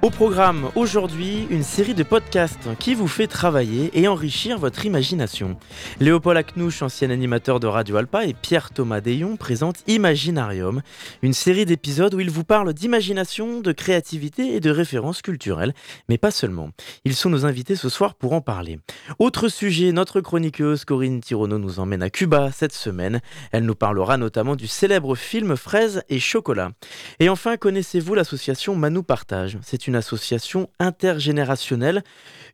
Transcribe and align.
Au 0.00 0.10
programme 0.10 0.70
aujourd'hui, 0.76 1.48
une 1.50 1.64
série 1.64 1.92
de 1.92 2.04
podcasts 2.04 2.68
qui 2.78 2.94
vous 2.94 3.08
fait 3.08 3.26
travailler 3.26 3.90
et 3.98 4.06
enrichir 4.06 4.56
votre 4.56 4.86
imagination. 4.86 5.56
Léopold 5.98 6.38
Aknouche, 6.38 6.82
ancien 6.82 7.10
animateur 7.10 7.58
de 7.58 7.66
Radio 7.66 7.96
Alpa, 7.96 8.24
et 8.24 8.32
Pierre-Thomas 8.32 9.00
Deyon 9.00 9.36
présentent 9.36 9.82
Imaginarium, 9.88 10.82
une 11.22 11.32
série 11.32 11.66
d'épisodes 11.66 12.14
où 12.14 12.20
ils 12.20 12.30
vous 12.30 12.44
parlent 12.44 12.72
d'imagination, 12.72 13.60
de 13.60 13.72
créativité 13.72 14.54
et 14.54 14.60
de 14.60 14.70
références 14.70 15.20
culturelles, 15.20 15.74
mais 16.08 16.16
pas 16.16 16.30
seulement. 16.30 16.70
Ils 17.04 17.16
sont 17.16 17.30
nos 17.30 17.44
invités 17.44 17.74
ce 17.74 17.88
soir 17.88 18.14
pour 18.14 18.34
en 18.34 18.40
parler. 18.40 18.78
Autre 19.18 19.48
sujet, 19.48 19.90
notre 19.90 20.20
chroniqueuse 20.20 20.84
Corinne 20.84 21.20
Tirono 21.20 21.58
nous 21.58 21.80
emmène 21.80 22.04
à 22.04 22.10
Cuba 22.10 22.50
cette 22.52 22.72
semaine. 22.72 23.20
Elle 23.50 23.64
nous 23.64 23.74
parlera 23.74 24.16
notamment 24.16 24.54
du 24.54 24.68
célèbre 24.68 25.16
film 25.16 25.56
Fraises 25.56 26.04
et 26.08 26.20
chocolat. 26.20 26.70
Et 27.18 27.28
enfin, 27.28 27.56
connaissez-vous 27.56 28.14
l'association 28.14 28.76
Manou 28.76 29.02
Partage? 29.02 29.58
Une 29.88 29.96
association 29.96 30.70
intergénérationnelle. 30.78 32.04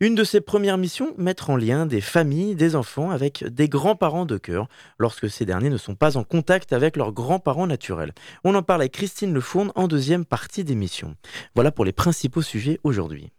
Une 0.01 0.15
de 0.15 0.25
ses 0.25 0.41
premières 0.41 0.79
missions, 0.79 1.15
mettre 1.19 1.51
en 1.51 1.57
lien 1.57 1.85
des 1.85 2.01
familles, 2.01 2.55
des 2.55 2.75
enfants 2.77 3.11
avec 3.11 3.45
des 3.45 3.69
grands-parents 3.69 4.25
de 4.25 4.39
cœur, 4.39 4.69
lorsque 4.99 5.29
ces 5.29 5.45
derniers 5.45 5.71
ne 5.71 5.77
sont 5.77 5.95
pas 5.95 6.17
en 6.17 6.25
contact 6.25 6.73
avec 6.73 6.97
leurs 6.97 7.13
grands-parents 7.13 7.67
naturels. 7.67 8.13
On 8.45 8.55
en 8.55 8.63
parle 8.63 8.83
avec 8.83 8.93
Christine 8.93 9.35
Lefourne 9.35 9.73
en 9.75 9.89
deuxième 9.89 10.25
partie 10.25 10.65
d'émission. 10.65 11.15
Voilà 11.55 11.71
pour 11.71 11.85
les 11.85 11.93
principaux 11.93 12.43
sujets 12.43 12.81
aujourd'hui. 12.85 13.31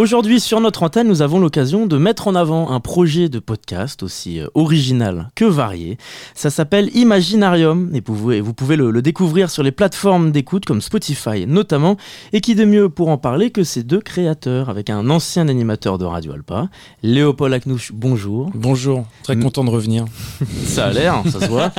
Aujourd'hui, 0.00 0.40
sur 0.40 0.62
notre 0.62 0.82
antenne, 0.82 1.08
nous 1.08 1.20
avons 1.20 1.38
l'occasion 1.38 1.84
de 1.84 1.98
mettre 1.98 2.26
en 2.26 2.34
avant 2.34 2.70
un 2.70 2.80
projet 2.80 3.28
de 3.28 3.38
podcast 3.38 4.02
aussi 4.02 4.40
euh, 4.40 4.46
original 4.54 5.28
que 5.34 5.44
varié. 5.44 5.98
Ça 6.34 6.48
s'appelle 6.48 6.88
Imaginarium 6.96 7.90
et 7.94 8.00
vous 8.00 8.54
pouvez, 8.54 8.76
le, 8.76 9.02
découvrir 9.02 9.50
sur 9.50 9.62
les 9.62 9.72
plateformes 9.72 10.32
d'écoute 10.32 10.64
comme 10.64 10.80
Spotify 10.80 11.46
notamment. 11.46 11.98
Et 12.32 12.40
qui 12.40 12.54
de 12.54 12.64
mieux 12.64 12.88
pour 12.88 13.10
en 13.10 13.18
parler 13.18 13.50
que 13.50 13.62
ces 13.62 13.82
deux 13.82 14.00
créateurs 14.00 14.70
avec 14.70 14.88
un 14.88 15.10
ancien 15.10 15.48
animateur 15.48 15.98
de 15.98 16.06
Radio 16.06 16.32
Alpa, 16.32 16.70
Léopold 17.02 17.52
Aknouche, 17.52 17.92
bonjour. 17.92 18.50
Bonjour, 18.54 19.04
très 19.22 19.36
content 19.38 19.64
de 19.64 19.70
revenir. 19.70 20.06
ça 20.64 20.86
a 20.86 20.92
l'air, 20.94 21.22
ça 21.30 21.40
se 21.40 21.46
voit. 21.50 21.72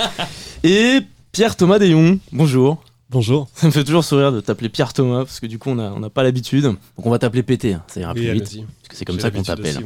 Et 0.63 0.99
Pierre 1.31 1.55
Thomas 1.55 1.79
Deyon, 1.79 2.19
bonjour. 2.31 2.83
Bonjour. 3.11 3.49
Ça 3.55 3.67
me 3.67 3.71
fait 3.71 3.83
toujours 3.83 4.05
sourire 4.05 4.31
de 4.31 4.39
t'appeler 4.39 4.69
Pierre 4.69 4.93
Thomas, 4.93 5.25
parce 5.25 5.41
que 5.41 5.45
du 5.45 5.59
coup, 5.59 5.69
on 5.69 5.75
n'a 5.75 6.09
pas 6.09 6.23
l'habitude. 6.23 6.63
Donc, 6.63 6.77
on 6.97 7.09
va 7.09 7.19
t'appeler 7.19 7.43
PT, 7.43 7.73
hein. 7.73 7.83
ça 7.87 7.99
ira 7.99 8.13
plus 8.13 8.31
vite. 8.31 8.43
Parce 8.43 8.87
que 8.87 8.95
c'est 8.95 9.03
comme 9.03 9.19
ça 9.19 9.31
qu'on 9.31 9.43
t'appelle. 9.43 9.77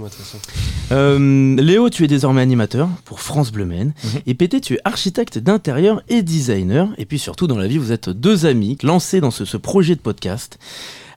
Euh, 0.91 1.55
Léo, 1.55 1.89
tu 1.89 2.03
es 2.03 2.07
désormais 2.07 2.41
animateur 2.41 2.87
pour 3.03 3.21
France 3.21 3.51
Bleu 3.51 3.65
Maine. 3.65 3.95
Mhm. 4.03 4.21
Et 4.27 4.35
PT, 4.35 4.61
tu 4.61 4.75
es 4.75 4.79
architecte 4.85 5.39
d'intérieur 5.39 6.03
et 6.07 6.21
designer. 6.21 6.89
Et 6.99 7.05
puis 7.05 7.17
surtout, 7.17 7.47
dans 7.47 7.57
la 7.57 7.65
vie, 7.65 7.79
vous 7.79 7.91
êtes 7.91 8.09
deux 8.09 8.45
amis 8.45 8.77
lancés 8.83 9.21
dans 9.21 9.31
ce, 9.31 9.57
projet 9.57 9.95
de 9.95 10.01
podcast. 10.01 10.59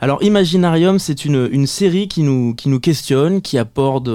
Alors, 0.01 0.23
Imaginarium, 0.23 0.99
c'est 0.99 1.27
une, 1.27 1.47
une 1.53 1.67
série 1.67 2.09
qui 2.09 2.23
nous, 2.23 2.55
qui 2.55 2.71
nous 2.71 2.81
questionne, 2.81 3.43
qui 3.43 3.59
apporte 3.59 4.09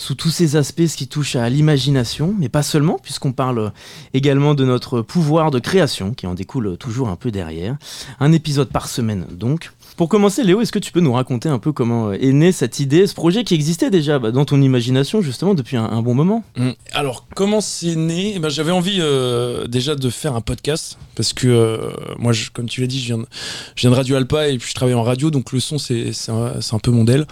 sous 0.00 0.14
tous 0.14 0.30
ces 0.30 0.56
aspects, 0.56 0.86
ce 0.86 0.96
qui 0.96 1.08
touche 1.08 1.36
à 1.36 1.50
l'imagination, 1.50 2.34
mais 2.38 2.48
pas 2.48 2.62
seulement, 2.62 2.98
puisqu'on 3.02 3.32
parle 3.32 3.70
également 4.14 4.54
de 4.54 4.64
notre 4.64 5.02
pouvoir 5.02 5.50
de 5.50 5.58
création, 5.58 6.14
qui 6.14 6.26
en 6.26 6.32
découle 6.32 6.78
toujours 6.78 7.10
un 7.10 7.16
peu 7.16 7.30
derrière. 7.30 7.76
Un 8.18 8.32
épisode 8.32 8.70
par 8.70 8.88
semaine 8.88 9.26
donc. 9.30 9.72
Pour 9.98 10.08
commencer, 10.08 10.42
Léo, 10.42 10.62
est-ce 10.62 10.72
que 10.72 10.78
tu 10.78 10.90
peux 10.90 11.00
nous 11.00 11.12
raconter 11.12 11.50
un 11.50 11.58
peu 11.58 11.72
comment 11.72 12.12
est 12.12 12.32
née 12.32 12.50
cette 12.50 12.80
idée, 12.80 13.06
ce 13.06 13.12
projet 13.12 13.44
qui 13.44 13.52
existait 13.52 13.90
déjà 13.90 14.18
bah, 14.18 14.30
dans 14.30 14.46
ton 14.46 14.62
imagination 14.62 15.20
justement 15.20 15.52
depuis 15.52 15.76
un, 15.76 16.00
bon 16.00 16.14
moment? 16.14 16.44
Mmh. 16.56 16.70
Alors, 16.92 17.26
comment 17.34 17.60
c'est 17.60 17.94
né? 17.94 18.32
Eh 18.36 18.38
ben, 18.38 18.48
J'avais 18.48 18.72
envie 18.72 19.00
euh, 19.00 19.66
déjà 19.66 19.96
de 19.96 20.08
faire 20.08 20.34
un 20.34 20.40
podcast 20.40 20.96
parce 21.14 21.34
que 21.34 21.46
euh, 21.46 21.90
moi, 22.18 22.32
comme 22.54 22.70
tu 22.70 22.80
l'as 22.80 22.86
dit, 22.86 23.00
je 23.00 23.14
viens, 23.14 23.18
de, 23.18 23.94
Radio 23.94 24.16
Alpa 24.16 24.48
et 24.48 24.56
puis 24.56 24.70
je 24.70 24.74
travaille 24.74 24.94
en 24.94 25.02
radio, 25.02 25.30
donc 25.30 25.52
le 25.52 25.60
son, 25.60 25.76
c'est 25.76 26.10
un, 26.30 26.78
peu 26.78 26.90
mon 26.90 27.04
DEL. 27.04 27.26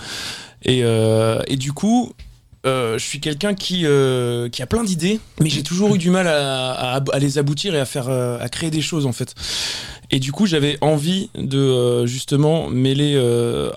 Et, 0.64 0.80
euh, 0.82 1.40
et 1.46 1.56
du 1.56 1.72
coup, 1.72 2.12
je 2.98 3.04
suis 3.04 3.20
quelqu'un 3.20 3.54
qui, 3.54 3.82
euh, 3.84 4.48
qui 4.48 4.62
a 4.62 4.66
plein 4.66 4.84
d'idées, 4.84 5.20
mais 5.40 5.50
j'ai 5.50 5.62
toujours 5.62 5.94
eu 5.94 5.98
du 5.98 6.10
mal 6.10 6.26
à, 6.28 7.00
les 7.18 7.38
aboutir 7.38 7.74
et 7.74 7.80
à 7.80 7.84
faire 7.84 8.08
euh, 8.08 8.38
à 8.40 8.48
créer 8.48 8.70
des 8.70 8.80
choses 8.80 9.06
en 9.06 9.12
fait. 9.12 9.34
Et 10.10 10.20
du 10.20 10.32
coup, 10.32 10.46
j'avais 10.46 10.78
envie 10.80 11.28
de 11.34 12.06
justement 12.06 12.70
mêler 12.70 13.14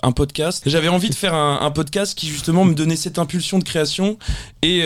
un 0.02 0.12
podcast. 0.12 0.62
J'avais 0.64 0.88
envie 0.88 1.10
de 1.10 1.14
faire 1.14 1.34
un, 1.34 1.70
podcast 1.70 2.16
qui 2.18 2.26
justement 2.26 2.64
me 2.64 2.74
donnait 2.74 2.96
cette 2.96 3.18
impulsion 3.18 3.58
de 3.58 3.64
création 3.64 4.16
et, 4.62 4.80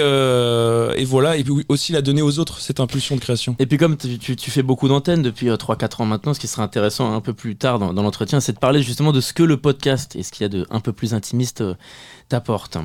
voilà, 1.05 1.37
et 1.37 1.45
puis 1.45 1.65
aussi 1.69 1.93
la 1.93 2.03
donner 2.03 2.21
aux 2.21 2.41
autres 2.41 2.61
cette 2.61 2.81
impulsion 2.81 3.15
de 3.15 3.21
création. 3.21 3.55
Et 3.61 3.67
puis 3.67 3.79
comme 3.79 3.97
tu, 3.97 4.51
fais 4.51 4.65
beaucoup 4.65 4.89
d'antennes 4.89 5.23
depuis 5.23 5.47
3-4 5.47 6.03
ans 6.03 6.07
maintenant, 6.07 6.35
ce 6.35 6.41
qui 6.41 6.49
serait 6.49 6.63
intéressant 6.63 7.15
un 7.15 7.21
peu 7.21 7.33
plus 7.33 7.55
tard 7.55 7.79
dans, 7.79 7.93
dans 7.93 8.03
l'entretien, 8.03 8.41
c'est 8.41 8.53
de 8.53 8.59
parler 8.59 8.83
justement 8.83 9.13
de 9.13 9.21
ce 9.21 9.33
que 9.33 9.45
le 9.45 9.57
podcast 9.57 10.17
et 10.17 10.25
ce 10.25 10.33
qu'il 10.33 10.43
y 10.43 10.47
a 10.47 10.49
de 10.49 10.67
un 10.71 10.81
peu 10.81 10.93
plus 10.93 11.15
intimiste 11.15 11.63
t'apporte. 12.29 12.79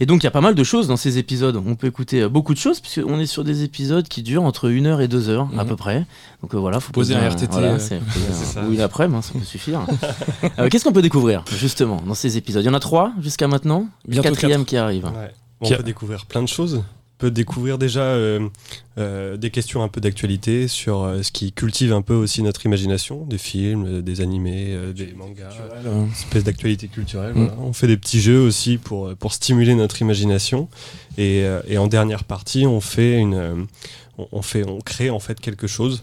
Et 0.00 0.06
donc 0.06 0.22
il 0.22 0.24
y 0.24 0.26
a 0.26 0.30
pas 0.30 0.40
mal 0.40 0.54
de 0.54 0.64
choses 0.64 0.88
dans 0.88 0.96
ces 0.96 1.18
épisodes. 1.18 1.60
On 1.64 1.74
peut 1.74 1.86
écouter 1.86 2.22
euh, 2.22 2.28
beaucoup 2.28 2.54
de 2.54 2.58
choses 2.58 2.80
puisqu'on 2.80 3.18
est 3.18 3.26
sur 3.26 3.44
des 3.44 3.62
épisodes 3.62 4.06
qui 4.08 4.22
durent 4.22 4.44
entre 4.44 4.70
une 4.70 4.86
heure 4.86 5.00
et 5.00 5.08
deux 5.08 5.28
heures 5.28 5.48
à 5.56 5.64
mhm. 5.64 5.68
peu 5.68 5.76
près. 5.76 6.06
Donc 6.42 6.54
euh, 6.54 6.58
voilà, 6.58 6.80
faut 6.80 6.92
poser 6.92 7.14
un 7.14 7.28
RTT. 7.28 7.48
Voilà, 7.50 7.76
ou 8.68 8.72
une 8.72 8.80
après, 8.80 9.08
ça 9.22 9.32
peut 9.32 9.44
suffire. 9.44 9.86
Euh, 10.58 10.68
qu'est-ce 10.68 10.84
qu'on 10.84 10.92
peut 10.92 11.02
découvrir 11.02 11.44
justement 11.58 12.00
dans 12.06 12.14
ces 12.14 12.36
épisodes? 12.36 12.62
Il 12.62 12.66
y 12.66 12.70
en 12.70 12.74
a 12.74 12.80
trois 12.80 13.12
jusqu'à 13.20 13.48
maintenant? 13.48 13.88
Bientôt 14.06 14.30
quatrième 14.30 14.64
qui 14.64 14.76
arrive. 14.76 15.10
On 15.60 15.68
peut 15.68 15.82
découvrir 15.82 16.26
plein 16.26 16.42
de 16.42 16.48
choses 16.48 16.82
peut 17.18 17.30
découvrir 17.30 17.78
déjà 17.78 18.02
euh, 18.02 18.48
euh, 18.98 19.36
des 19.36 19.50
questions 19.50 19.82
un 19.82 19.88
peu 19.88 20.00
d'actualité 20.00 20.68
sur 20.68 21.02
euh, 21.02 21.22
ce 21.22 21.32
qui 21.32 21.52
cultive 21.52 21.92
un 21.92 22.02
peu 22.02 22.14
aussi 22.14 22.42
notre 22.42 22.66
imagination, 22.66 23.24
des 23.24 23.38
films, 23.38 24.02
des 24.02 24.20
animés, 24.20 24.76
des 24.94 25.14
mangas, 25.14 25.54
une 25.84 26.10
espèce 26.10 26.44
d'actualité 26.44 26.88
culturelle. 26.88 27.34
Mm. 27.34 27.50
On 27.58 27.72
fait 27.72 27.86
des 27.86 27.96
petits 27.96 28.20
jeux 28.20 28.40
aussi 28.40 28.76
pour, 28.76 29.14
pour 29.16 29.32
stimuler 29.32 29.74
notre 29.74 30.02
imagination. 30.02 30.68
Et, 31.18 31.44
et 31.66 31.78
en 31.78 31.86
dernière 31.86 32.24
partie, 32.24 32.66
on 32.66 32.80
fait 32.80 33.18
une, 33.18 33.66
on, 34.18 34.42
fait, 34.42 34.68
on 34.68 34.80
crée 34.80 35.08
en 35.08 35.18
fait 35.18 35.40
quelque 35.40 35.66
chose. 35.66 36.02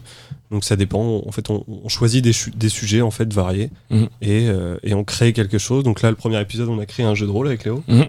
Donc 0.50 0.64
ça 0.64 0.76
dépend. 0.76 1.22
En 1.26 1.32
fait, 1.32 1.52
on, 1.52 1.64
choisit 1.90 2.24
des, 2.24 2.34
des, 2.56 2.70
sujets 2.70 3.02
en 3.02 3.12
fait 3.12 3.32
variés 3.32 3.70
mm. 3.92 4.06
et, 4.24 4.48
et, 4.84 4.94
on 4.96 5.04
crée 5.04 5.34
quelque 5.34 5.60
chose. 5.60 5.84
Donc 5.84 6.02
là, 6.02 6.10
le 6.10 6.16
premier 6.16 6.42
épisode, 6.42 6.70
on 6.70 6.80
a 6.80 6.88
créé 6.88 7.06
un 7.06 7.14
jeu 7.14 7.28
de 7.28 7.32
rôle 7.32 7.48
avec 7.48 7.64
Léo. 7.66 7.84
Mm. 7.88 8.04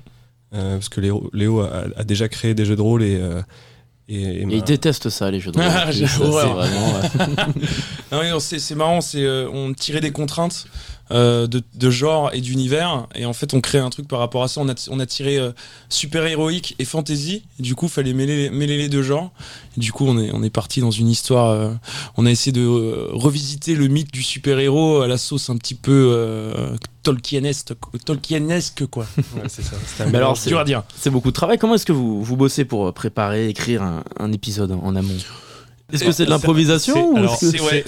Euh, 0.55 0.75
parce 0.75 0.89
que 0.89 1.01
Léo, 1.01 1.61
a, 1.61 2.05
déjà 2.05 2.29
créé 2.29 2.55
des 2.55 2.65
jeux 2.65 2.77
de 2.77 2.83
rôle 2.83 3.03
et. 3.03 3.17
Euh, 3.17 3.43
et, 4.07 4.43
il 4.43 4.63
déteste 4.63 5.09
ça, 5.09 5.31
les 5.31 5.41
jeux 5.41 5.51
de 5.51 5.59
rôle. 5.59 5.67
Ah, 8.13 8.39
c'est 8.41 8.75
marrant, 8.75 9.01
c'est 9.01 9.27
on 9.47 9.73
tirait 9.73 10.03
des 10.03 10.13
contraintes 10.13 10.67
euh, 11.11 11.47
de, 11.47 11.91
genre 11.91 12.31
et 12.33 12.41
d'univers. 12.41 13.07
Et 13.15 13.27
en 13.27 13.35
fait, 13.35 13.53
on 13.53 13.61
crée 13.61 13.79
un 13.79 13.91
truc 13.91 14.09
par 14.09 14.19
rapport 14.19 14.43
à 14.43 14.49
ça. 14.49 14.61
On 14.63 14.69
a, 14.69 14.89
on 14.91 14.99
a 15.01 15.07
tiré 15.07 15.37
euh, 15.37 15.53
super 15.91 16.25
héroïque 16.25 16.75
et 16.79 16.87
fantasy. 16.87 17.43
Et 17.59 17.63
du 17.63 17.75
coup, 17.75 17.87
il 17.87 17.91
fallait 17.91 18.15
mêler, 18.15 18.49
mêler 18.49 18.79
les 18.79 18.89
deux 18.89 19.03
genres. 19.03 19.31
Et 19.77 19.81
du 19.81 19.93
coup, 19.93 20.07
on 20.07 20.19
est, 20.19 20.31
on 20.33 20.43
est 20.43 20.51
parti 20.51 20.81
dans 20.81 20.91
une 20.91 21.09
histoire. 21.09 21.51
Euh, 21.51 21.71
on 22.17 22.25
a 22.25 22.31
essayé 22.31 22.53
de 22.53 23.11
revisiter 23.13 23.75
le 23.75 23.89
mythe 23.89 24.13
du 24.13 24.23
super 24.23 24.59
héros 24.59 25.03
à 25.03 25.07
la 25.07 25.19
sauce 25.19 25.51
un 25.51 25.59
petit 25.59 25.75
peu 25.75 26.75
Tolkienesque, 27.03 27.75
Tolkienesque 28.07 28.87
quoi. 28.87 29.07
c'est 29.49 29.63
ça. 29.63 29.77
Mais 30.11 30.17
alors, 30.17 30.39
c'est 30.39 30.49
dur 30.49 30.59
à 30.59 30.65
dire. 30.65 30.85
C'est 30.97 31.11
beaucoup 31.11 31.31
de 31.31 31.35
travail. 31.35 31.59
Comment 31.59 31.75
est-ce 31.75 31.87
que 31.87 31.93
vous, 31.93 32.25
vous 32.25 32.37
bossez 32.37 32.65
pour 32.65 32.93
préparer, 32.95 33.49
écrire 33.49 33.83
un, 33.83 34.33
épisode 34.33 34.73
en, 34.73 34.97
amont? 34.97 35.13
Est-ce 35.93 36.03
que 36.03 36.13
c'est 36.13 36.25
de 36.25 36.31
l'improvisation 36.31 37.15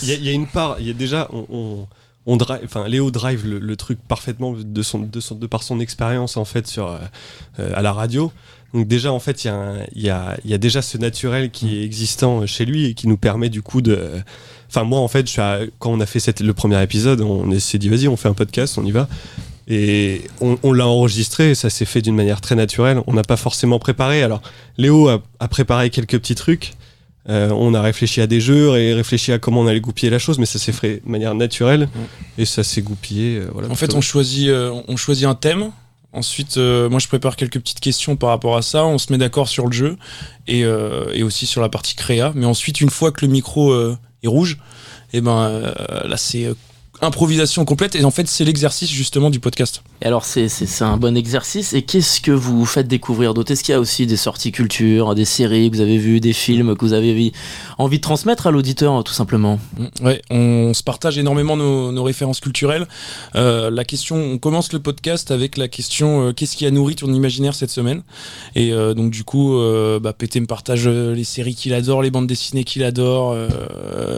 Il 0.02 0.23
y, 0.23 0.29
a 0.29 0.32
une 0.32 0.46
part. 0.46 0.76
Il 0.81 0.87
y 0.87 0.91
a 0.91 0.93
déjà 0.93 1.29
on 1.32 1.46
on 1.50 1.87
drive, 2.34 2.61
enfin 2.64 2.88
Léo 2.88 3.12
drive 3.12 3.46
le, 3.46 3.76
truc 3.76 4.00
parfaitement 4.08 4.52
de 4.52 4.82
son, 4.82 4.99
de 4.99 5.20
son, 5.20 5.37
de 5.37 5.46
par 5.46 5.62
son 5.62 5.78
expérience 5.78 6.37
en 6.37 6.44
fait 6.44 6.67
sur 6.67 6.88
euh, 6.88 6.99
euh, 7.61 7.70
à 7.75 7.82
la 7.82 7.93
radio. 7.93 8.32
Donc 8.75 8.88
déjà 8.88 9.12
en 9.12 9.20
fait 9.20 9.44
il 9.44 9.49
y, 9.94 10.11
a, 10.11 10.37
y, 10.44 10.55
a, 10.55 10.58
déjà 10.58 10.82
ce 10.82 10.99
naturel 10.99 11.50
qui 11.50 11.78
est 11.78 11.84
existant 11.84 12.44
chez 12.46 12.64
lui 12.64 12.87
et 12.87 12.94
qui 12.94 13.06
nous 13.06 13.17
permet 13.17 13.49
du 13.49 13.62
coup 13.62 13.81
de. 13.81 14.11
Enfin 14.69 14.82
moi 14.82 14.99
en 14.99 15.06
fait 15.06 15.31
je 15.31 15.70
quand 15.78 15.93
on 15.93 16.00
a 16.00 16.06
fait 16.06 16.40
le 16.40 16.52
premier 16.52 16.82
épisode, 16.82 17.20
on 17.20 17.56
s'est 17.61 17.78
dit 17.78 17.88
vas-y 17.88 18.08
on 18.08 18.17
fait 18.17 18.29
un 18.29 18.34
podcast, 18.34 18.76
on 18.76 18.84
y 18.84 18.90
va. 18.90 19.08
Et 19.69 20.22
on, 20.40 20.72
l'a 20.72 20.87
enregistré, 20.87 21.56
ça 21.56 21.70
s'est 21.70 21.87
fait 21.87 22.00
d'une 22.00 22.14
manière 22.14 22.40
très 22.40 22.55
naturelle. 22.55 23.00
On 23.08 23.14
n'a 23.14 23.25
pas 23.25 23.37
forcément 23.37 23.81
préparé. 23.81 24.22
Alors 24.22 24.40
Léo 24.79 25.08
a, 25.08 25.20
a 25.40 25.49
préparé 25.49 25.90
quelques 25.90 26.19
petits 26.19 26.37
trucs. 26.37 26.75
Euh, 27.28 27.50
on 27.50 27.75
a 27.75 27.82
réfléchi 27.82 28.20
à 28.20 28.26
des 28.26 28.40
jeux 28.40 28.76
et 28.78 28.94
réfléchi 28.94 29.32
à 29.32 29.38
comment 29.38 29.61
on 29.62 29.67
allait 29.67 29.81
goupiller 29.81 30.11
la 30.11 30.19
chose, 30.19 30.38
mais 30.38 30.46
ça 30.46 30.58
s'est 30.58 30.73
fait 30.73 31.02
de 31.05 31.11
manière 31.11 31.34
naturelle 31.34 31.88
et 32.38 32.44
ça 32.44 32.62
s'est 32.62 32.82
goupillé. 32.82 33.38
Euh, 33.38 33.49
voilà, 33.52 33.69
En 33.70 33.75
fait, 33.75 33.94
on 33.94 34.00
choisit, 34.00 34.49
euh, 34.49 34.73
on 34.87 34.96
choisit 34.96 35.26
un 35.26 35.34
thème. 35.34 35.70
Ensuite, 36.12 36.56
euh, 36.56 36.88
moi, 36.88 36.99
je 36.99 37.08
prépare 37.08 37.37
quelques 37.37 37.58
petites 37.58 37.81
questions 37.81 38.17
par 38.17 38.31
rapport 38.31 38.56
à 38.56 38.62
ça. 38.62 38.87
On 38.87 38.96
se 38.96 39.12
met 39.12 39.19
d'accord 39.19 39.49
sur 39.49 39.67
le 39.67 39.73
jeu 39.73 39.96
et, 40.46 40.64
euh, 40.64 41.12
et 41.12 41.23
aussi 41.23 41.46
sur 41.46 41.61
la 41.61 41.69
partie 41.69 41.94
créa. 41.94 42.32
Mais 42.34 42.46
ensuite, 42.46 42.81
une 42.81 42.90
fois 42.90 43.11
que 43.12 43.26
le 43.26 43.31
micro 43.31 43.75
est 44.22 44.29
rouge, 44.29 44.58
et 45.12 45.20
ben 45.20 45.38
euh, 45.38 45.72
là, 46.08 46.17
c'est 46.17 46.44
euh, 46.44 46.55
improvisation 47.02 47.64
complète. 47.64 47.94
Et 47.94 48.04
en 48.04 48.10
fait, 48.10 48.26
c'est 48.28 48.44
l'exercice 48.44 48.90
justement 48.90 49.31
du 49.31 49.40
podcast. 49.40 49.82
Et 50.02 50.06
alors, 50.06 50.25
c'est- 50.25 50.46
un 50.82 50.96
bon 50.96 51.16
exercice. 51.16 51.72
Et 51.72 51.82
qu'est-ce 51.82 52.20
que 52.20 52.31
vous 52.32 52.64
faites 52.66 52.88
découvrir 52.88 53.34
d'autres 53.34 53.52
Est-ce 53.52 53.64
qu'il 53.64 53.72
y 53.72 53.76
a 53.76 53.81
aussi 53.81 54.06
des 54.06 54.16
sorties 54.16 54.52
culture, 54.52 55.14
des 55.14 55.25
séries 55.25 55.70
que 55.70 55.76
vous 55.76 55.81
avez 55.82 55.98
vues, 55.98 56.20
des 56.20 56.32
films 56.32 56.76
que 56.76 56.84
vous 56.84 56.93
avez 56.93 57.14
vi- 57.14 57.32
envie 57.78 57.96
de 57.98 58.02
transmettre 58.02 58.46
à 58.46 58.50
l'auditeur, 58.50 59.02
tout 59.04 59.12
simplement? 59.14 59.58
Mm, 59.78 59.84
Ouais, 60.04 60.22
on 60.31 60.75
se 60.75 60.82
partage 60.82 61.16
énormément 61.19 61.56
nos, 61.56 61.93
nos 61.93 62.02
références 62.04 62.40
culturelles. 62.40 62.87
Euh, 63.34 63.70
la 63.70 63.84
question, 63.84 64.16
on 64.16 64.38
commence 64.38 64.72
le 64.72 64.78
podcast 64.81 65.31
avec 65.31 65.56
la 65.56 65.69
question 65.69 66.28
euh, 66.28 66.32
qu'est-ce 66.32 66.56
qui 66.56 66.66
a 66.66 66.70
nourri 66.70 66.94
ton 66.96 67.12
imaginaire 67.12 67.54
cette 67.54 67.70
semaine? 67.70 68.02
Et 68.54 68.72
euh, 68.72 68.93
donc 68.94 69.10
du 69.10 69.25
coup, 69.25 69.56
bah, 70.02 70.12
Pété 70.12 70.40
me 70.40 70.46
partage 70.46 70.87
les 70.88 71.25
séries 71.25 71.54
qu'il 71.54 71.72
adore, 71.75 72.02
les 72.02 72.10
bandes 72.10 72.26
dessinées 72.26 72.64
qu'il 72.64 72.84
adore. 72.84 73.34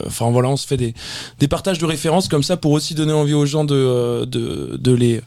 Enfin 0.07 0.31
voilà, 0.31 0.49
on 0.49 0.57
se 0.57 0.67
fait 0.67 0.77
des, 0.77 0.95
des 1.39 1.49
partages 1.49 1.79
de 1.79 1.87
références 1.87 2.29
comme 2.29 2.43
ça 2.43 2.57
pour 2.57 2.68
aussi 2.73 2.95
donner 2.95 3.13
envie 3.13 3.35
aux 3.35 3.47
gens 3.47 3.65
de, 3.65 3.75
euh, 3.75 4.27
de, 4.27 4.77
de 4.77 4.93
les 4.93 5.21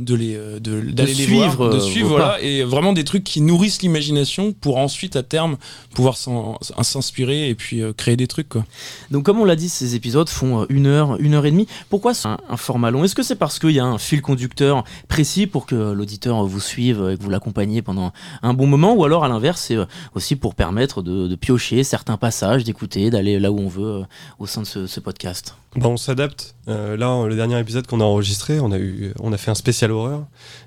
de 0.00 0.14
les 0.16 0.34
euh, 0.34 0.58
d'aller 0.58 1.14
les 1.14 1.24
suivre, 1.24 1.54
voir, 1.54 1.70
de 1.70 1.76
euh, 1.76 1.80
suivre 1.80 2.08
voilà 2.08 2.40
et 2.40 2.64
vraiment 2.64 2.92
des 2.92 3.04
trucs 3.04 3.22
qui 3.22 3.40
nourrissent 3.40 3.82
l'imagination 3.82 4.52
pour 4.52 4.78
ensuite 4.78 5.14
à 5.14 5.22
terme 5.22 5.58
pouvoir 5.94 6.16
s'inspirer 6.16 7.48
et 7.48 7.54
puis 7.54 7.82
créer 7.96 8.16
des 8.16 8.26
trucs 8.26 8.48
quoi. 8.48 8.64
Donc, 9.12 9.24
comme 9.24 9.38
on 9.38 9.44
l'a 9.44 9.54
dit, 9.54 9.68
ces 9.68 9.94
épisodes 9.94 10.28
font 10.28 10.66
une 10.70 10.86
heure, 10.86 11.20
une 11.20 11.34
heure 11.34 11.46
et 11.46 11.52
demie. 11.52 11.68
Pourquoi 11.88 12.14
c'est 12.14 12.26
un, 12.26 12.38
un 12.48 12.56
format 12.56 12.90
long? 12.90 13.04
Est-ce 13.04 13.14
que 13.14 13.22
c'est 13.22 13.36
parce 13.36 13.60
qu'il 13.60 13.72
y 13.72 13.78
a 13.78 13.84
un 13.84 13.98
fil 13.98 14.22
conducteur 14.22 14.82
précis 15.06 15.46
pour 15.46 15.66
que 15.66 15.92
l'auditeur 15.92 16.44
vous 16.44 16.60
suive 16.60 17.10
et 17.12 17.16
que 17.16 17.22
vous 17.22 17.30
l'accompagniez 17.30 17.82
pendant 17.82 18.12
un 18.42 18.54
bon 18.54 18.66
moment? 18.66 18.94
Ou 18.94 19.04
alors, 19.04 19.22
à 19.24 19.28
l'inverse, 19.28 19.60
c'est 19.68 19.76
aussi 20.14 20.34
pour 20.34 20.56
permettre 20.56 21.02
de, 21.02 21.28
de 21.28 21.34
piocher 21.36 21.84
certains 21.84 22.16
passages, 22.16 22.64
d'écouter, 22.64 23.10
d'aller 23.10 23.38
là 23.38 23.52
où 23.52 23.60
on 23.60 23.68
veut 23.68 24.02
au 24.40 24.46
sein 24.46 24.62
de 24.62 24.66
ce, 24.66 24.86
ce 24.88 24.98
podcast? 24.98 25.54
Bah, 25.74 25.88
on 25.88 25.96
s'adapte. 25.96 26.54
Euh, 26.68 26.98
là, 26.98 27.26
le 27.26 27.34
dernier 27.34 27.58
épisode 27.58 27.86
qu'on 27.86 28.00
a 28.00 28.04
enregistré, 28.04 28.60
on 28.60 28.72
a, 28.72 28.78
eu, 28.78 29.14
on 29.20 29.32
a 29.32 29.38
fait 29.38 29.50
un 29.50 29.54
spécial 29.54 29.90
horreur 29.90 30.26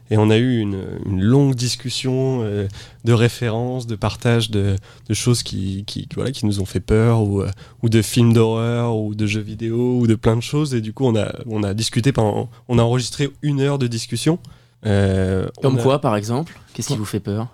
et 0.10 0.18
on 0.18 0.32
a 0.32 0.38
eu 0.38 0.58
une, 0.60 0.84
une 1.06 1.22
longue 1.22 1.54
discussion 1.54 2.42
euh, 2.44 2.68
de 3.04 3.14
références, 3.14 3.86
de 3.86 3.96
partage 3.96 4.50
de, 4.50 4.76
de 5.08 5.14
choses 5.14 5.44
qui, 5.44 5.84
qui, 5.86 6.08
voilà, 6.16 6.32
qui 6.32 6.48
nous 6.48 6.60
ont 6.60 6.66
fait 6.66 6.80
peur 6.80 7.22
ou, 7.22 7.42
euh, 7.42 7.52
ou 7.84 7.90
de 7.90 8.02
films 8.02 8.34
d'horreur 8.34 8.96
ou 8.96 9.14
de 9.14 9.28
jeux 9.28 9.42
vidéo 9.42 10.00
ou 10.00 10.08
de 10.08 10.16
plein 10.16 10.36
de 10.36 10.42
choses. 10.42 10.74
Et 10.74 10.82
du 10.82 10.92
coup, 10.92 11.06
on 11.06 11.16
a, 11.16 11.32
on 11.46 11.62
a 11.62 11.76
discuté 11.76 12.12
pendant. 12.12 12.50
On 12.68 12.80
a 12.80 12.84
enregistré 12.84 13.30
une 13.44 13.62
heure 13.62 13.78
de 13.78 13.86
discussion. 13.86 14.40
Euh, 14.88 15.48
Comme 15.62 15.76
on 15.76 15.80
a- 15.80 15.84
quoi, 15.84 16.00
par 16.02 16.16
exemple 16.16 16.60
Qu'est-ce 16.74 16.88
qui 16.90 16.98
vous 16.98 17.06
fait 17.06 17.20
peur? 17.20 17.48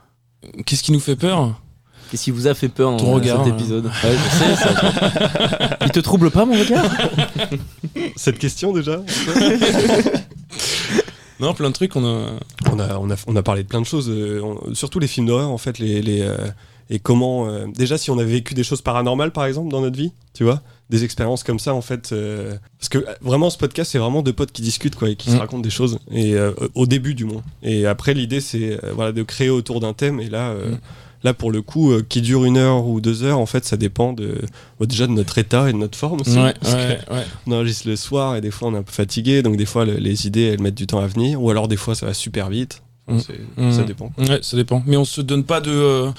Qu'est-ce 0.65 0.83
qui 0.83 0.91
nous 0.93 0.99
fait 1.01 1.15
peur? 1.17 1.61
Qu'est-ce 2.11 2.23
qui 2.25 2.31
vous 2.31 2.47
a 2.47 2.53
fait 2.53 2.67
peur 2.67 2.91
dans 2.91 2.97
Ton 2.97 3.13
regard, 3.13 3.43
cet 3.45 3.53
hein. 3.53 3.57
épisode 3.57 3.85
Ouais, 3.85 3.91
je 4.03 4.37
sais, 4.37 4.55
ça. 4.55 5.77
Il 5.85 5.91
te 5.91 5.99
trouble 6.01 6.29
pas, 6.29 6.43
mon 6.45 6.59
regard? 6.59 6.85
Cette 8.17 8.37
question 8.37 8.73
déjà? 8.73 8.99
Non, 11.39 11.53
plein 11.53 11.69
de 11.69 11.73
trucs. 11.73 11.95
On 11.95 12.05
a. 12.05 12.33
on 12.71 12.79
a, 12.79 12.97
on, 12.97 13.09
a, 13.09 13.15
on 13.27 13.35
a 13.35 13.43
parlé 13.43 13.63
de 13.63 13.67
plein 13.67 13.81
de 13.81 13.85
choses, 13.85 14.09
euh, 14.09 14.41
on- 14.43 14.75
surtout 14.75 14.99
les 14.99 15.07
films 15.07 15.25
d'horreur 15.25 15.49
en 15.49 15.57
fait, 15.57 15.79
les, 15.79 16.01
les, 16.01 16.21
euh, 16.21 16.35
et 16.91 16.99
comment. 16.99 17.47
euh, 17.47 17.65
déjà, 17.73 17.97
si 17.97 18.11
on 18.11 18.19
avait 18.19 18.31
vécu 18.31 18.53
des 18.53 18.63
choses 18.63 18.81
paranormales 18.81 19.31
par 19.31 19.45
exemple 19.45 19.69
dans 19.71 19.81
notre 19.81 19.97
vie, 19.97 20.11
tu 20.35 20.43
vois, 20.43 20.61
des 20.91 21.03
expériences 21.03 21.43
comme 21.43 21.57
ça 21.59 21.73
en 21.73 21.81
fait. 21.81 22.11
euh, 22.11 22.55
parce 22.79 22.89
que 22.89 23.03
vraiment, 23.21 23.49
ce 23.49 23.57
podcast, 23.57 23.91
c'est 23.91 23.97
vraiment 23.97 24.21
deux 24.21 24.33
potes 24.33 24.51
qui 24.51 24.61
discutent 24.61 24.95
quoi, 24.95 25.09
et 25.09 25.15
qui 25.15 25.31
se 25.31 25.35
Mm. 25.35 25.39
racontent 25.39 25.61
des 25.63 25.69
choses, 25.71 25.97
et 26.11 26.35
euh, 26.35 26.51
au 26.75 26.85
début 26.85 27.15
du 27.15 27.25
moins. 27.25 27.41
Et 27.63 27.87
après, 27.87 28.13
l'idée, 28.13 28.41
c'est 28.41 28.73
euh, 28.83 28.91
voilà, 28.93 29.11
de 29.11 29.23
créer 29.23 29.49
autour 29.49 29.79
d'un 29.79 29.93
thème, 29.93 30.19
et 30.19 30.29
là. 30.29 30.49
euh, 30.49 30.71
Mm. 30.73 30.77
Là, 31.23 31.33
pour 31.35 31.51
le 31.51 31.61
coup, 31.61 31.91
euh, 31.91 32.03
qui 32.07 32.21
dure 32.21 32.45
une 32.45 32.57
heure 32.57 32.85
ou 32.87 32.99
deux 32.99 33.23
heures, 33.23 33.37
en 33.39 33.45
fait, 33.45 33.63
ça 33.65 33.77
dépend 33.77 34.11
de, 34.13 34.41
bon, 34.79 34.85
déjà 34.85 35.05
de 35.05 35.11
notre 35.11 35.37
état 35.37 35.69
et 35.69 35.73
de 35.73 35.77
notre 35.77 35.97
forme 35.97 36.21
aussi. 36.21 36.37
Ouais, 36.37 36.53
Parce 36.59 36.73
que- 36.73 37.13
ouais, 37.13 37.25
on 37.45 37.51
enregistre 37.51 37.87
le 37.87 37.95
soir 37.95 38.35
et 38.35 38.41
des 38.41 38.49
fois 38.51 38.69
on 38.69 38.73
est 38.73 38.77
un 38.79 38.83
peu 38.83 38.91
fatigué, 38.91 39.43
donc 39.43 39.55
des 39.57 39.65
fois 39.67 39.85
le- 39.85 39.97
les 39.97 40.25
idées 40.25 40.45
elles 40.45 40.61
mettent 40.61 40.73
du 40.75 40.87
temps 40.87 40.99
à 40.99 41.05
venir, 41.07 41.41
ou 41.41 41.49
alors 41.51 41.67
des 41.67 41.77
fois 41.77 41.93
ça 41.93 42.05
va 42.07 42.13
super 42.15 42.49
vite. 42.49 42.81
Mm. 43.07 43.17
Mm. 43.57 43.71
Ça 43.71 43.83
dépend. 43.83 44.11
Ouais, 44.17 44.39
ça 44.41 44.57
dépend. 44.57 44.81
Mais 44.87 44.97
on 44.97 45.05
se 45.05 45.21
donne 45.21 45.43
pas 45.43 45.61
de, 45.61 45.71
euh, 45.71 46.09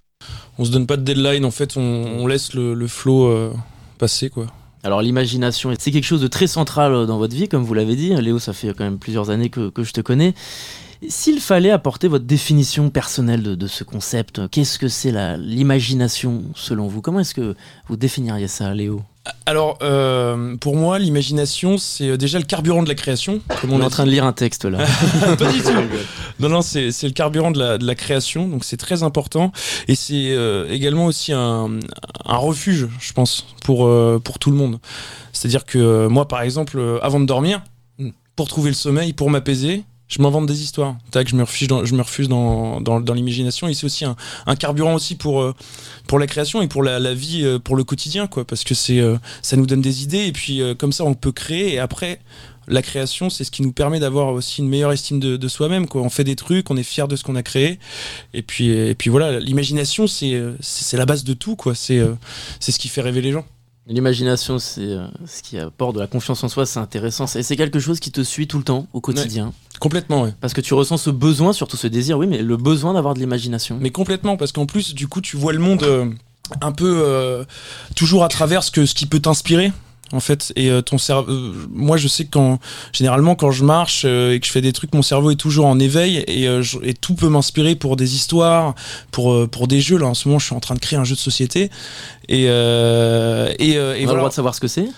on 0.58 0.64
se 0.64 0.70
donne 0.70 0.86
pas 0.86 0.96
de 0.96 1.02
deadline. 1.02 1.44
En 1.44 1.50
fait, 1.50 1.76
on, 1.76 1.80
on 1.80 2.26
laisse 2.28 2.54
le, 2.54 2.74
le 2.74 2.86
flow 2.86 3.26
euh, 3.26 3.52
passer, 3.98 4.30
quoi. 4.30 4.46
Alors 4.84 5.00
l'imagination, 5.00 5.72
c'est 5.78 5.90
quelque 5.92 6.04
chose 6.04 6.20
de 6.20 6.26
très 6.26 6.48
central 6.48 7.06
dans 7.06 7.16
votre 7.18 7.34
vie, 7.34 7.48
comme 7.48 7.62
vous 7.62 7.74
l'avez 7.74 7.94
dit. 7.96 8.14
Léo, 8.20 8.38
ça 8.40 8.52
fait 8.52 8.68
quand 8.68 8.82
même 8.84 8.98
plusieurs 8.98 9.30
années 9.30 9.48
que, 9.48 9.68
que 9.70 9.84
je 9.84 9.92
te 9.92 10.00
connais. 10.00 10.34
S'il 11.08 11.40
fallait 11.40 11.70
apporter 11.70 12.08
votre 12.08 12.24
définition 12.24 12.90
personnelle 12.90 13.42
de, 13.42 13.54
de 13.54 13.66
ce 13.66 13.84
concept, 13.84 14.48
qu'est-ce 14.50 14.78
que 14.78 14.88
c'est 14.88 15.12
l'imagination 15.38 16.42
selon 16.54 16.86
vous? 16.86 17.00
Comment 17.00 17.20
est-ce 17.20 17.34
que 17.34 17.56
vous 17.88 17.96
définiriez 17.96 18.48
ça, 18.48 18.72
Léo? 18.72 19.02
Alors, 19.46 19.78
euh, 19.82 20.56
pour 20.56 20.76
moi, 20.76 20.98
l'imagination, 20.98 21.78
c'est 21.78 22.08
euh, 22.08 22.16
déjà 22.16 22.38
le 22.38 22.44
carburant 22.44 22.82
de 22.82 22.88
la 22.88 22.96
création. 22.96 23.40
Comme 23.60 23.72
On 23.72 23.76
on 23.76 23.80
est 23.80 23.84
en 23.84 23.90
train 23.90 24.04
de 24.04 24.10
lire 24.10 24.24
un 24.24 24.32
texte 24.32 24.64
là. 24.64 24.78
Pas 25.38 25.52
du 25.52 25.60
tout. 25.60 25.70
Non, 26.40 26.48
non, 26.48 26.62
c'est 26.62 26.90
c'est 26.90 27.06
le 27.06 27.12
carburant 27.12 27.52
de 27.52 27.58
la, 27.58 27.78
de 27.78 27.86
la 27.86 27.94
création, 27.94 28.48
donc 28.48 28.64
c'est 28.64 28.76
très 28.78 29.04
important. 29.04 29.52
Et 29.86 29.94
c'est 29.94 30.30
euh, 30.32 30.68
également 30.70 31.06
aussi 31.06 31.32
un, 31.32 31.78
un 32.24 32.36
refuge, 32.36 32.88
je 32.98 33.12
pense, 33.12 33.46
pour, 33.64 33.86
euh, 33.86 34.18
pour 34.18 34.40
tout 34.40 34.50
le 34.50 34.56
monde. 34.56 34.80
C'est-à-dire 35.32 35.64
que 35.64 36.08
moi, 36.08 36.26
par 36.26 36.42
exemple, 36.42 36.98
avant 37.00 37.20
de 37.20 37.26
dormir, 37.26 37.62
pour 38.34 38.48
trouver 38.48 38.70
le 38.70 38.74
sommeil, 38.74 39.12
pour 39.12 39.30
m'apaiser, 39.30 39.84
je 40.08 40.20
m'invente 40.20 40.46
des 40.46 40.62
histoires. 40.62 40.96
Je 41.14 41.34
me 41.34 41.42
refuse 41.42 41.68
dans, 41.68 41.84
je 41.84 41.94
me 41.94 42.02
refuse 42.02 42.28
dans, 42.28 42.80
dans, 42.80 43.14
l'imagination. 43.14 43.68
Et 43.68 43.74
c'est 43.74 43.86
aussi 43.86 44.04
un, 44.04 44.56
carburant 44.56 44.94
aussi 44.94 45.16
pour, 45.16 45.40
euh, 45.40 45.54
pour 46.06 46.18
la 46.18 46.26
création 46.26 46.60
et 46.60 46.68
pour 46.68 46.82
la, 46.82 47.14
vie, 47.14 47.44
euh, 47.44 47.58
pour 47.58 47.76
le 47.76 47.84
quotidien, 47.84 48.26
quoi. 48.26 48.44
Parce 48.44 48.62
que 48.64 48.74
euh, 48.92 49.16
ça 49.40 49.56
nous 49.56 49.66
donne 49.66 49.80
des 49.80 50.02
idées 50.02 50.26
et 50.26 50.32
puis 50.32 50.60
comme 50.78 50.92
ça, 50.92 51.04
on 51.04 51.14
peut 51.14 51.32
créer. 51.32 51.74
Et 51.74 51.78
après, 51.78 52.20
la 52.68 52.82
création, 52.82 53.30
c'est 53.30 53.44
ce 53.44 53.50
qui 53.50 53.62
nous 53.62 53.72
permet 53.72 54.00
d'avoir 54.00 54.28
aussi 54.34 54.60
une 54.60 54.68
meilleure 54.68 54.92
estime 54.92 55.18
de, 55.18 55.48
soi-même. 55.48 55.86
On 55.94 56.10
fait 56.10 56.24
des 56.24 56.36
trucs, 56.36 56.70
on 56.70 56.76
est 56.76 56.82
fier 56.82 57.08
de 57.08 57.16
ce 57.16 57.24
qu'on 57.24 57.36
a 57.36 57.42
créé. 57.42 57.78
Et 58.34 58.42
puis, 58.42 58.68
et 58.68 58.94
puis 58.94 59.08
voilà, 59.08 59.40
l'imagination, 59.40 60.06
c'est, 60.06 60.36
la 60.92 61.06
base 61.06 61.24
de 61.24 61.32
tout. 61.32 61.56
Quoi. 61.56 61.74
C'est 61.74 62.02
ce 62.60 62.78
qui 62.78 62.88
fait 62.88 63.00
rêver 63.00 63.22
les 63.22 63.32
gens. 63.32 63.46
L'imagination, 63.88 64.60
c'est 64.60 64.80
euh, 64.82 65.06
ce 65.26 65.42
qui 65.42 65.58
apporte 65.58 65.96
de 65.96 66.00
la 66.00 66.06
confiance 66.06 66.44
en 66.44 66.48
soi, 66.48 66.66
c'est 66.66 66.78
intéressant. 66.78 67.26
C'est 67.26 67.42
c'est 67.42 67.56
quelque 67.56 67.80
chose 67.80 67.98
qui 67.98 68.12
te 68.12 68.20
suit 68.22 68.46
tout 68.46 68.58
le 68.58 68.64
temps, 68.64 68.86
au 68.92 69.00
quotidien. 69.00 69.52
Complètement, 69.80 70.22
ouais. 70.22 70.34
Parce 70.40 70.54
que 70.54 70.60
tu 70.60 70.74
ressens 70.74 70.98
ce 70.98 71.10
besoin, 71.10 71.52
surtout 71.52 71.76
ce 71.76 71.88
désir, 71.88 72.16
oui, 72.16 72.28
mais 72.28 72.42
le 72.42 72.56
besoin 72.56 72.94
d'avoir 72.94 73.14
de 73.14 73.18
l'imagination. 73.18 73.78
Mais 73.80 73.90
complètement, 73.90 74.36
parce 74.36 74.52
qu'en 74.52 74.66
plus, 74.66 74.94
du 74.94 75.08
coup, 75.08 75.20
tu 75.20 75.36
vois 75.36 75.52
le 75.52 75.58
monde 75.58 75.82
euh, 75.82 76.08
un 76.60 76.70
peu 76.70 77.02
euh, 77.04 77.44
toujours 77.96 78.22
à 78.22 78.28
travers 78.28 78.62
ce, 78.62 78.70
que, 78.70 78.86
ce 78.86 78.94
qui 78.94 79.06
peut 79.06 79.18
t'inspirer. 79.18 79.72
En 80.12 80.20
fait, 80.20 80.52
et 80.56 80.70
euh, 80.70 80.82
ton 80.82 80.98
cerveau, 80.98 81.30
euh, 81.32 81.52
moi 81.72 81.96
je 81.96 82.06
sais 82.06 82.24
que 82.26 82.30
quand 82.30 82.58
généralement 82.92 83.34
quand 83.34 83.50
je 83.50 83.64
marche 83.64 84.02
euh, 84.04 84.34
et 84.34 84.40
que 84.40 84.46
je 84.46 84.52
fais 84.52 84.60
des 84.60 84.72
trucs, 84.72 84.92
mon 84.94 85.02
cerveau 85.02 85.30
est 85.30 85.36
toujours 85.36 85.64
en 85.66 85.78
éveil 85.78 86.22
et, 86.26 86.46
euh, 86.48 86.60
je- 86.62 86.78
et 86.82 86.92
tout 86.94 87.14
peut 87.14 87.28
m'inspirer 87.30 87.74
pour 87.76 87.96
des 87.96 88.14
histoires, 88.14 88.74
pour 89.10 89.32
euh, 89.32 89.46
pour 89.46 89.68
des 89.68 89.80
jeux. 89.80 89.96
Là 89.98 90.06
en 90.06 90.14
ce 90.14 90.28
moment, 90.28 90.38
je 90.38 90.46
suis 90.46 90.54
en 90.54 90.60
train 90.60 90.74
de 90.74 90.80
créer 90.80 90.98
un 90.98 91.04
jeu 91.04 91.14
de 91.14 91.20
société 91.20 91.70
et 92.28 92.44
euh, 92.48 93.52
et, 93.58 93.76
euh, 93.76 93.90
On 93.90 93.94
a 93.94 93.96
et 93.96 94.00
le 94.02 94.06
droit 94.16 94.28
de 94.28 94.34
savoir 94.34 94.54
ce 94.54 94.60
que 94.60 94.68
c'est? 94.68 94.88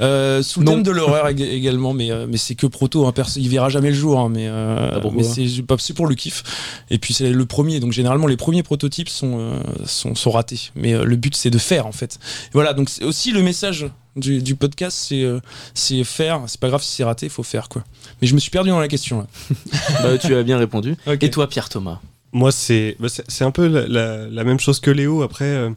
Euh, 0.00 0.42
sous 0.42 0.60
le 0.60 0.66
thème 0.66 0.82
de 0.82 0.90
l'horreur 0.90 1.28
ég- 1.30 1.42
également, 1.48 1.92
mais, 1.92 2.10
euh, 2.10 2.26
mais 2.28 2.36
c'est 2.36 2.54
que 2.56 2.66
proto, 2.66 3.06
hein, 3.06 3.12
il 3.36 3.48
verra 3.48 3.68
jamais 3.68 3.90
le 3.90 3.94
jour, 3.94 4.18
hein, 4.18 4.28
mais, 4.28 4.48
euh, 4.48 4.90
Ah, 4.94 5.00
mais 5.14 5.22
c'est 5.22 5.62
pas- 5.62 5.76
c'est 5.78 5.92
pour 5.94 6.06
le 6.06 6.14
kiff. 6.14 6.42
Et 6.90 6.98
puis 6.98 7.14
c'est 7.14 7.30
le 7.30 7.46
premier, 7.46 7.78
donc 7.80 7.92
généralement 7.92 8.26
les 8.26 8.36
premiers 8.36 8.62
prototypes 8.64 9.08
sont, 9.08 9.38
euh, 9.38 9.60
sont, 9.86 10.14
sont 10.14 10.30
ratés, 10.32 10.70
mais 10.74 10.94
euh, 10.94 11.04
le 11.04 11.16
but 11.16 11.36
c'est 11.36 11.50
de 11.50 11.58
faire 11.58 11.86
en 11.86 11.92
fait. 11.92 12.18
Voilà, 12.52 12.72
donc 12.72 12.88
c'est 12.90 13.04
aussi 13.04 13.30
le 13.30 13.42
message 13.42 13.86
du, 14.16 14.42
du 14.42 14.54
podcast, 14.56 14.96
c'est 15.00 15.22
euh, 15.22 15.38
c'est 15.74 16.02
faire, 16.04 16.42
c'est 16.48 16.58
pas 16.60 16.68
grave 16.68 16.82
si 16.82 16.90
c'est 16.96 17.04
raté, 17.04 17.26
il 17.26 17.30
faut 17.30 17.42
faire 17.44 17.68
quoi. 17.68 17.84
Mais 18.20 18.26
je 18.28 18.34
me 18.34 18.40
suis 18.40 18.50
perdu 18.50 18.70
dans 18.70 18.80
la 18.80 18.88
question 18.88 19.18
là. 19.20 19.26
Bah, 20.02 20.18
Tu 20.18 20.34
as 20.34 20.42
bien 20.42 20.58
répondu. 20.58 20.96
Et 21.20 21.30
toi, 21.30 21.48
Pierre 21.48 21.68
Thomas? 21.68 22.00
Moi, 22.32 22.50
c'est 22.50 22.96
bah, 22.98 23.06
un 23.40 23.50
peu 23.52 23.68
la, 23.68 23.86
la- 23.86 24.26
la 24.28 24.44
même 24.44 24.58
chose 24.58 24.80
que 24.80 24.90
Léo. 24.90 25.22
Après, 25.22 25.44
euh, 25.44 25.70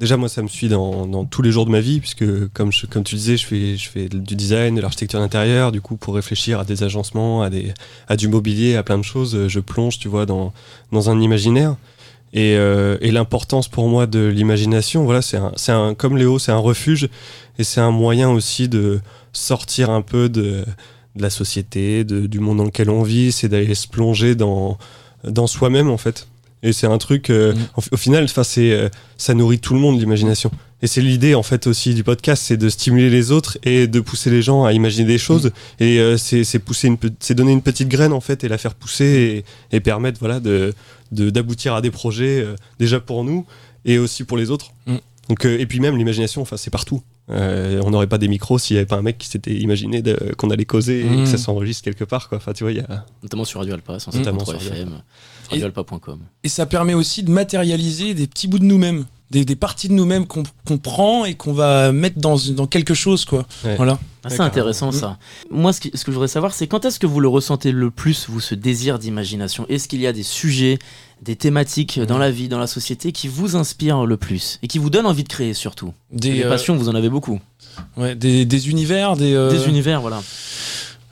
déjà, 0.00 0.16
moi, 0.16 0.28
ça 0.28 0.42
me 0.42 0.48
suit 0.48 0.68
dans, 0.68 1.24
tous 1.26 1.42
les 1.42 1.52
jours 1.52 1.66
de 1.66 1.70
ma 1.70 1.80
vie, 1.80 2.00
puisque, 2.00 2.24
comme, 2.48 2.70
comme 2.90 3.04
tu 3.04 3.14
disais, 3.14 3.36
je 3.36 3.46
fais, 3.46 3.76
je 3.76 3.88
fais 3.88 4.08
du 4.08 4.34
design, 4.34 4.74
de 4.74 4.80
l'architecture 4.80 5.20
d'intérieur. 5.20 5.70
Du 5.70 5.80
coup, 5.80 5.96
pour 5.96 6.14
réfléchir 6.14 6.58
à 6.58 6.64
des 6.64 6.82
agencements, 6.82 7.42
à, 7.42 7.50
des, 7.50 7.72
à 8.08 8.16
du 8.16 8.26
mobilier, 8.26 8.74
à 8.76 8.82
plein 8.82 8.98
de 8.98 9.04
choses, 9.04 9.36
euh, 9.36 9.48
je 9.48 9.60
plonge, 9.60 9.98
tu 9.98 10.08
vois, 10.08 10.26
dans, 10.26 10.52
dans 10.90 11.10
un 11.10 11.20
imaginaire. 11.20 11.76
Et, 12.32 12.54
euh, 12.56 12.96
et 13.00 13.10
l'importance 13.10 13.68
pour 13.68 13.88
moi 13.88 14.06
de 14.06 14.26
l'imagination, 14.26 15.04
voilà, 15.04 15.20
c'est 15.20 15.36
un, 15.36 15.52
un, 15.68 15.94
comme 15.94 16.16
Léo, 16.16 16.38
c'est 16.38 16.52
un 16.52 16.58
refuge 16.58 17.08
et 17.58 17.64
c'est 17.64 17.80
un 17.80 17.90
moyen 17.90 18.30
aussi 18.30 18.68
de 18.68 19.00
sortir 19.32 19.90
un 19.90 20.00
peu 20.00 20.28
de, 20.28 20.64
de 21.16 21.22
la 21.22 21.30
société, 21.30 22.04
de- 22.04 22.26
du 22.28 22.38
monde 22.38 22.58
dans 22.58 22.64
lequel 22.64 22.88
on 22.88 23.02
vit, 23.02 23.32
c'est 23.32 23.48
d'aller 23.48 23.74
se 23.74 23.88
plonger 23.88 24.36
dans, 24.36 24.78
dans 25.24 25.48
soi-même 25.48 25.90
en 25.90 25.96
fait. 25.98 26.28
Et 26.62 26.72
c'est 26.72 26.86
un 26.86 26.98
truc, 26.98 27.30
euh, 27.30 27.54
Mm. 27.54 27.58
au, 27.76 27.82
au 27.92 27.96
final, 27.96 28.24
enfin, 28.24 28.44
c'est, 28.44 28.70
euh, 28.72 28.88
ça 29.16 29.34
nourrit 29.34 29.58
tout 29.60 29.74
le 29.74 29.80
monde, 29.80 29.98
l'imagination. 29.98 30.50
Et 30.82 30.86
c'est 30.86 31.00
l'idée, 31.02 31.34
en 31.34 31.42
fait, 31.42 31.66
aussi 31.66 31.94
du 31.94 32.04
podcast, 32.04 32.42
c'est 32.46 32.56
de 32.56 32.68
stimuler 32.68 33.10
les 33.10 33.32
autres 33.32 33.58
et 33.64 33.86
de 33.86 34.00
pousser 34.00 34.30
les 34.30 34.40
gens 34.42 34.64
à 34.64 34.72
imaginer 34.72 35.06
des 35.06 35.18
choses. 35.18 35.52
Et 35.78 35.98
euh, 36.00 36.16
c'est, 36.16 36.42
c'est 36.44 36.58
pousser 36.58 36.88
une, 36.88 36.96
c'est 37.18 37.34
donner 37.34 37.52
une 37.52 37.60
petite 37.62 37.88
graine, 37.88 38.12
en 38.12 38.20
fait, 38.20 38.44
et 38.44 38.48
la 38.48 38.56
faire 38.58 38.74
pousser 38.74 39.44
et, 39.72 39.76
et 39.76 39.80
permettre, 39.80 40.18
voilà, 40.20 40.40
de, 40.40 40.74
de- 41.12 41.30
d'aboutir 41.30 41.74
à 41.74 41.80
des 41.82 41.90
projets, 41.90 42.40
euh, 42.40 42.56
déjà 42.78 42.98
pour 43.00 43.24
nous 43.24 43.44
et 43.84 43.98
aussi 43.98 44.24
pour 44.24 44.36
les 44.38 44.50
autres. 44.50 44.72
Mm. 44.86 44.96
Donc, 45.28 45.44
euh, 45.46 45.58
et 45.58 45.66
puis 45.66 45.80
même 45.80 45.96
l'imagination, 45.96 46.40
enfin, 46.42 46.56
c'est 46.56 46.70
partout. 46.70 47.02
Euh, 47.30 47.80
on 47.84 47.90
n'aurait 47.90 48.06
pas 48.08 48.18
des 48.18 48.28
micros 48.28 48.58
s'il 48.58 48.74
n'y 48.74 48.78
avait 48.78 48.86
pas 48.86 48.96
un 48.96 49.02
mec 49.02 49.18
qui 49.18 49.28
s'était 49.28 49.54
imaginé 49.54 50.02
de- 50.02 50.34
qu'on 50.36 50.50
allait 50.50 50.64
causer 50.64 51.00
et 51.00 51.16
que 51.22 51.26
ça 51.26 51.38
s'enregistre 51.38 51.84
quelque 51.84 52.04
part. 52.04 52.28
Quoi. 52.28 52.38
Enfin, 52.38 52.52
tu 52.52 52.64
vois, 52.64 52.72
il 52.72 52.78
y 52.78 52.80
a... 52.80 53.04
Notamment 53.22 53.44
sur 53.44 53.60
Radio 53.60 53.74
Alpa, 53.74 53.98
Notamment 54.12 54.38
107.3 54.42 54.44
sur 54.60 54.72
FM, 54.72 54.90
radioalpa.com. 55.50 56.20
Et 56.42 56.48
ça 56.48 56.66
permet 56.66 56.94
aussi 56.94 57.22
de 57.22 57.30
matérialiser 57.30 58.14
des 58.14 58.26
petits 58.26 58.48
bouts 58.48 58.58
de 58.58 58.64
nous-mêmes, 58.64 59.04
des, 59.30 59.44
des 59.44 59.56
parties 59.56 59.88
de 59.88 59.94
nous-mêmes 59.94 60.26
qu'on 60.26 60.42
qu'on 60.66 60.78
prend 60.78 61.24
et 61.24 61.34
qu'on 61.34 61.52
va 61.52 61.92
mettre 61.92 62.18
dans, 62.18 62.36
dans 62.52 62.66
quelque 62.66 62.94
chose, 62.94 63.24
quoi. 63.24 63.46
Ouais. 63.64 63.76
Voilà. 63.76 63.98
Ah, 64.24 64.28
c'est 64.28 64.40
intéressant 64.40 64.92
ça. 64.92 65.16
Moi, 65.50 65.72
ce, 65.72 65.80
qui- 65.80 65.90
ce 65.94 66.04
que 66.04 66.10
je 66.10 66.14
voudrais 66.16 66.28
savoir, 66.28 66.52
c'est 66.52 66.66
quand 66.66 66.84
est-ce 66.84 66.98
que 66.98 67.06
vous 67.06 67.20
le 67.20 67.28
ressentez 67.28 67.72
le 67.72 67.90
plus, 67.90 68.26
vous, 68.28 68.40
ce 68.40 68.54
désir 68.54 68.98
d'imagination? 68.98 69.64
Est-ce 69.70 69.88
qu'il 69.88 70.00
y 70.00 70.06
a 70.06 70.12
des 70.12 70.22
sujets, 70.24 70.78
des 71.22 71.36
thématiques 71.36 71.98
dans 72.00 72.18
la 72.18 72.30
vie, 72.30 72.48
dans 72.48 72.58
la 72.58 72.66
société 72.66 73.12
qui 73.12 73.28
vous 73.28 73.56
inspirent 73.56 74.04
le 74.04 74.16
plus 74.18 74.58
et 74.62 74.68
qui 74.68 74.78
vous 74.78 74.90
donnent 74.90 75.06
envie 75.06 75.22
de 75.24 75.28
créer 75.28 75.54
surtout? 75.54 75.94
Des, 76.12 76.32
Des 76.34 76.42
euh, 76.44 76.48
passions, 76.50 76.76
vous 76.76 76.88
en 76.90 76.94
avez 76.94 77.08
beaucoup. 77.08 77.40
ouais, 77.96 78.14
des, 78.14 78.44
des 78.44 78.68
univers, 78.68 79.16
des. 79.16 79.32
euh, 79.32 79.48
Des 79.50 79.68
univers, 79.68 80.00
voilà. 80.02 80.22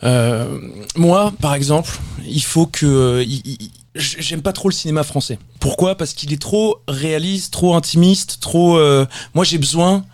Euh, 0.05 0.59
moi, 0.97 1.33
par 1.41 1.55
exemple, 1.55 1.91
il 2.27 2.43
faut 2.43 2.67
que. 2.67 2.87
euh, 2.87 3.23
il- 3.25 3.43
il- 3.45 3.59
j- 3.61 3.71
J'aime 3.99 4.43
pas 4.43 4.53
trop 4.53 4.69
le 4.69 4.75
cinéma 4.75 5.03
français. 5.03 5.39
Pourquoi? 5.61 5.97
Parce 5.97 6.13
qu'il 6.15 6.33
est 6.33 6.41
trop 6.41 6.79
réaliste, 6.89 7.53
trop 7.53 7.75
intimiste, 7.75 8.39
trop. 8.41 8.79
euh, 8.79 9.05
moi, 9.35 9.45
j'ai 9.45 9.59
besoin. 9.59 10.05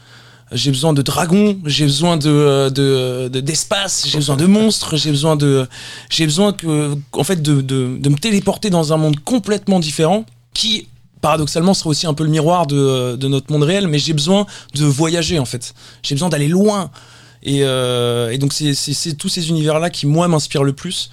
J'ai 0.52 0.70
besoin 0.70 0.92
de 0.92 1.02
dragons, 1.02 1.58
j'ai 1.64 1.84
besoin 1.86 2.18
euh, 2.26 2.70
de- 2.70 3.28
de- 3.28 3.40
d'espace, 3.40 4.04
j'ai 4.06 4.18
besoin 4.18 4.36
de 4.36 4.46
monstres, 4.46 4.96
j'ai 4.96 5.10
besoin 5.10 5.34
de 5.36 5.66
j'ai 6.10 6.26
besoin 6.26 6.52
que 6.52 6.94
en 7.12 7.24
fait 7.24 7.42
de, 7.42 7.60
de, 7.60 7.96
de 7.98 8.08
me 8.08 8.14
téléporter 8.16 8.70
dans 8.70 8.92
un 8.92 8.96
monde 8.98 9.18
complètement 9.20 9.80
différent 9.80 10.24
qui 10.52 10.86
paradoxalement 11.22 11.74
sera 11.74 11.90
aussi 11.90 12.06
un 12.06 12.14
peu 12.14 12.22
le 12.24 12.30
miroir 12.30 12.66
de, 12.68 13.16
de 13.16 13.26
notre 13.26 13.50
monde 13.50 13.64
réel 13.64 13.88
mais 13.88 13.98
j'ai 13.98 14.12
besoin 14.12 14.46
de 14.74 14.84
voyager 14.84 15.38
en 15.40 15.46
fait 15.46 15.74
j'ai 16.02 16.14
besoin 16.14 16.28
d'aller 16.28 16.46
loin 16.48 16.90
et, 17.42 17.60
euh, 17.62 18.30
et 18.30 18.38
donc 18.38 18.52
c'est- 18.52 18.74
c'est 18.74 19.14
tous 19.14 19.28
ces 19.30 19.48
univers-là 19.50 19.90
qui, 19.90 20.06
moi, 20.06 20.28
m'inspirent 20.28 20.64
le 20.64 20.72
plus. 20.72 21.10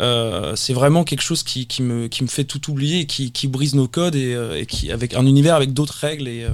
Euh, 0.00 0.56
c'est 0.56 0.72
vraiment 0.72 1.04
quelque 1.04 1.22
chose 1.22 1.42
qui, 1.42 1.66
qui 1.66 1.82
me, 1.82 2.08
qui 2.08 2.22
me 2.22 2.28
fait 2.28 2.44
tout 2.44 2.70
oublier, 2.70 3.00
et 3.00 3.06
qui, 3.06 3.32
qui 3.32 3.46
brise 3.48 3.74
nos 3.74 3.86
codes 3.88 4.16
et, 4.16 4.34
euh, 4.34 4.58
et 4.58 4.66
qui, 4.66 4.90
avec 4.90 5.14
un 5.14 5.26
univers 5.26 5.54
avec 5.54 5.72
d'autres 5.72 5.96
règles. 6.00 6.26
Et, 6.26 6.44
euh, 6.44 6.50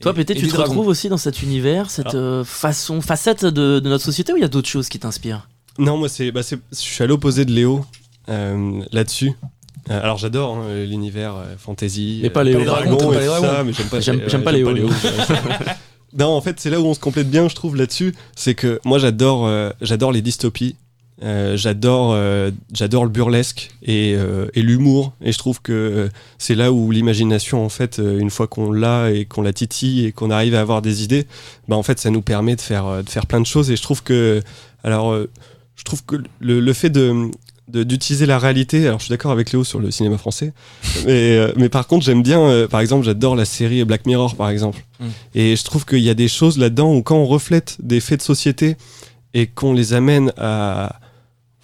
Toi, 0.00 0.12
peut-être, 0.14 0.38
tu 0.38 0.46
te 0.46 0.52
dragons. 0.52 0.70
retrouves 0.70 0.88
aussi 0.88 1.08
dans 1.08 1.16
cet 1.16 1.42
univers, 1.42 1.90
cette 1.90 2.14
euh, 2.14 2.44
façon, 2.44 3.00
facette 3.00 3.44
de, 3.44 3.80
de 3.80 3.88
notre 3.88 4.04
société 4.04 4.32
ou 4.32 4.36
il 4.36 4.42
y 4.42 4.44
a 4.44 4.48
d'autres 4.48 4.68
choses 4.68 4.88
qui 4.88 4.98
t'inspirent? 4.98 5.48
Non, 5.78 5.96
moi, 5.96 6.08
c'est, 6.08 6.30
bah, 6.30 6.42
je 6.42 6.56
suis 6.76 7.02
à 7.02 7.06
l'opposé 7.06 7.44
de 7.44 7.52
Léo 7.52 7.84
euh, 8.28 8.82
là-dessus. 8.92 9.32
Euh, 9.90 10.02
alors, 10.02 10.18
j'adore 10.18 10.56
hein, 10.56 10.84
l'univers 10.84 11.34
euh, 11.36 11.54
fantasy. 11.58 12.18
Mais 12.22 12.30
pas 12.30 12.44
Léo. 12.44 12.58
les 12.58 12.64
Pas 12.64 12.80
les 12.80 12.86
dragons 12.88 13.12
pas 13.12 13.40
ça, 13.40 13.64
mais 13.64 13.72
j'aime 13.72 13.88
pas, 13.88 14.00
J'aime- 14.00 14.74
Léo. 14.74 14.88
non, 16.18 16.28
en 16.28 16.40
fait, 16.40 16.58
c'est 16.58 16.70
là 16.70 16.80
où 16.80 16.84
on 16.86 16.94
se 16.94 17.00
complète 17.00 17.30
bien, 17.30 17.48
je 17.48 17.54
trouve, 17.54 17.76
là-dessus. 17.76 18.14
C'est 18.34 18.54
que 18.54 18.80
moi, 18.84 18.98
j'adore, 18.98 19.46
euh, 19.46 19.70
j'adore 19.80 20.12
les 20.12 20.22
dystopies. 20.22 20.76
Euh, 21.22 21.56
j'adore, 21.56 22.12
euh, 22.12 22.50
j'adore 22.72 23.04
le 23.04 23.10
burlesque 23.10 23.70
et, 23.82 24.14
euh, 24.16 24.48
et 24.54 24.62
l'humour. 24.62 25.14
Et 25.22 25.32
je 25.32 25.38
trouve 25.38 25.62
que 25.62 26.10
c'est 26.38 26.54
là 26.54 26.72
où 26.72 26.90
l'imagination, 26.90 27.64
en 27.64 27.68
fait, 27.68 27.98
une 27.98 28.30
fois 28.30 28.46
qu'on 28.46 28.72
l'a 28.72 29.10
et 29.10 29.24
qu'on 29.24 29.42
la 29.42 29.52
titille 29.52 30.06
et 30.06 30.12
qu'on 30.12 30.30
arrive 30.30 30.54
à 30.54 30.60
avoir 30.60 30.82
des 30.82 31.02
idées, 31.02 31.26
bah, 31.68 31.76
en 31.76 31.82
fait, 31.82 31.98
ça 31.98 32.10
nous 32.10 32.22
permet 32.22 32.56
de 32.56 32.60
faire, 32.60 33.02
de 33.02 33.08
faire 33.08 33.26
plein 33.26 33.40
de 33.40 33.46
choses. 33.46 33.70
Et 33.70 33.76
je 33.76 33.82
trouve 33.82 34.02
que, 34.02 34.42
alors, 34.84 35.16
je 35.76 35.84
trouve 35.84 36.04
que 36.04 36.16
le, 36.40 36.60
le 36.60 36.72
fait 36.72 36.90
de 36.90 37.30
de- 37.68 37.82
d'utiliser 37.82 38.26
la 38.26 38.38
réalité. 38.38 38.86
Alors, 38.86 38.98
je 38.98 39.04
suis 39.04 39.10
d'accord 39.12 39.32
avec 39.32 39.52
Léo 39.52 39.64
sur 39.64 39.80
le 39.80 39.90
cinéma 39.90 40.18
français, 40.18 40.52
mais, 41.06 41.36
euh, 41.36 41.52
mais 41.56 41.68
par 41.68 41.86
contre, 41.86 42.04
j'aime 42.04 42.22
bien, 42.22 42.40
euh, 42.40 42.68
par 42.68 42.80
exemple, 42.80 43.04
j'adore 43.04 43.36
la 43.36 43.44
série 43.44 43.84
Black 43.84 44.06
Mirror, 44.06 44.36
par 44.36 44.50
exemple. 44.50 44.84
Mm. 45.00 45.06
Et 45.34 45.56
je 45.56 45.64
trouve 45.64 45.84
qu'il 45.84 46.00
y 46.00 46.10
a 46.10 46.14
des 46.14 46.28
choses 46.28 46.58
là-dedans 46.58 46.94
où 46.94 47.02
quand 47.02 47.16
on 47.16 47.26
reflète 47.26 47.76
des 47.80 48.00
faits 48.00 48.20
de 48.20 48.24
société 48.24 48.76
et 49.34 49.46
qu'on 49.46 49.72
les 49.72 49.92
amène 49.92 50.32
à 50.36 51.00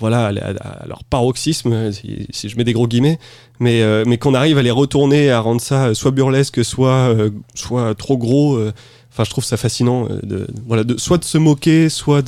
voilà 0.02 0.26
à, 0.26 0.86
leur 0.86 1.04
paroxysme, 1.04 1.92
si, 1.92 2.48
je 2.48 2.56
mets 2.56 2.64
des 2.64 2.72
gros 2.72 2.88
guillemets, 2.88 3.20
mais, 3.60 3.82
euh, 3.82 4.02
mais 4.04 4.18
qu'on 4.18 4.34
arrive 4.34 4.58
à 4.58 4.62
les 4.62 4.72
retourner, 4.72 5.30
à 5.30 5.38
rendre 5.38 5.60
ça 5.60 5.94
soit 5.94 6.10
burlesque, 6.10 6.64
soit, 6.64 7.14
euh, 7.14 7.30
soit 7.54 7.94
trop 7.94 8.18
gros. 8.18 8.56
euh, 8.56 8.72
Enfin, 9.12 9.24
je 9.24 9.30
trouve 9.30 9.44
ça 9.44 9.58
fascinant, 9.58 10.08
euh, 10.08 10.46
voilà, 10.66 10.84
de, 10.84 10.96
soit 10.96 11.18
de 11.18 11.24
se 11.24 11.36
moquer, 11.36 11.90
soit 11.90 12.22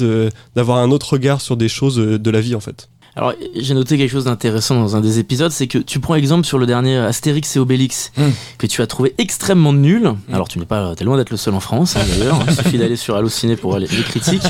d'avoir 0.55 0.79
un 0.79 0.91
autre 0.91 1.15
regard 1.15 1.41
sur 1.41 1.57
des 1.57 1.69
choses 1.69 1.99
euh, 1.99 2.19
de 2.19 2.31
la 2.31 2.43
vie, 2.43 2.55
en 2.55 2.61
fait. 2.61 2.91
Alors, 3.17 3.33
j'ai 3.55 3.75
noté 3.75 3.97
quelque 3.97 4.11
chose 4.11 4.25
d'intéressant 4.25 4.75
dans 4.75 4.97
un 4.97 5.01
des 5.01 5.19
épisodes, 5.21 5.53
c'est 5.53 5.69
que 5.69 5.79
tu 5.79 6.01
prends 6.01 6.17
exemple 6.17 6.45
sur 6.47 6.59
le 6.59 6.67
dernier 6.67 6.97
Astérix 6.97 7.55
et 7.55 7.59
Obélix, 7.61 8.11
Mm. 8.17 8.23
que 8.59 8.67
tu 8.67 8.83
as 8.83 8.87
trouvé 8.89 9.15
extrêmement 9.19 9.73
nul. 9.73 10.13
Alors, 10.33 10.49
tu 10.49 10.59
n'es 10.59 10.65
pas, 10.65 10.95
t'es 10.97 11.05
loin 11.05 11.17
d'être 11.17 11.31
le 11.31 11.37
seul 11.37 11.55
en 11.55 11.61
France, 11.61 11.97
hein, 11.97 12.01
d'ailleurs. 12.19 12.41
Il 12.49 12.55
suffit 12.55 12.79
d'aller 12.79 12.97
sur 12.97 13.15
Allociné 13.17 13.55
pour 13.57 13.79
les, 13.79 13.87
les 13.87 14.03
critiques. 14.03 14.43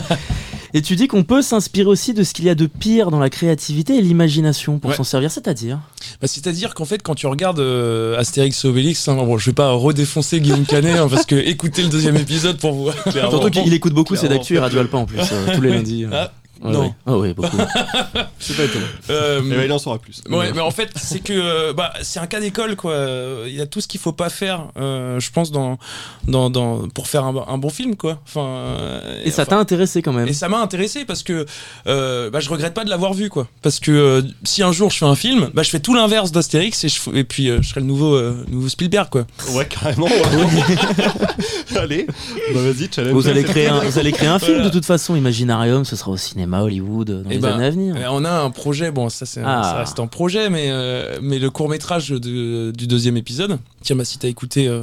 Et 0.77 0.83
tu 0.83 0.97
dis 0.97 1.07
qu'on 1.07 1.23
peut 1.23 1.41
s'inspirer 1.43 1.87
aussi 1.87 2.15
de 2.15 2.25
ce 2.25 2.33
qu'il 2.35 2.47
y 2.47 2.51
a 2.51 2.57
de 2.57 2.67
pire 2.67 3.11
dans 3.13 3.21
la 3.21 3.31
créativité 3.31 3.97
et 3.97 4.01
l'imagination 4.03 4.79
pour 4.81 4.91
Ouais. 4.91 4.97
s'en 4.97 5.05
servir, 5.05 5.31
c'est-à-dire? 5.31 5.79
Bah, 6.21 6.27
C'est-à-dire 6.27 6.75
qu'en 6.75 6.85
fait, 6.85 7.01
quand 7.03 7.15
tu 7.15 7.27
regardes 7.29 7.61
euh, 7.61 8.19
Astérix 8.19 8.65
et 8.65 8.69
Obélix, 8.69 9.07
hein, 9.09 9.15
bon, 9.15 9.39
je 9.39 9.47
vais 9.51 9.55
pas 9.55 9.71
redéfoncer 9.71 10.41
Guillaume 10.41 10.65
Canet 10.67 10.97
hein, 10.99 11.07
parce 11.09 11.27
que 11.27 11.37
écoutez 11.37 11.83
le 11.83 11.91
deuxième 11.91 12.17
épisode 12.17 12.57
pour 12.59 12.73
vous. 12.73 12.91
Surtout 13.13 13.51
qu'il 13.51 13.73
écoute 13.73 13.93
beaucoup 13.93 14.17
C'est 14.17 14.29
d'actu 14.29 14.55
et 14.57 14.59
Radio 14.59 14.81
Alpa 14.81 14.97
en 14.97 15.05
plus, 15.05 15.19
euh, 15.21 15.55
tous 15.55 15.61
les 15.61 15.71
lundis. 15.71 16.07
Ah, 16.11 16.17
Ouais, 16.23 16.29
non. 16.71 16.81
ouais. 16.83 16.93
Ah 17.07 17.17
oui, 17.17 17.33
beaucoup. 17.35 17.57
C'est 18.39 18.57
pas 18.57 18.65
étonnant. 18.65 18.85
Euh, 19.11 19.41
Et 19.41 19.51
ben, 19.51 19.63
il 19.65 19.73
en 19.73 19.79
saura 19.79 19.99
plus. 19.99 20.21
Ouais, 20.31 20.53
mais 20.55 20.61
en 20.61 20.71
fait, 20.71 20.91
c'est 20.97 21.21
que 21.21 21.33
euh, 21.33 21.73
bah, 21.73 21.93
c'est 22.03 22.19
un 22.21 22.27
cas 22.27 22.41
d'école, 22.41 22.77
quoi. 22.77 22.95
Il 23.47 23.55
y 23.55 23.61
a 23.61 23.67
tout 23.67 23.81
ce 23.81 23.89
qu'il 23.89 24.01
faut 24.01 24.13
pas 24.13 24.29
faire, 24.29 24.69
euh, 24.79 25.19
je 25.21 25.31
pense, 25.31 25.51
dans, 25.51 25.79
dans, 26.27 26.51
dans, 26.51 26.89
pour 26.89 27.07
faire 27.09 27.25
un, 27.25 27.35
un 27.49 27.59
bon 27.59 27.71
film, 27.71 27.97
quoi. 27.97 28.19
Enfin, 28.27 28.45
euh, 28.47 29.23
Et 29.25 29.31
ça 29.31 29.43
enfin, 29.43 29.51
t'a 29.51 29.59
intéressé 29.59 30.03
quand 30.03 30.13
même 30.13 30.29
et 30.29 30.33
ça 30.33 30.49
m'a 30.49 30.59
intéressé 30.59 31.05
parce 31.05 31.23
que 31.23 31.47
euh, 31.87 32.31
bah, 32.31 32.41
je 32.41 32.49
regrette 32.51 32.75
pas 32.75 32.85
de 32.85 32.91
l'avoir 32.91 33.15
vu, 33.15 33.29
quoi. 33.31 33.47
Parce 33.63 33.81
que 33.81 33.91
euh, 33.91 34.23
si 34.45 34.63
un 34.63 34.73
jour 34.73 34.91
je 34.91 34.99
fais 34.99 35.05
un 35.07 35.15
film, 35.17 35.51
bah, 35.55 35.63
je 35.63 35.71
fais 35.71 35.81
tout 35.81 35.95
l'inverse 35.95 36.33
d'Astérix 36.33 36.83
et, 36.85 36.89
je, 36.89 37.01
f- 37.01 37.15
et 37.17 37.25
puis 37.25 37.49
euh, 37.49 37.59
je 37.63 37.69
serai 37.71 37.81
le 37.81 37.87
nouveau, 37.87 38.15
euh, 38.15 38.45
nouveau 38.49 38.69
Spielberg, 38.69 39.09
quoi. 39.11 39.27
Ouais, 39.55 39.67
carrément. 39.67 40.07
ouais. 40.07 41.77
Allez, 41.79 42.07
bah, 42.07 42.61
vas-y, 42.61 42.89
challenge. 42.95 43.13
Vous 43.15 43.29
allez 43.29 43.45
créer 43.45 43.69
un, 43.69 43.81
vous 43.81 43.99
allez 43.99 44.13
créer 44.13 44.29
un 44.29 44.39
film 44.39 44.53
Voilà. 44.55 44.69
de 44.69 44.73
toute 44.73 44.85
façon, 44.87 45.17
Imaginarium, 45.17 45.85
ce 45.85 45.97
sera 45.97 46.11
au 46.11 46.17
cinéma, 46.17 46.54
Hollywood, 46.63 47.11
dans 47.25 47.31
Eh 47.31 47.35
les 47.35 47.39
ben, 47.41 47.53
années 47.55 47.65
à 47.67 47.71
venir. 47.71 47.97
Euh, 47.97 48.05
on 48.11 48.25
a 48.25 48.31
un 48.31 48.51
projet, 48.51 48.91
bon, 48.91 49.09
ça, 49.09 49.27
c'est, 49.27 49.43
Ah. 49.45 49.63
ça 49.63 49.75
reste 49.79 49.99
en 50.01 50.07
projet, 50.07 50.51
mais, 50.51 50.67
euh, 50.69 51.19
mais 51.23 51.39
le 51.39 51.51
court 51.51 51.69
métrage 51.69 52.11
du 52.11 52.73
deuxième 52.87 53.17
épisode. 53.17 53.59
Tiens, 53.83 53.97
bah, 53.97 54.05
si 54.05 54.19
t'as 54.19 54.29
écouté, 54.29 54.69
euh, 54.69 54.83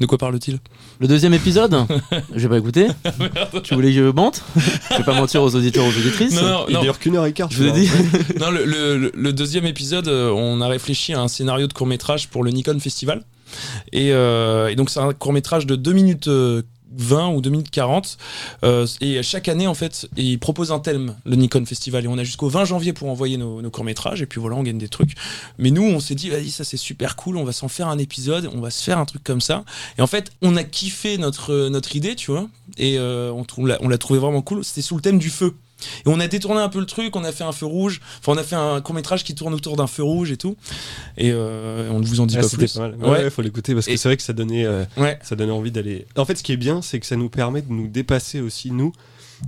de 0.00 0.06
quoi 0.06 0.18
parle-t-il? 0.18 0.58
Le 0.98 1.08
deuxième 1.08 1.34
épisode? 1.34 1.76
Je 2.34 2.40
vais 2.42 2.48
pas 2.48 2.58
écouter. 2.58 2.86
tu 3.62 3.74
voulais 3.74 3.88
que 3.88 3.94
je 3.94 4.02
mente 4.12 4.42
Je 4.90 4.96
vais 4.96 5.04
pas 5.04 5.14
mentir 5.14 5.42
aux 5.42 5.54
auditeurs, 5.54 5.84
aux 5.84 5.88
auditrices. 5.98 6.34
Non, 6.40 6.48
non, 6.48 6.64
Il 6.68 6.74
non. 6.74 6.80
dure 6.82 6.98
qu'une 6.98 7.16
heure 7.16 7.26
et 7.26 7.32
quart. 7.34 7.50
Je 7.50 7.58
vous 7.58 7.64
l'ai 7.64 7.72
dit. 7.72 7.90
Non, 8.40 8.50
le, 8.50 8.64
le- 8.64 9.12
le 9.14 9.32
deuxième 9.32 9.66
épisode, 9.66 10.08
euh, 10.08 10.30
on 10.30 10.60
a 10.62 10.68
réfléchi 10.68 11.12
à 11.12 11.20
un 11.20 11.28
scénario 11.28 11.66
de 11.66 11.72
court 11.74 11.86
métrage 11.86 12.28
pour 12.28 12.44
le 12.44 12.50
Nikon 12.50 12.78
Festival. 12.80 13.22
Et, 13.92 14.12
euh, 14.12 14.68
et 14.68 14.74
donc, 14.76 14.88
c'est 14.90 15.00
un 15.00 15.12
court 15.12 15.32
métrage 15.32 15.66
de 15.66 15.76
2 15.76 15.92
minutes 15.92 16.28
euh, 16.96 17.02
20 17.02 17.28
ou 17.30 17.40
2 17.40 17.50
minutes 17.50 17.70
40. 17.70 18.18
Euh, 18.64 18.86
et 19.00 19.22
chaque 19.22 19.48
année, 19.48 19.66
en 19.66 19.74
fait, 19.74 20.08
ils 20.16 20.38
proposent 20.38 20.72
un 20.72 20.78
thème, 20.78 21.14
le 21.24 21.36
Nikon 21.36 21.64
Festival. 21.64 22.04
Et 22.04 22.08
on 22.08 22.18
a 22.18 22.24
jusqu'au 22.24 22.48
20 22.48 22.64
janvier 22.64 22.92
pour 22.92 23.08
envoyer 23.08 23.36
nos, 23.36 23.62
nos 23.62 23.70
courts 23.70 23.84
métrages. 23.84 24.22
Et 24.22 24.26
puis 24.26 24.40
voilà, 24.40 24.56
on 24.56 24.62
gagne 24.62 24.78
des 24.78 24.88
trucs. 24.88 25.14
Mais 25.58 25.70
nous, 25.70 25.84
on 25.84 26.00
s'est 26.00 26.14
dit, 26.14 26.30
vas-y, 26.30 26.50
ça 26.50 26.64
c'est 26.64 26.76
super 26.76 27.16
cool, 27.16 27.36
on 27.36 27.44
va 27.44 27.52
s'en 27.52 27.68
faire 27.68 27.88
un 27.88 27.98
épisode, 27.98 28.50
on 28.54 28.60
va 28.60 28.70
se 28.70 28.82
faire 28.82 28.98
un 28.98 29.04
truc 29.04 29.22
comme 29.24 29.40
ça. 29.40 29.64
Et 29.98 30.02
en 30.02 30.06
fait, 30.06 30.32
on 30.42 30.56
a 30.56 30.64
kiffé 30.64 31.18
notre, 31.18 31.68
notre 31.68 31.96
idée, 31.96 32.16
tu 32.16 32.30
vois. 32.30 32.48
Et 32.78 32.98
euh, 32.98 33.32
on 33.56 33.88
l'a 33.88 33.98
trouvé 33.98 34.18
vraiment 34.18 34.42
cool. 34.42 34.64
C'était 34.64 34.82
sous 34.82 34.96
le 34.96 35.02
thème 35.02 35.18
du 35.18 35.30
feu. 35.30 35.54
Et 35.78 36.08
on 36.08 36.18
a 36.20 36.26
détourné 36.28 36.60
un 36.60 36.68
peu 36.68 36.80
le 36.80 36.86
truc, 36.86 37.14
on 37.16 37.24
a 37.24 37.32
fait 37.32 37.44
un 37.44 37.52
feu 37.52 37.66
rouge, 37.66 38.00
enfin 38.20 38.32
on 38.32 38.36
a 38.38 38.42
fait 38.42 38.56
un 38.56 38.80
court 38.80 38.94
métrage 38.94 39.24
qui 39.24 39.34
tourne 39.34 39.52
autour 39.54 39.76
d'un 39.76 39.86
feu 39.86 40.02
rouge 40.02 40.30
et 40.30 40.36
tout. 40.36 40.56
Et 41.18 41.30
euh, 41.32 41.90
on 41.92 42.00
ne 42.00 42.06
vous 42.06 42.20
en 42.20 42.26
dit 42.26 42.36
Ah, 42.38 42.42
pas 42.42 42.48
plus. 42.48 42.72
pas 42.72 42.80
mal. 42.80 42.94
Ouais. 42.96 43.08
Ouais, 43.24 43.30
faut 43.30 43.42
l'écouter 43.42 43.74
parce 43.74 43.86
que 43.86 43.92
Et- 43.92 43.96
c'est 43.96 44.08
vrai 44.08 44.16
que 44.16 44.22
ça 44.22 44.32
donnait, 44.32 44.64
euh, 44.64 44.84
Ouais. 44.96 45.18
ça 45.22 45.36
donnait 45.36 45.52
envie 45.52 45.70
d'aller. 45.72 46.06
En 46.16 46.24
fait, 46.24 46.36
ce 46.36 46.42
qui 46.42 46.52
est 46.52 46.56
bien, 46.56 46.80
c'est 46.82 46.98
que 47.00 47.06
ça 47.06 47.16
nous 47.16 47.28
permet 47.28 47.62
de 47.62 47.70
nous 47.72 47.88
dépasser 47.88 48.40
aussi 48.40 48.70
nous 48.70 48.92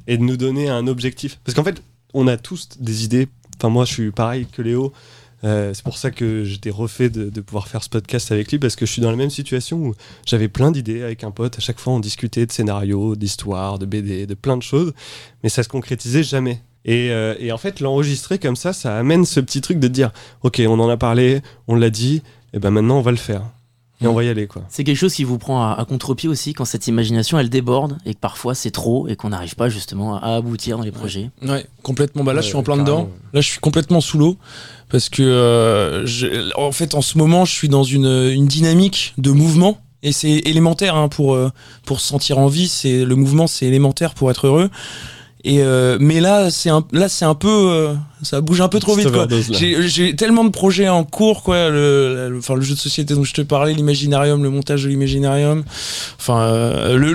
et 0.06 0.18
de 0.18 0.22
nous 0.22 0.36
donner 0.36 0.68
un 0.68 0.86
objectif. 0.86 1.38
Parce 1.44 1.54
qu'en 1.54 1.64
fait, 1.64 1.82
on 2.14 2.26
a 2.28 2.36
tous 2.36 2.68
des 2.78 3.04
idées. 3.04 3.28
Enfin, 3.56 3.70
moi, 3.70 3.84
je 3.84 3.92
suis 3.94 4.10
pareil 4.10 4.46
que 4.52 4.62
Léo. 4.62 4.92
Euh, 5.44 5.72
c'est 5.72 5.84
pour 5.84 5.98
ça 5.98 6.10
que 6.10 6.44
j'étais 6.44 6.70
refait 6.70 7.10
de, 7.10 7.40
pouvoir 7.40 7.68
faire 7.68 7.82
ce 7.82 7.88
podcast 7.88 8.32
avec 8.32 8.50
lui 8.50 8.58
parce 8.58 8.76
que 8.76 8.86
je 8.86 8.92
suis 8.92 9.02
dans 9.02 9.10
la 9.10 9.16
même 9.16 9.30
situation 9.30 9.78
où 9.78 9.94
j'avais 10.26 10.48
plein 10.48 10.70
d'idées 10.70 11.02
avec 11.02 11.24
un 11.24 11.30
pote. 11.30 11.58
À 11.58 11.60
chaque 11.60 11.78
fois, 11.78 11.92
on 11.92 12.00
discutait 12.00 12.46
de 12.46 12.52
scénarios, 12.52 13.16
d'histoires, 13.16 13.78
de 13.78 13.86
BD, 13.86 14.26
de 14.26 14.34
plein 14.34 14.56
de 14.56 14.62
choses, 14.62 14.92
mais 15.42 15.48
ça 15.48 15.62
se 15.62 15.68
concrétisait 15.68 16.22
jamais. 16.22 16.60
Et, 16.84 17.10
euh, 17.10 17.34
et 17.38 17.52
en 17.52 17.58
fait, 17.58 17.80
l'enregistrer 17.80 18.38
comme 18.38 18.56
ça, 18.56 18.72
ça 18.72 18.96
amène 18.96 19.24
ce 19.24 19.40
petit 19.40 19.60
truc 19.60 19.78
de 19.78 19.88
dire 19.88 20.10
Ok, 20.42 20.60
on 20.66 20.78
en 20.80 20.88
a 20.88 20.96
parlé, 20.96 21.42
on 21.66 21.74
l'a 21.74 21.90
dit, 21.90 22.22
et 22.52 22.58
ben 22.58 22.70
maintenant 22.70 22.98
on 22.98 23.02
va 23.02 23.10
le 23.10 23.16
faire. 23.16 23.42
Et 24.00 24.06
on 24.06 24.14
va 24.14 24.22
y 24.22 24.28
aller 24.28 24.46
quoi. 24.46 24.62
C'est 24.68 24.84
quelque 24.84 24.96
chose 24.96 25.12
qui 25.12 25.24
vous 25.24 25.38
prend 25.38 25.60
à, 25.62 25.72
à 25.72 25.84
contre-pied 25.84 26.28
aussi 26.28 26.52
quand 26.54 26.64
cette 26.64 26.86
imagination 26.86 27.36
elle 27.38 27.50
déborde 27.50 27.98
et 28.06 28.14
que 28.14 28.18
parfois 28.20 28.54
c'est 28.54 28.70
trop 28.70 29.08
et 29.08 29.16
qu'on 29.16 29.30
n'arrive 29.30 29.56
pas 29.56 29.68
justement 29.68 30.16
à 30.22 30.36
aboutir 30.36 30.78
dans 30.78 30.84
les 30.84 30.92
projets. 30.92 31.30
Ouais, 31.42 31.66
complètement. 31.82 32.22
Bah 32.22 32.32
là, 32.32 32.38
Ouais, 32.38 32.42
je 32.42 32.48
suis 32.48 32.56
en 32.56 32.62
plein 32.62 32.76
carrément. 32.76 32.98
dedans. 33.02 33.10
Là, 33.32 33.40
je 33.40 33.48
suis 33.48 33.58
complètement 33.60 34.00
sous 34.00 34.18
l'eau 34.18 34.36
parce 34.88 35.08
que, 35.08 35.22
euh, 35.24 36.06
en 36.56 36.70
fait, 36.72 36.94
en 36.94 37.02
ce 37.02 37.18
moment, 37.18 37.44
je 37.44 37.52
suis 37.52 37.68
dans 37.68 37.82
une, 37.82 38.06
une 38.06 38.46
dynamique 38.46 39.14
de 39.18 39.32
mouvement 39.32 39.80
et 40.04 40.12
c'est 40.12 40.30
élémentaire 40.30 40.94
hein, 40.94 41.08
pour 41.08 41.34
euh, 41.34 41.50
pour 41.84 42.00
se 42.00 42.06
sentir 42.06 42.38
en 42.38 42.46
vie. 42.46 42.68
C'est 42.68 43.04
le 43.04 43.16
mouvement, 43.16 43.48
c'est 43.48 43.66
élémentaire 43.66 44.14
pour 44.14 44.30
être 44.30 44.46
heureux. 44.46 44.70
Et 45.44 45.62
euh, 45.62 45.98
mais 46.00 46.20
là, 46.20 46.50
c'est 46.50 46.68
un 46.68 46.84
là, 46.92 47.08
c'est 47.08 47.24
un 47.24 47.34
peu, 47.36 47.48
euh, 47.48 47.94
ça 48.22 48.40
bouge 48.40 48.60
un 48.60 48.68
peu 48.68 48.80
trop 48.80 48.94
vite. 48.96 49.06
Quoi. 49.12 49.26
J'ai 49.86 50.16
tellement 50.16 50.44
de 50.44 50.50
projets 50.50 50.88
en 50.88 51.04
cours, 51.04 51.42
quoi. 51.44 51.68
Le, 51.70 52.28
le- 52.30 52.38
enfin, 52.38 52.54
le 52.56 52.60
jeu 52.62 52.74
de 52.74 52.78
société 52.80 53.14
dont 53.14 53.22
je 53.24 53.34
te 53.34 53.42
parlais, 53.42 53.72
l'imaginarium, 53.72 54.42
le 54.42 54.50
montage 54.50 54.82
de 54.82 54.88
l'imaginarium. 54.88 55.62
Enfin, 56.18 56.40
euh, 56.40 56.96
le, 56.96 57.12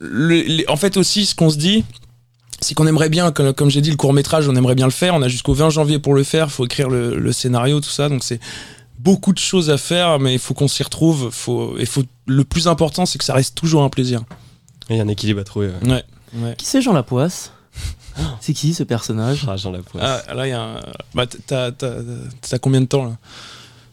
le, 0.00 0.64
en 0.68 0.76
fait 0.76 0.96
aussi, 0.96 1.26
ce 1.26 1.34
qu'on 1.34 1.50
se 1.50 1.58
dit, 1.58 1.84
c'est 2.60 2.74
qu'on 2.74 2.86
aimerait 2.86 3.10
bien, 3.10 3.30
comme, 3.32 3.52
comme 3.52 3.70
j'ai 3.70 3.82
dit, 3.82 3.90
le 3.90 3.96
court 3.96 4.14
métrage, 4.14 4.48
on 4.48 4.56
aimerait 4.56 4.74
bien 4.74 4.86
le 4.86 4.90
faire. 4.90 5.14
On 5.14 5.20
a 5.22 5.28
jusqu'au 5.28 5.52
20 5.52 5.68
janvier 5.70 5.98
pour 5.98 6.14
le 6.14 6.24
faire. 6.24 6.50
Faut 6.50 6.64
écrire 6.64 6.88
le, 6.88 7.18
le 7.18 7.32
scénario, 7.32 7.80
tout 7.80 7.90
ça. 7.90 8.08
Donc 8.08 8.24
c'est 8.24 8.40
beaucoup 8.98 9.34
de 9.34 9.38
choses 9.38 9.68
à 9.68 9.76
faire, 9.76 10.18
mais 10.18 10.32
il 10.32 10.38
faut 10.40 10.54
qu'on 10.54 10.68
s'y 10.68 10.82
retrouve. 10.82 11.28
Faut, 11.30 11.76
et 11.78 11.84
faut, 11.84 12.02
le 12.26 12.44
plus 12.44 12.66
important, 12.66 13.04
c'est 13.04 13.18
que 13.18 13.24
ça 13.24 13.34
reste 13.34 13.54
toujours 13.54 13.82
un 13.82 13.90
plaisir. 13.90 14.22
Il 14.88 14.96
y 14.96 15.00
a 15.00 15.02
un 15.02 15.08
équilibre 15.08 15.40
à 15.42 15.44
trouver. 15.44 15.66
ouais. 15.82 15.90
Ouais. 15.90 16.02
ouais. 16.42 16.54
Qui 16.56 16.64
c'est 16.64 16.80
Jean 16.80 16.94
Lapoisse 16.94 17.52
C'est 18.40 18.52
qui 18.54 18.74
ce 18.74 18.82
personnage? 18.82 19.46
Ah, 19.48 19.56
Jean 19.56 19.72
Lapoisse. 19.72 20.22
Ah, 20.28 20.34
là, 20.34 20.46
il 20.46 20.50
y 20.50 20.52
a 20.52 20.62
un... 20.62 20.80
bah, 21.14 21.26
t'as, 21.46 21.72
t'as, 21.72 21.90
t'as 22.48 22.58
combien 22.58 22.80
de 22.80 22.86
temps 22.86 23.04
là? 23.04 23.16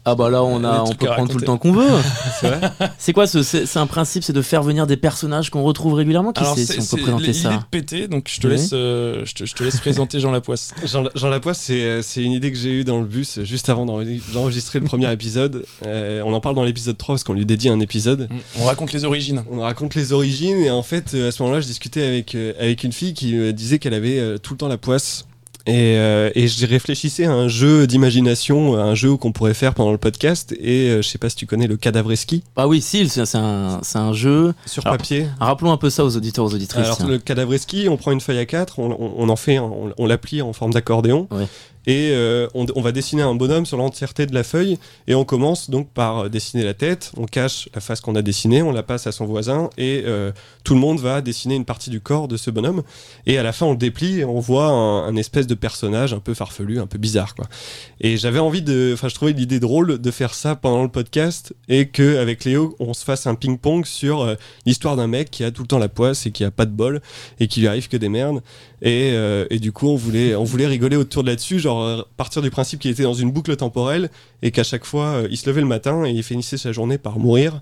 Ah 0.08 0.14
bah 0.14 0.30
là 0.30 0.42
on 0.44 0.60
Des 0.60 0.66
a 0.66 0.84
on 0.84 0.92
peut 0.94 1.06
prendre 1.06 1.30
tout 1.32 1.38
le 1.38 1.44
temps 1.44 1.58
qu'on 1.58 1.72
veut. 1.72 1.88
C'est 2.40 2.48
vrai 2.48 2.70
C'est 2.96 3.12
quoi 3.12 3.26
ce 3.26 3.42
c'est 3.42 3.66
c'est 3.66 3.78
un 3.80 3.86
principe 3.88 4.22
c'est 4.22 4.32
de 4.32 4.40
faire 4.40 4.62
venir 4.62 4.86
des 4.86 4.96
personnages 4.96 5.50
qu'on 5.50 5.62
retrouve 5.64 5.94
régulièrement? 5.94 6.32
Qui 6.32 6.44
c'est 6.54 6.80
si 6.80 6.94
on 6.94 6.96
peut 6.96 7.02
présenter 7.02 7.26
l'idée 7.26 7.38
ça? 7.38 7.50
de 7.56 7.62
péter, 7.70 8.06
donc 8.06 8.28
je 8.32 8.40
te 8.40 8.46
Oui. 8.46 8.52
laisse, 8.52 8.70
euh, 8.72 9.22
je, 9.24 9.34
te, 9.34 9.44
je 9.44 9.54
te 9.54 9.64
laisse 9.64 9.78
présenter 9.80 10.20
Jean 10.20 10.30
Lapoisse. 10.30 10.72
Jean, 10.86 11.04
Jean 11.16 11.28
Lapoisse, 11.28 11.58
c'est 11.58 11.82
euh, 11.82 12.02
c'est 12.02 12.22
une 12.22 12.30
idée 12.32 12.52
que 12.52 12.56
j'ai 12.58 12.70
eue 12.70 12.84
dans 12.84 13.00
le 13.00 13.04
bus 13.06 13.38
euh, 13.38 13.44
juste 13.44 13.68
avant 13.68 13.84
d'enre- 13.84 14.04
d'enregistrer 14.32 14.78
le 14.78 14.84
premier 14.86 15.12
épisode. 15.12 15.64
Euh, 15.84 16.22
on 16.24 16.32
en 16.34 16.40
parle 16.40 16.54
dans 16.54 16.62
l'épisode 16.64 16.96
3 16.96 17.16
parce 17.16 17.24
qu'on 17.24 17.34
lui 17.34 17.44
dédie 17.44 17.68
un 17.68 17.80
épisode. 17.80 18.28
On 18.60 18.64
raconte 18.64 18.92
les 18.92 19.04
origines. 19.04 19.42
On 19.50 19.60
raconte 19.60 19.96
les 19.96 20.12
origines 20.12 20.58
et 20.58 20.70
en 20.70 20.82
fait, 20.84 21.14
euh, 21.14 21.28
à 21.28 21.32
ce 21.32 21.42
moment-là, 21.42 21.60
je 21.60 21.66
discutais 21.66 22.04
avec, 22.06 22.34
euh, 22.36 22.52
avec 22.60 22.84
une 22.84 22.92
fille 22.92 23.12
qui 23.14 23.34
me 23.34 23.52
disait 23.52 23.80
qu'elle 23.80 23.94
avait 23.94 24.20
euh, 24.20 24.38
tout 24.38 24.54
le 24.54 24.58
temps 24.58 24.68
la 24.68 24.78
poisse. 24.78 25.26
Et, 25.66 25.96
euh, 25.98 26.30
et 26.36 26.46
je 26.46 26.64
réfléchissais 26.66 27.24
à 27.24 27.32
un 27.32 27.48
jeu 27.48 27.86
d'imagination, 27.88 28.76
un 28.76 28.94
jeu 28.94 29.16
qu'on 29.16 29.32
pourrait 29.32 29.54
faire 29.54 29.74
pendant 29.74 29.90
le 29.92 29.98
podcast. 29.98 30.54
Et 30.60 30.90
euh, 30.90 31.02
je 31.02 31.08
sais 31.08 31.18
pas 31.18 31.28
si 31.28 31.36
tu 31.36 31.46
connais 31.46 31.66
le 31.66 31.76
cadavreski 31.76 32.44
Ah 32.56 32.68
oui 32.68 32.80
si 32.80 33.08
c'est 33.08 33.20
un 33.36 33.80
c'est 33.82 33.98
un 33.98 34.12
jeu. 34.12 34.54
sur 34.64 34.86
Alors, 34.86 34.96
papier. 34.98 35.26
Rappelons 35.40 35.72
un 35.72 35.76
peu 35.76 35.90
ça 35.90 36.04
aux 36.04 36.16
auditeurs 36.16 36.44
aux 36.44 36.54
auditrices. 36.54 36.84
Alors 36.86 37.06
le 37.08 37.18
cadavreski, 37.18 37.88
on 37.88 37.96
prend 37.96 38.12
une 38.12 38.20
feuille 38.20 38.38
à 38.38 38.46
4, 38.46 38.78
on, 38.78 38.90
on- 38.92 39.14
on 39.18 39.28
en 39.28 39.36
fait, 39.36 39.58
on, 39.58 39.92
on 39.98 40.06
la 40.06 40.18
plie 40.18 40.40
en 40.40 40.52
forme 40.52 40.72
d'accordéon, 40.72 41.26
Ouais. 41.32 41.46
Et 41.86 42.10
euh, 42.12 42.48
on, 42.54 42.66
on 42.74 42.80
va 42.80 42.92
dessiner 42.92 43.22
un 43.22 43.34
bonhomme 43.34 43.66
sur 43.66 43.76
l'entièreté 43.76 44.26
de 44.26 44.34
la 44.34 44.42
feuille, 44.42 44.78
et 45.06 45.14
on 45.14 45.24
commence 45.24 45.70
donc 45.70 45.88
par 45.90 46.18
euh, 46.18 46.28
dessiner 46.28 46.64
la 46.64 46.74
tête, 46.74 47.12
on 47.16 47.26
cache 47.26 47.68
la 47.74 47.80
face 47.80 48.00
qu'on 48.00 48.14
a 48.14 48.22
dessinée, 48.22 48.62
on 48.62 48.72
la 48.72 48.82
passe 48.82 49.06
à 49.06 49.12
son 49.12 49.26
voisin, 49.26 49.70
et 49.78 50.02
euh, 50.06 50.32
tout 50.64 50.74
le 50.74 50.80
monde 50.80 50.98
va 51.00 51.20
dessiner 51.20 51.54
une 51.54 51.64
partie 51.64 51.90
du 51.90 52.00
corps 52.00 52.28
de 52.28 52.36
ce 52.36 52.50
bonhomme, 52.50 52.82
et 53.26 53.38
à 53.38 53.42
la 53.42 53.52
fin 53.52 53.66
on 53.66 53.72
le 53.72 53.76
déplie 53.76 54.20
et 54.20 54.24
on 54.24 54.40
voit 54.40 54.68
un, 54.68 55.16
espèce 55.16 55.46
de 55.46 55.54
personnage 55.54 56.12
un 56.12 56.20
peu 56.20 56.34
farfelu, 56.34 56.78
un 56.78 56.86
peu 56.86 56.98
bizarre 56.98 57.34
quoi. 57.34 57.46
Et 58.00 58.16
j'avais 58.16 58.38
envie 58.38 58.62
de, 58.62 58.90
enfin 58.92 59.08
je 59.08 59.14
trouvais 59.14 59.32
l'idée 59.32 59.60
drôle 59.60 59.98
de 59.98 60.10
faire 60.10 60.34
ça 60.34 60.56
pendant 60.56 60.82
le 60.82 60.88
podcast, 60.88 61.54
et 61.68 61.88
que 61.88 62.18
avec 62.18 62.44
Léo 62.44 62.76
on 62.78 62.94
se 62.94 63.04
fasse 63.04 63.26
un 63.26 63.34
ping-pong 63.34 63.86
sur 63.86 64.22
euh, 64.22 64.34
l'histoire 64.66 64.96
d'un 64.96 65.06
mec 65.06 65.30
qui 65.30 65.44
a 65.44 65.50
tout 65.50 65.62
le 65.62 65.68
temps 65.68 65.78
la 65.78 65.88
poisse 65.88 66.26
et 66.26 66.30
qui 66.30 66.44
a 66.44 66.50
pas 66.50 66.66
de 66.66 66.70
bol 66.70 67.00
et 67.40 67.48
qui 67.48 67.60
lui 67.60 67.68
arrive 67.68 67.88
que 67.88 67.96
des 67.96 68.08
merdes. 68.08 68.42
Et, 68.82 69.12
euh, 69.14 69.46
et 69.50 69.58
du 69.58 69.72
coup, 69.72 69.88
on 69.88 69.96
voulait, 69.96 70.34
on 70.34 70.44
voulait 70.44 70.66
rigoler 70.66 70.96
autour 70.96 71.22
de 71.22 71.30
là-dessus, 71.30 71.58
genre 71.58 71.75
euh, 71.82 72.02
partir 72.16 72.42
du 72.42 72.50
principe 72.50 72.80
qu'il 72.80 72.90
était 72.90 73.02
dans 73.02 73.14
une 73.14 73.30
boucle 73.30 73.54
temporelle 73.56 74.10
et 74.42 74.50
qu'à 74.50 74.64
chaque 74.64 74.84
fois, 74.84 75.06
euh, 75.06 75.28
il 75.30 75.36
se 75.36 75.48
levait 75.48 75.60
le 75.60 75.66
matin 75.66 76.04
et 76.04 76.10
il 76.10 76.22
finissait 76.22 76.58
sa 76.58 76.72
journée 76.72 76.98
par 76.98 77.18
mourir 77.18 77.60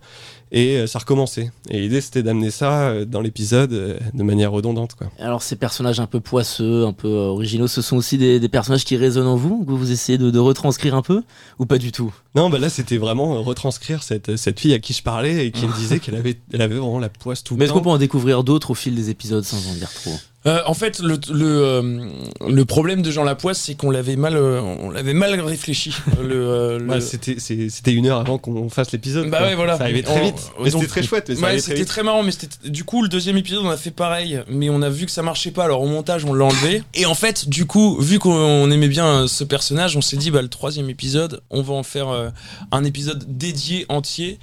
et 0.52 0.76
euh, 0.76 0.86
ça 0.86 0.98
recommençait. 0.98 1.50
Et 1.70 1.80
l'idée, 1.80 2.00
c'était 2.00 2.22
d'amener 2.22 2.50
ça 2.50 2.88
euh, 2.88 3.04
dans 3.04 3.20
l'épisode 3.20 3.72
euh, 3.72 3.98
de 4.12 4.22
manière 4.22 4.52
redondante, 4.52 4.94
quoi. 4.94 5.08
Alors 5.18 5.42
ces 5.42 5.56
personnages 5.56 6.00
un 6.00 6.06
peu 6.06 6.20
poisseux, 6.20 6.84
un 6.86 6.92
peu 6.92 7.08
euh, 7.08 7.26
originaux, 7.28 7.66
ce 7.66 7.82
sont 7.82 7.96
aussi 7.96 8.18
des, 8.18 8.38
des 8.40 8.48
personnages 8.48 8.84
qui 8.84 8.96
résonnent 8.96 9.26
en 9.26 9.36
vous, 9.36 9.64
que 9.64 9.72
vous 9.72 9.90
essayez 9.90 10.18
de, 10.18 10.30
de 10.30 10.38
retranscrire 10.38 10.94
un 10.94 11.02
peu 11.02 11.22
ou 11.58 11.66
pas 11.66 11.78
du 11.78 11.92
tout? 11.92 12.12
Non, 12.34 12.50
bah 12.50 12.58
là, 12.58 12.68
c'était 12.68 12.98
vraiment 12.98 13.34
euh, 13.36 13.38
retranscrire 13.40 14.02
cette, 14.02 14.36
cette 14.36 14.60
fille 14.60 14.74
à 14.74 14.78
qui 14.78 14.92
je 14.92 15.02
parlais 15.02 15.46
et 15.46 15.50
qui 15.50 15.66
me 15.66 15.72
disait 15.74 15.98
qu'elle 16.00 16.16
avait, 16.16 16.36
elle 16.52 16.62
avait 16.62 16.74
vraiment 16.76 16.98
la 16.98 17.08
poisse 17.08 17.42
tout 17.44 17.54
Mais 17.54 17.60
le 17.60 17.64
est-ce 17.64 17.72
qu'on 17.72 17.78
temps. 17.80 17.84
peut 17.84 17.90
en 17.90 17.98
découvrir 17.98 18.44
d'autres 18.44 18.70
au 18.70 18.74
fil 18.74 18.94
des 18.94 19.10
épisodes 19.10 19.44
sans 19.44 19.68
en 19.70 19.74
dire 19.74 19.92
trop? 19.92 20.12
Euh, 20.46 20.60
en 20.66 20.74
fait, 20.74 20.98
le, 20.98 21.18
le, 21.32 21.46
euh, 21.46 22.06
le 22.50 22.64
problème 22.66 23.00
de 23.00 23.10
Jean 23.10 23.24
Lapoisse, 23.24 23.58
c'est 23.58 23.76
qu'on 23.76 23.90
l'avait 23.90 24.16
mal, 24.16 24.36
euh, 24.36 24.60
on 24.60 24.90
l'avait 24.90 25.14
mal 25.14 25.40
réfléchi. 25.40 25.94
le, 26.22 26.34
euh, 26.34 26.78
le- 26.78 26.86
Ouais, 26.86 27.00
c'était, 27.00 27.92
une 27.92 28.06
heure 28.06 28.20
avant 28.20 28.36
qu'on 28.36 28.68
fasse 28.68 28.92
l'épisode. 28.92 29.30
Bah 29.30 29.40
ouais, 29.42 29.54
voilà. 29.54 29.78
Ça 29.78 29.84
arrivait 29.84 30.02
très 30.02 30.20
On- 30.20 30.24
vite. 30.24 30.33
Mais 30.62 30.70
c'était 30.70 30.86
très 30.86 31.02
chouette, 31.02 31.28
mais 31.28 31.34
ça 31.34 31.40
Ouais, 31.40 31.46
arrivait 31.48 31.62
très 31.62 31.72
c'était 31.76 31.84
très 31.84 32.02
marrant, 32.02 32.22
mais 32.22 32.30
c'était 32.32 32.68
du 32.70 32.84
coup 32.84 33.02
le 33.02 33.08
deuxième 33.08 33.36
épisode 33.36 33.64
on 33.64 33.70
a 33.70 33.76
fait 33.76 33.90
pareil, 33.90 34.40
mais 34.48 34.70
on 34.70 34.82
a 34.82 34.88
vu 34.90 35.06
que 35.06 35.12
ça 35.12 35.22
marchait 35.22 35.50
pas, 35.50 35.64
alors 35.64 35.82
au 35.82 35.86
montage 35.88 36.24
on 36.24 36.32
l'a 36.34 36.44
enlevé. 36.44 36.82
Et 36.94 37.06
en 37.06 37.14
fait, 37.14 37.48
du 37.48 37.66
coup, 37.66 37.98
vu 38.00 38.18
qu'on 38.18 38.70
aimait 38.70 38.88
bien 38.88 39.06
euh, 39.22 39.26
ce 39.26 39.44
personnage, 39.44 39.96
on 39.96 40.00
s'est 40.02 40.16
dit 40.16 40.30
bah 40.30 40.42
le 40.42 40.48
troisième 40.48 40.90
épisode, 40.90 41.40
on 41.50 41.62
va 41.62 41.74
en 41.74 41.82
faire 41.82 42.08
euh, 42.08 42.30
un 42.72 42.84
épisode 42.84 43.24
dédié 43.28 43.86
entier 43.88 44.38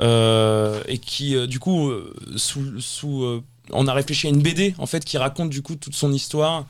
euh, 0.00 0.80
et 0.86 0.98
qui 0.98 1.34
euh, 1.34 1.46
du 1.46 1.58
coup 1.58 1.88
euh, 1.88 2.14
sous, 2.36 2.80
sous 2.80 3.22
euh, 3.24 3.42
on 3.72 3.86
a 3.86 3.92
réfléchi 3.92 4.26
à 4.28 4.30
une 4.30 4.40
BD 4.40 4.74
en 4.78 4.86
fait 4.86 5.04
qui 5.04 5.18
raconte 5.18 5.50
du 5.50 5.60
coup 5.60 5.74
toute 5.76 5.94
son 5.94 6.12
histoire, 6.12 6.64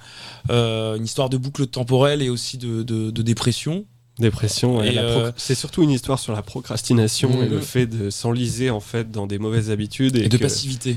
euh, 0.51 0.97
une 0.97 1.05
histoire 1.05 1.29
de 1.29 1.37
boucle 1.37 1.67
temporelle 1.67 2.23
et 2.23 2.29
aussi 2.31 2.59
de, 2.59 2.83
de- 2.83 3.11
de 3.11 3.23
dépression. 3.23 3.85
Dépression, 4.19 4.83
Et 4.83 4.99
euh, 4.99 5.31
c'est 5.37 5.55
surtout 5.55 5.83
une 5.83 5.91
histoire 5.91 6.19
sur 6.19 6.33
la 6.33 6.43
procrastination 6.43 7.43
et 7.43 7.49
le 7.49 7.61
fait 7.61 7.87
de 7.87 8.11
s'enliser 8.11 8.71
en 8.71 8.81
fait 8.81 9.11
dans 9.11 9.27
des 9.27 9.39
mauvaises 9.39 9.71
habitudes 9.71 10.17
et, 10.17 10.25
Et, 10.25 10.29
de 10.29 10.37
que- 10.37 10.43
passivité. 10.43 10.97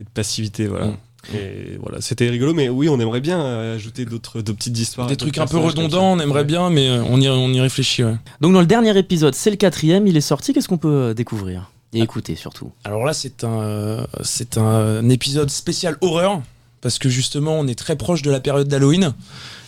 et 0.00 0.04
de 0.04 0.08
passivité, 0.08 0.66
voilà. 0.66 0.86
Mhm. 0.86 0.96
Et 1.36 1.78
voilà, 1.80 2.00
c'était 2.00 2.28
rigolo, 2.28 2.52
mais 2.52 2.68
oui, 2.68 2.88
on 2.88 2.98
aimerait 2.98 3.20
bien 3.20 3.40
euh, 3.40 3.76
ajouter 3.76 4.04
d'autres, 4.04 4.42
de 4.42 4.50
petites 4.52 4.76
histoires, 4.78 5.06
Des 5.06 5.16
trucs 5.16 5.38
un 5.38 5.46
peu 5.46 5.58
redondants, 5.58 6.14
on 6.14 6.18
aimerait 6.18 6.40
Ouais. 6.40 6.44
bien, 6.44 6.68
mais 6.70 6.88
euh, 6.88 7.04
on 7.08 7.20
y, 7.20 7.28
on 7.28 7.48
y 7.52 7.60
réfléchit. 7.60 8.02
ouais. 8.02 8.16
Donc 8.40 8.52
dans 8.54 8.60
le 8.60 8.66
dernier 8.66 8.96
épisode, 8.98 9.34
c'est 9.34 9.50
le 9.50 9.56
quatrième, 9.56 10.06
il 10.08 10.16
est 10.16 10.20
sorti, 10.20 10.52
qu'est-ce 10.52 10.66
qu'on 10.66 10.78
peut 10.78 11.14
découvrir 11.14 11.70
et 11.92 12.00
écouter 12.00 12.34
surtout? 12.34 12.72
Alors 12.84 13.04
là, 13.04 13.12
c'est 13.12 13.44
un, 13.44 13.60
euh, 13.60 14.04
c'est 14.24 14.58
un 14.58 15.08
épisode 15.10 15.50
spécial 15.50 15.96
horreur. 16.00 16.42
Parce 16.82 16.98
que 16.98 17.08
justement, 17.08 17.58
on 17.58 17.66
est 17.68 17.78
très 17.78 17.96
proche 17.96 18.20
de 18.22 18.30
la 18.30 18.40
période 18.40 18.68
d'Halloween. 18.68 19.14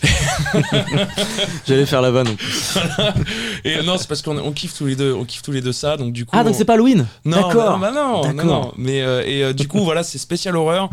J'allais 1.67 1.87
faire 1.87 2.03
la 2.03 2.11
vanne. 2.11 2.29
Et 3.65 3.77
euh, 3.79 3.83
non, 3.83 3.97
c'est 3.99 4.07
parce 4.09 4.23
qu'on 4.23 4.37
on 4.39 4.53
kiffe 4.53 4.75
tous 4.77 4.87
les 4.87 4.97
deux, 4.97 5.13
on 5.15 5.25
kiffe 5.25 5.43
tous 5.43 5.53
les 5.53 5.61
deux 5.61 5.73
ça. 5.73 5.97
Donc 5.97 6.13
du 6.13 6.25
coup, 6.27 6.37
Ah 6.39 6.45
donc 6.45 6.55
on- 6.55 6.59
c'est 6.59 6.65
pas 6.65 6.75
Halloween 6.75 7.07
Non, 7.25 7.37
D'accord. 7.49 7.79
bah 7.79 7.91
non, 7.91 8.21
bah 8.23 8.27
non, 8.27 8.35
D'accord. 8.35 8.45
non, 8.45 8.61
non. 8.65 8.73
Mais 8.77 9.03
euh, 9.03 9.23
et 9.27 9.43
euh, 9.45 9.53
du 9.53 9.69
coup, 9.69 9.83
voilà, 9.85 10.03
c'est 10.03 10.19
spécial 10.19 10.57
horreur. 10.57 10.91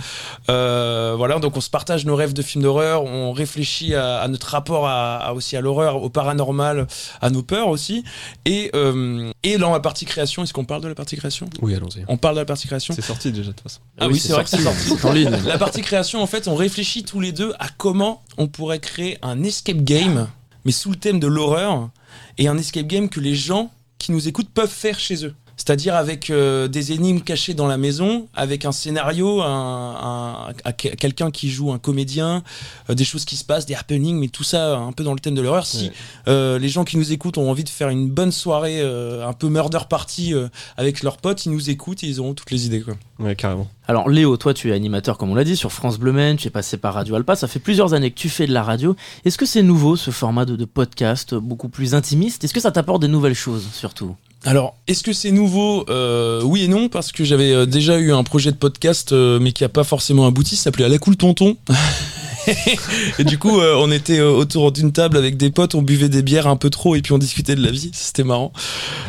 Euh, 0.49 1.13
voilà, 1.17 1.39
donc 1.39 1.57
on 1.57 1.61
se 1.61 1.69
partage 1.69 2.05
nos 2.05 2.15
rêves 2.15 2.33
de 2.33 2.41
films 2.41 2.63
d'horreur. 2.63 3.03
On 3.03 3.31
réfléchit 3.33 3.95
à, 3.95 4.19
à 4.19 4.27
notre 4.27 4.47
rapport 4.47 4.87
à, 4.87 5.17
à- 5.17 5.33
aussi 5.33 5.57
à 5.57 5.61
l'horreur, 5.61 6.01
au 6.01 6.09
paranormal, 6.09 6.87
à 7.21 7.29
nos 7.29 7.43
peurs 7.43 7.67
aussi. 7.67 8.03
Et 8.45 8.71
euh, 8.75 9.31
et 9.43 9.57
dans 9.57 9.71
la 9.71 9.79
partie 9.79 10.05
création, 10.05 10.43
est-ce 10.43 10.53
qu'on 10.53 10.65
parle 10.65 10.81
de 10.81 10.87
la 10.87 10.95
partie 10.95 11.17
création? 11.17 11.49
Oui, 11.61 11.75
allons-y. 11.75 12.03
On 12.07 12.17
parle 12.17 12.35
de 12.35 12.41
la 12.41 12.45
partie 12.45 12.67
création? 12.67 12.93
C'est 12.93 13.01
sorti 13.01 13.31
déjà 13.31 13.49
de 13.51 13.55
toute 13.55 13.63
façon. 13.63 13.79
Ah 13.99 14.07
oui, 14.07 14.19
c'est 14.19 14.33
vrai 14.33 14.43
que 14.43 14.49
c'est 14.49 14.61
sorti. 14.61 14.79
C'est 14.97 15.05
en 15.05 15.13
ligne. 15.13 15.31
La 15.45 15.57
partie 15.57 15.81
création, 15.81 16.10
en 16.19 16.27
fait, 16.27 16.47
on 16.47 16.55
réfléchit 16.55 17.03
tous 17.03 17.19
les 17.19 17.31
deux 17.31 17.53
à 17.59 17.67
comment 17.69 18.23
on 18.37 18.47
pourrait 18.47 18.79
créer 18.79 19.17
un 19.21 19.43
escape 19.43 19.83
game, 19.83 20.27
mais 20.65 20.71
sous 20.71 20.89
le 20.89 20.95
thème 20.95 21.19
de 21.19 21.27
l'horreur, 21.27 21.89
et 22.37 22.47
un 22.47 22.57
escape 22.57 22.87
game 22.87 23.09
que 23.09 23.19
les 23.19 23.35
gens 23.35 23.71
qui 23.97 24.11
nous 24.11 24.27
écoutent 24.27 24.49
peuvent 24.49 24.69
faire 24.69 24.99
chez 24.99 25.25
eux. 25.25 25.35
C'est-à-dire 25.71 25.95
avec 25.95 26.29
euh, 26.29 26.67
des 26.67 26.91
énigmes 26.91 27.21
cachées 27.21 27.53
dans 27.53 27.65
la 27.65 27.77
maison, 27.77 28.27
avec 28.35 28.65
un 28.65 28.73
scénario, 28.73 29.41
un, 29.41 30.49
un- 30.65 30.71
quelqu'un 30.73 31.31
qui 31.31 31.49
joue 31.49 31.71
un 31.71 31.79
comédien, 31.79 32.43
euh, 32.89 32.93
des 32.93 33.05
choses 33.05 33.23
qui 33.23 33.37
se 33.37 33.45
passent, 33.45 33.65
des 33.65 33.75
happenings, 33.75 34.17
mais 34.19 34.27
tout 34.27 34.43
ça 34.43 34.75
un 34.77 34.91
peu 34.91 35.05
dans 35.05 35.13
le 35.13 35.21
thème 35.21 35.33
de 35.33 35.39
l'horreur. 35.41 35.65
Si 35.65 35.85
Ouais. 35.85 35.91
euh, 36.27 36.59
les 36.59 36.67
gens 36.67 36.83
qui 36.83 36.97
nous 36.97 37.13
écoutent 37.13 37.37
ont 37.37 37.49
envie 37.49 37.63
de 37.63 37.69
faire 37.69 37.87
une 37.87 38.09
bonne 38.09 38.33
soirée, 38.33 38.81
euh, 38.81 39.25
un 39.25 39.31
peu 39.31 39.47
murder 39.47 39.79
party 39.89 40.33
euh, 40.33 40.49
avec 40.75 41.03
leurs 41.03 41.15
potes, 41.15 41.45
ils 41.45 41.53
nous 41.53 41.69
écoutent 41.69 42.03
et 42.03 42.07
ils 42.07 42.19
auront 42.19 42.33
toutes 42.33 42.51
les 42.51 42.65
idées. 42.65 42.81
Quoi. 42.81 42.95
Ouais, 43.19 43.37
carrément. 43.37 43.69
Alors 43.87 44.09
Léo, 44.09 44.35
toi 44.35 44.53
tu 44.53 44.69
es 44.71 44.73
animateur 44.73 45.17
comme 45.17 45.29
on 45.31 45.35
l'a 45.35 45.45
dit 45.45 45.55
sur 45.55 45.71
France 45.71 45.97
Bleu 45.99 46.11
Maine, 46.11 46.35
tu 46.35 46.47
es 46.49 46.51
passé 46.51 46.75
par 46.75 46.95
Radio 46.95 47.15
Alpa, 47.15 47.37
ça 47.37 47.47
fait 47.47 47.59
plusieurs 47.59 47.93
années 47.93 48.11
que 48.11 48.19
tu 48.19 48.27
fais 48.27 48.45
de 48.45 48.51
la 48.53 48.61
radio. 48.63 48.93
Est-ce 49.23 49.37
que 49.37 49.45
c'est 49.45 49.63
nouveau 49.63 49.95
ce 49.95 50.11
format 50.11 50.43
de, 50.43 50.57
de 50.57 50.65
podcast 50.65 51.33
beaucoup 51.33 51.69
plus 51.69 51.95
intimiste? 51.95 52.43
Est-ce 52.43 52.53
que 52.53 52.59
ça 52.59 52.71
t'apporte 52.71 53.01
des 53.01 53.07
nouvelles 53.07 53.35
choses 53.35 53.67
surtout? 53.73 54.17
Alors, 54.43 54.75
est-ce 54.87 55.03
que 55.03 55.13
c'est 55.13 55.31
nouveau? 55.31 55.85
Euh, 55.89 56.41
Oui 56.43 56.63
et 56.63 56.67
non, 56.67 56.89
parce 56.89 57.11
que 57.11 57.23
j'avais 57.23 57.51
euh, 57.53 57.65
déjà 57.67 57.99
eu 57.99 58.11
un 58.11 58.23
projet 58.23 58.51
de 58.51 58.57
podcast, 58.57 59.11
euh, 59.11 59.39
mais 59.39 59.51
qui 59.51 59.63
n'a 59.63 59.69
pas 59.69 59.83
forcément 59.83 60.25
abouti, 60.25 60.55
ça 60.55 60.63
s'appelait 60.65 60.85
À 60.85 60.89
la 60.89 60.97
cool 60.97 61.15
tonton. 61.15 61.57
et 63.19 63.23
du 63.23 63.37
coup, 63.37 63.59
euh, 63.59 63.75
on 63.77 63.91
était 63.91 64.19
autour 64.19 64.71
d'une 64.71 64.91
table 64.91 65.15
avec 65.15 65.37
des 65.37 65.51
potes, 65.51 65.75
on 65.75 65.83
buvait 65.83 66.09
des 66.09 66.23
bières 66.23 66.47
un 66.47 66.55
peu 66.55 66.71
trop 66.71 66.95
et 66.95 67.03
puis 67.03 67.13
on 67.13 67.19
discutait 67.19 67.53
de 67.53 67.63
la 67.63 67.69
vie. 67.69 67.91
C'était 67.93 68.23
marrant. 68.23 68.51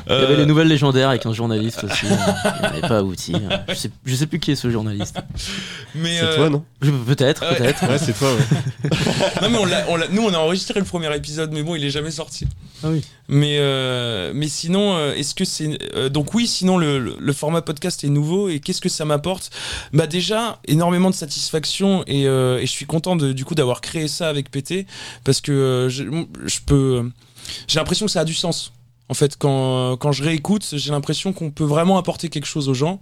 Il 0.06 0.12
y 0.12 0.16
avait 0.16 0.36
les 0.36 0.44
nouvelles 0.44 0.68
légendaires 0.68 1.08
avec 1.08 1.24
un 1.24 1.32
journaliste 1.32 1.82
aussi. 1.84 2.04
Il 2.04 2.62
n'avait 2.62 2.80
pas 2.82 2.98
abouti. 2.98 3.32
Je 3.70 3.74
sais, 3.74 3.90
je 4.04 4.14
sais 4.14 4.26
plus 4.26 4.38
qui 4.38 4.50
est 4.50 4.56
ce 4.56 4.70
journaliste. 4.70 5.16
Mais 5.94 6.18
C'est 6.18 6.24
euh, 6.24 6.36
toi, 6.36 6.50
non? 6.50 6.62
Peut-être, 7.06 7.42
Ouais. 7.50 7.56
peut-être. 7.56 7.88
Ouais, 7.88 7.96
c'est 7.98 8.12
toi, 8.12 8.28
ouais. 8.34 8.90
non, 9.42 9.48
mais 9.50 9.58
on 9.58 9.64
l'a- 9.64 9.86
on 9.88 9.96
l'a- 9.96 10.08
nous, 10.08 10.22
on 10.22 10.34
a 10.34 10.38
enregistré 10.38 10.78
le 10.78 10.84
premier 10.84 11.14
épisode, 11.16 11.52
mais 11.52 11.62
bon, 11.62 11.74
il 11.74 11.84
est 11.86 11.90
jamais 11.90 12.10
sorti. 12.10 12.46
Ah. 12.84 12.88
Mais, 13.28 13.56
euh, 13.58 14.32
mais 14.34 14.48
sinon, 14.48 14.94
euh, 14.96 15.14
est-ce 15.14 15.34
que 15.34 15.44
c'est. 15.44 15.78
euh, 15.94 16.08
donc, 16.08 16.34
oui, 16.34 16.46
sinon, 16.46 16.78
le, 16.78 16.98
le- 17.18 17.32
format 17.32 17.62
podcast 17.62 18.04
est 18.04 18.08
nouveau 18.08 18.48
et 18.48 18.60
qu'est-ce 18.60 18.80
que 18.80 18.88
ça 18.88 19.04
m'apporte? 19.04 19.50
Bah, 19.92 20.06
déjà, 20.06 20.60
énormément 20.66 21.10
de 21.10 21.14
satisfaction 21.14 22.04
et, 22.06 22.22
et 22.22 22.60
je 22.66 22.70
suis 22.70 22.86
content 22.86 23.16
de, 23.16 23.32
du 23.32 23.44
coup 23.44 23.54
d'avoir 23.54 23.80
créé 23.80 24.08
ça 24.08 24.28
avec 24.28 24.50
PT 24.50 24.86
parce 25.24 25.40
que 25.40 25.86
je, 25.90 26.04
je 26.44 26.58
peux. 26.66 27.10
J'ai 27.68 27.78
l'impression 27.78 28.06
que 28.06 28.12
ça 28.12 28.20
a 28.20 28.24
du 28.24 28.34
sens. 28.34 28.72
En 29.12 29.14
fait, 29.14 29.36
quand, 29.36 29.98
quand 29.98 30.10
je 30.10 30.22
réécoute, 30.22 30.66
j'ai 30.72 30.90
l'impression 30.90 31.34
qu'on 31.34 31.50
peut 31.50 31.64
vraiment 31.64 31.98
apporter 31.98 32.30
quelque 32.30 32.46
chose 32.46 32.70
aux 32.70 32.72
gens. 32.72 32.98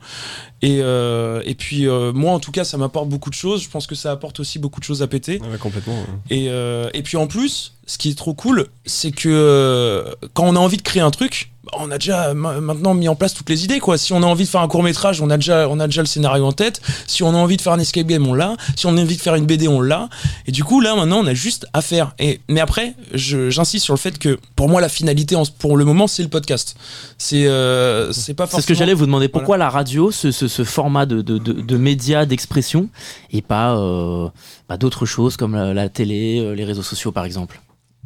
Et, 0.60 0.80
euh, 0.80 1.40
et 1.44 1.54
puis, 1.54 1.86
euh, 1.86 2.12
moi, 2.12 2.32
en 2.32 2.40
tout 2.40 2.50
cas, 2.50 2.64
ça 2.64 2.76
m'apporte 2.78 3.08
beaucoup 3.08 3.30
de 3.30 3.36
choses. 3.36 3.62
Je 3.62 3.68
pense 3.68 3.86
que 3.86 3.94
ça 3.94 4.10
apporte 4.10 4.40
aussi 4.40 4.58
beaucoup 4.58 4.80
de 4.80 4.84
choses 4.84 5.02
à 5.02 5.06
péter. 5.06 5.40
Ouais, 5.40 5.56
complètement. 5.56 5.94
ouais. 5.94 6.36
Et, 6.36 6.48
euh, 6.48 6.90
et 6.94 7.04
puis 7.04 7.16
en 7.16 7.28
plus, 7.28 7.74
ce 7.86 7.96
qui 7.96 8.10
est 8.10 8.18
trop 8.18 8.34
cool, 8.34 8.66
c'est 8.86 9.12
que 9.12 10.04
quand 10.34 10.48
on 10.48 10.56
a 10.56 10.58
envie 10.58 10.78
de 10.78 10.82
créer 10.82 11.00
un 11.00 11.12
truc, 11.12 11.52
on 11.78 11.90
a 11.90 11.98
déjà 11.98 12.34
ma- 12.34 12.60
maintenant 12.60 12.94
mis 12.94 13.08
en 13.08 13.14
place 13.14 13.34
toutes 13.34 13.48
les 13.50 13.64
idées. 13.64 13.78
Quoi. 13.80 13.98
Si 13.98 14.12
on 14.12 14.22
a 14.22 14.26
envie 14.26 14.44
de 14.44 14.48
faire 14.48 14.60
un 14.60 14.68
court 14.68 14.82
métrage, 14.82 15.20
on 15.20 15.30
a, 15.30 15.36
déjà, 15.36 15.68
on 15.68 15.78
a 15.80 15.86
déjà 15.86 16.02
le 16.02 16.06
scénario 16.06 16.44
en 16.44 16.52
tête. 16.52 16.80
Si 17.06 17.22
on 17.22 17.30
a 17.30 17.36
envie 17.36 17.56
de 17.56 17.62
faire 17.62 17.72
un 17.72 17.78
escape 17.78 18.06
game, 18.06 18.26
on 18.26 18.34
l'a. 18.34 18.56
Si 18.76 18.86
on 18.86 18.96
a 18.96 19.00
envie 19.00 19.16
de 19.16 19.20
faire 19.22 19.34
une 19.34 19.46
BD, 19.46 19.68
on 19.68 19.80
l'a. 19.80 20.08
Et 20.46 20.52
du 20.52 20.64
coup, 20.64 20.80
là, 20.80 20.94
maintenant, 20.96 21.18
on 21.20 21.26
a 21.26 21.34
juste 21.34 21.66
à 21.72 21.82
faire. 21.82 22.12
Et, 22.18 22.40
mais 22.48 22.60
après, 22.60 22.94
j'insiste 23.14 23.84
sur 23.84 23.94
le 23.94 23.98
fait 23.98 24.18
que 24.18 24.38
pour 24.56 24.68
moi, 24.68 24.80
la 24.80 24.88
finalité, 24.88 25.36
pour 25.58 25.76
le 25.76 25.84
moment, 25.84 26.06
c'est 26.06 26.22
le 26.22 26.28
podcast. 26.28 26.76
C'est 27.18 27.46
euh, 27.46 28.12
c'est 28.12 28.34
pas 28.34 28.44
C'est 28.46 28.50
forcément... 28.52 28.62
ce 28.62 28.66
que 28.66 28.74
j'allais 28.74 28.94
vous 28.94 29.06
demander. 29.06 29.28
Pourquoi 29.28 29.56
la 29.56 29.70
radio, 29.70 30.10
ce, 30.10 30.30
ce- 30.32 30.48
ce 30.48 30.64
format 30.64 31.06
de, 31.06 31.22
de, 31.22 31.38
de, 31.38 31.52
de 31.52 31.76
média, 31.76 32.26
d'expression, 32.26 32.88
et 33.32 33.42
pas, 33.42 33.76
euh, 33.76 34.28
pas 34.68 34.76
d'autres 34.76 35.06
choses 35.06 35.36
comme 35.36 35.54
la, 35.54 35.72
la 35.74 35.88
télé, 35.88 36.38
euh, 36.40 36.52
les 36.54 36.64
réseaux 36.64 36.82
sociaux 36.82 37.12
par 37.12 37.24
exemple? 37.24 37.60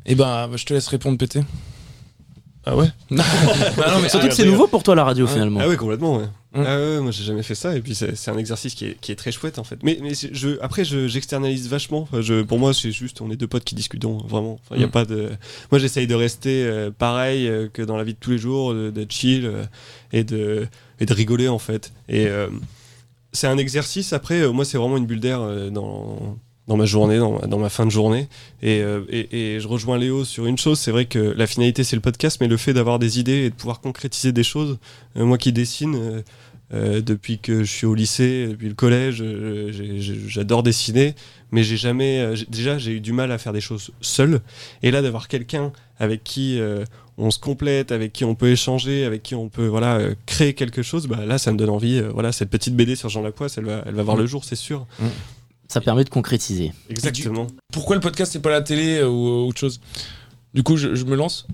Eh 0.06 0.14
ben, 0.14 0.50
je 0.54 0.64
te 0.66 0.74
laisse 0.74 0.86
répondre, 0.88 1.16
péter. 1.16 1.40
Ah 2.66 2.76
ouais 2.76 2.86
Bah 3.10 3.22
non, 3.92 4.00
mais 4.02 4.08
Surtout 4.08 4.28
que 4.28 4.34
c'est 4.34 4.42
regardez. 4.42 4.44
nouveau 4.46 4.66
pour 4.66 4.82
toi 4.82 4.94
la 4.94 5.04
radio 5.04 5.26
finalement. 5.26 5.60
Ah 5.62 5.68
ouais, 5.68 5.76
complètement, 5.76 6.16
ouais. 6.18 6.24
Mm. 6.54 6.64
Ah 6.66 6.76
ouais, 6.78 7.00
moi 7.00 7.10
j'ai 7.10 7.24
jamais 7.24 7.42
fait 7.42 7.56
ça 7.56 7.76
et 7.76 7.80
puis 7.80 7.94
c'est 7.96 8.14
c'est 8.16 8.30
un 8.30 8.38
exercice 8.38 8.74
qui 8.74 8.86
est, 8.86 9.00
qui 9.00 9.10
est 9.10 9.16
très 9.16 9.32
chouette 9.32 9.58
en 9.58 9.64
fait. 9.64 9.78
Mais, 9.82 9.98
mais 10.00 10.14
c'est- 10.14 10.30
je, 10.32 10.50
après 10.62 10.84
je- 10.84 11.08
j'externalise 11.08 11.68
vachement. 11.68 12.02
Enfin, 12.02 12.20
je, 12.20 12.42
pour 12.42 12.58
moi 12.60 12.72
c'est 12.72 12.92
juste 12.92 13.20
on 13.20 13.30
est 13.30 13.36
deux 13.36 13.48
potes 13.48 13.64
qui 13.64 13.74
discutons 13.74 14.18
vraiment. 14.18 14.58
Il 14.72 14.80
y 14.80 14.84
a 14.84 14.86
Mm. 14.86 14.90
pas 14.90 15.04
de. 15.04 15.30
Moi 15.72 15.78
j'essaye 15.80 16.06
de 16.06 16.14
rester 16.14 16.64
euh, 16.64 16.90
pareil 16.96 17.48
euh, 17.48 17.68
que 17.72 17.82
dans 17.82 17.96
la 17.96 18.04
vie 18.04 18.14
de 18.14 18.18
tous 18.20 18.30
les 18.30 18.38
jours, 18.38 18.72
de- 18.72 18.90
d'être 18.90 19.12
chill 19.12 19.46
euh, 19.46 19.64
et 20.12 20.22
de 20.24 20.66
et 21.00 21.06
de 21.06 21.12
rigoler 21.12 21.48
en 21.48 21.58
fait. 21.58 21.92
Et 22.08 22.26
euh, 22.28 22.46
c'est 23.32 23.48
un 23.48 23.58
exercice. 23.58 24.12
Après 24.12 24.40
euh, 24.42 24.52
moi 24.52 24.64
c'est 24.64 24.78
vraiment 24.78 24.96
une 24.96 25.06
bulle 25.06 25.20
d'air 25.20 25.40
euh, 25.42 25.70
dans 25.70 26.38
dans 26.68 26.76
ma 26.76 26.86
journée, 26.86 27.18
dans, 27.18 27.38
ma- 27.38 27.46
dans 27.46 27.58
ma 27.58 27.68
fin 27.68 27.84
de 27.86 27.90
journée. 27.90 28.28
Et, 28.62 28.80
euh, 28.82 29.02
et, 29.10 29.54
et 29.56 29.60
je 29.60 29.68
rejoins 29.68 29.98
Léo 29.98 30.24
sur 30.24 30.46
une 30.46 30.56
chose, 30.58 30.78
c'est 30.80 30.90
vrai 30.90 31.04
que 31.04 31.18
la 31.18 31.46
finalité 31.46 31.84
c'est 31.84 31.96
le 31.96 32.02
podcast, 32.02 32.38
mais 32.40 32.48
le 32.48 32.56
fait 32.56 32.72
d'avoir 32.72 32.98
des 32.98 33.18
idées 33.20 33.44
et 33.44 33.50
de 33.50 33.54
pouvoir 33.54 33.80
concrétiser 33.80 34.32
des 34.32 34.44
choses, 34.44 34.78
euh, 35.16 35.24
moi 35.24 35.36
qui 35.38 35.52
dessine, 35.52 36.22
euh, 36.72 37.02
depuis 37.02 37.38
que 37.38 37.62
je 37.64 37.70
suis 37.70 37.86
au 37.86 37.94
lycée, 37.94 38.46
depuis 38.48 38.68
le 38.68 38.74
collège, 38.74 39.22
j'adore 40.26 40.62
dessiner, 40.62 41.14
mais 41.52 41.62
j'ai 41.62 41.76
jamais. 41.76 42.34
déjà, 42.48 42.78
j'ai 42.78 42.92
eu 42.92 43.00
du 43.00 43.12
mal 43.12 43.30
à 43.32 43.38
faire 43.38 43.52
des 43.52 43.60
choses 43.60 43.90
seul. 44.00 44.40
Et 44.82 44.90
là, 44.90 45.02
d'avoir 45.02 45.28
quelqu'un 45.28 45.72
avec 45.98 46.24
qui 46.24 46.58
on 47.16 47.30
se 47.30 47.38
complète, 47.38 47.92
avec 47.92 48.12
qui 48.12 48.24
on 48.24 48.34
peut 48.34 48.50
échanger, 48.50 49.04
avec 49.04 49.22
qui 49.22 49.34
on 49.36 49.48
peut 49.48 49.66
voilà 49.66 49.98
euh, 49.98 50.14
créer 50.26 50.54
quelque 50.54 50.82
chose, 50.82 51.06
bah, 51.06 51.24
là, 51.26 51.38
ça 51.38 51.52
me 51.52 51.56
donne 51.58 51.70
envie. 51.70 51.98
euh, 51.98 52.10
voilà, 52.12 52.32
cette 52.32 52.50
petite 52.50 52.74
BD 52.74 52.96
sur 52.96 53.08
Jean 53.08 53.22
Lapoisse, 53.22 53.56
elle 53.56 53.66
va, 53.66 53.84
elle 53.86 53.94
va 53.94 54.02
voir 54.02 54.16
Mm. 54.16 54.20
le 54.20 54.26
jour, 54.26 54.44
c'est 54.44 54.56
sûr. 54.56 54.86
Ça 55.68 55.80
permet 55.80 56.04
de 56.04 56.10
concrétiser. 56.10 56.72
Exactement. 56.90 57.46
pourquoi 57.72 57.96
le 57.96 58.00
podcast 58.00 58.34
n'est 58.34 58.40
pas 58.40 58.50
la 58.50 58.60
télé 58.62 58.98
euh, 58.98 59.08
ou 59.08 59.28
euh, 59.28 59.46
autre 59.48 59.58
chose? 59.58 59.80
Du 60.52 60.62
coup, 60.62 60.76
je, 60.76 60.94
je 60.94 61.04
me 61.04 61.16
lance. 61.16 61.46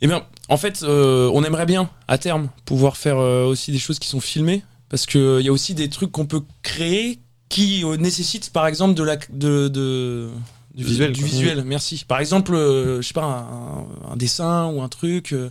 Eh 0.00 0.06
bien, 0.06 0.24
en 0.48 0.56
fait, 0.56 0.82
euh, 0.84 1.28
on 1.34 1.42
aimerait 1.42 1.66
bien, 1.66 1.90
à 2.06 2.18
terme, 2.18 2.50
pouvoir 2.64 2.96
faire 2.96 3.18
euh, 3.18 3.44
aussi 3.46 3.72
des 3.72 3.78
choses 3.78 3.98
qui 3.98 4.08
sont 4.08 4.20
filmées, 4.20 4.62
parce 4.88 5.06
qu'il 5.06 5.40
y 5.40 5.48
a 5.48 5.52
aussi 5.52 5.74
des 5.74 5.88
trucs 5.88 6.12
qu'on 6.12 6.26
peut 6.26 6.42
créer 6.62 7.18
qui 7.48 7.82
euh, 7.84 7.96
nécessitent, 7.96 8.50
par 8.50 8.66
exemple, 8.66 8.94
de 8.94 9.02
la, 9.02 9.16
de, 9.30 9.68
de- 9.68 10.30
Du 10.78 10.84
visuel, 10.84 11.12
Du 11.12 11.20
quoi. 11.22 11.28
visuel, 11.30 11.64
merci. 11.66 12.04
Par 12.06 12.20
exemple, 12.20 12.54
euh, 12.54 13.02
je 13.02 13.08
sais 13.08 13.12
pas, 13.12 13.24
un, 13.24 14.12
un 14.12 14.16
dessin 14.16 14.66
ou 14.68 14.80
un 14.80 14.88
truc. 14.88 15.32
euh, 15.32 15.50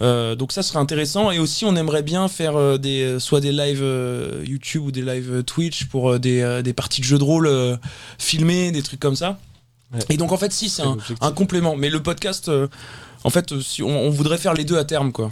euh, 0.00 0.34
donc 0.34 0.50
ça 0.50 0.62
serait 0.62 0.78
intéressant. 0.78 1.30
Et 1.30 1.38
aussi, 1.38 1.64
on 1.66 1.76
aimerait 1.76 2.02
bien 2.02 2.26
faire 2.26 2.56
euh, 2.56 2.78
des, 2.78 3.20
soit 3.20 3.40
des 3.40 3.52
lives 3.52 3.82
euh, 3.82 4.42
YouTube 4.46 4.84
ou 4.86 4.90
des 4.90 5.02
lives 5.02 5.30
euh, 5.30 5.42
Twitch 5.42 5.84
pour 5.84 6.12
euh, 6.12 6.18
des, 6.18 6.40
euh, 6.40 6.62
des 6.62 6.72
parties 6.72 7.02
de 7.02 7.06
jeux 7.06 7.18
de 7.18 7.22
rôle 7.24 7.46
euh, 7.46 7.76
filmées, 8.18 8.72
des 8.72 8.82
trucs 8.82 9.00
comme 9.00 9.14
ça. 9.16 9.38
Ouais. 9.92 10.00
Et 10.08 10.16
donc 10.16 10.32
en 10.32 10.38
fait, 10.38 10.52
si, 10.52 10.70
c'est 10.70 10.82
un, 11.20 11.32
complément. 11.32 11.76
Mais 11.76 11.90
le 11.90 12.02
podcast, 12.02 12.48
euh, 12.48 12.66
en 13.24 13.30
fait, 13.30 13.60
si 13.60 13.82
on, 13.82 14.06
on 14.06 14.08
voudrait 14.10 14.38
faire 14.38 14.54
les 14.54 14.64
deux 14.64 14.78
à 14.78 14.84
terme, 14.84 15.12
quoi. 15.12 15.30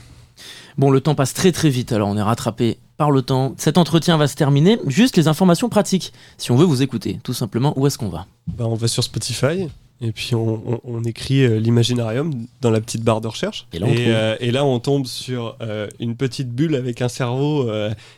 Bon, 0.76 0.90
le 0.90 1.00
temps 1.00 1.14
passe 1.14 1.33
très 1.35 1.50
très 1.53 1.70
vite, 1.70 1.92
alors 1.92 2.09
on 2.09 2.16
est 2.16 2.22
rattrapé 2.22 2.79
par 3.00 3.10
le 3.10 3.22
temps. 3.22 3.54
Cet 3.56 3.78
entretien 3.78 4.18
va 4.18 4.28
se 4.28 4.34
terminer. 4.36 4.78
Juste 4.86 5.16
les 5.16 5.26
informations 5.26 5.70
pratiques. 5.70 6.12
Si 6.36 6.52
on 6.52 6.56
veut 6.56 6.66
vous 6.66 6.82
écouter, 6.82 7.18
tout 7.22 7.32
simplement, 7.32 7.72
où 7.78 7.86
est-ce 7.86 7.96
qu'on 7.96 8.10
va 8.10 8.26
Bah, 8.46 8.66
on 8.68 8.74
va 8.74 8.88
sur 8.88 9.02
Spotify. 9.02 9.68
Et 10.02 10.12
puis 10.12 10.34
on, 10.34 10.60
on- 10.70 10.80
on 10.84 11.02
écrit 11.04 11.42
euh, 11.44 11.58
l'imaginarium 11.58 12.30
dans 12.60 12.70
la 12.70 12.78
petite 12.82 13.02
barre 13.02 13.22
de 13.22 13.28
recherche. 13.28 13.66
Et 13.72 13.78
là, 13.78 13.86
on 13.88 13.94
euh, 13.96 14.36
et 14.40 14.50
là, 14.50 14.66
on 14.66 14.78
tombe 14.80 15.06
sur 15.06 15.56
euh, 15.62 15.88
une 15.98 16.14
petite 16.14 16.50
bulle 16.50 16.74
avec 16.74 17.00
un 17.00 17.08
cerveau 17.08 17.70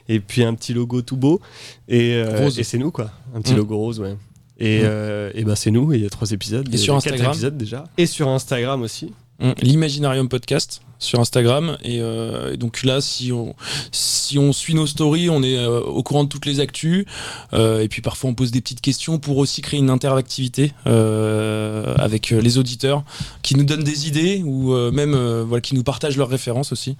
et 0.08 0.18
puis 0.18 0.42
un 0.42 0.54
petit 0.54 0.74
logo 0.74 1.00
tout 1.00 1.16
beau. 1.16 1.40
Et, 1.88 2.14
et 2.18 2.62
c'est 2.64 2.78
nous, 2.78 2.90
quoi. 2.90 3.12
Un 3.36 3.40
petit 3.40 3.52
Mm. 3.54 3.58
logo 3.58 3.76
rose, 3.78 4.00
ouais. 4.00 4.16
Et, 4.58 4.80
Mm. 4.80 4.84
euh, 4.84 5.30
et 5.36 5.44
ben 5.44 5.54
c'est 5.54 5.70
nous, 5.70 5.92
il 5.92 6.02
y 6.02 6.06
a 6.06 6.10
trois 6.10 6.30
épisodes. 6.32 6.68
Et 6.74 6.76
sur 6.76 6.94
quatre 6.94 7.06
Instagram 7.06 7.30
épisodes 7.32 7.56
déjà. 7.56 7.84
Et 7.98 8.06
sur 8.06 8.28
Instagram 8.28 8.82
aussi. 8.82 9.12
Hum, 9.42 9.54
L'Imaginarium 9.60 10.28
Podcast 10.28 10.82
sur 11.00 11.18
Instagram. 11.18 11.76
Et, 11.82 11.98
euh, 12.00 12.54
et 12.54 12.56
donc 12.56 12.84
là, 12.84 13.00
si 13.00 13.32
on, 13.32 13.54
si 13.90 14.38
on 14.38 14.52
suit 14.52 14.74
nos 14.74 14.86
stories, 14.86 15.28
on 15.30 15.42
est 15.42 15.58
euh, 15.58 15.80
au 15.80 16.02
courant 16.04 16.22
de 16.24 16.28
toutes 16.28 16.46
les 16.46 16.60
actus. 16.60 17.04
Euh, 17.52 17.80
et 17.80 17.88
puis 17.88 18.02
parfois, 18.02 18.30
on 18.30 18.34
pose 18.34 18.52
des 18.52 18.60
petites 18.60 18.80
questions 18.80 19.18
pour 19.18 19.38
aussi 19.38 19.62
créer 19.62 19.80
une 19.80 19.90
interactivité 19.90 20.72
euh, 20.86 21.92
avec 21.98 22.30
les 22.30 22.56
auditeurs 22.56 23.02
qui 23.42 23.56
nous 23.56 23.64
donnent 23.64 23.82
des 23.82 24.06
idées 24.06 24.42
ou 24.44 24.72
euh, 24.72 24.92
même 24.92 25.14
euh, 25.14 25.44
voilà, 25.46 25.60
qui 25.60 25.74
nous 25.74 25.82
partagent 25.82 26.16
leurs 26.16 26.28
références 26.28 26.70
aussi. 26.72 26.96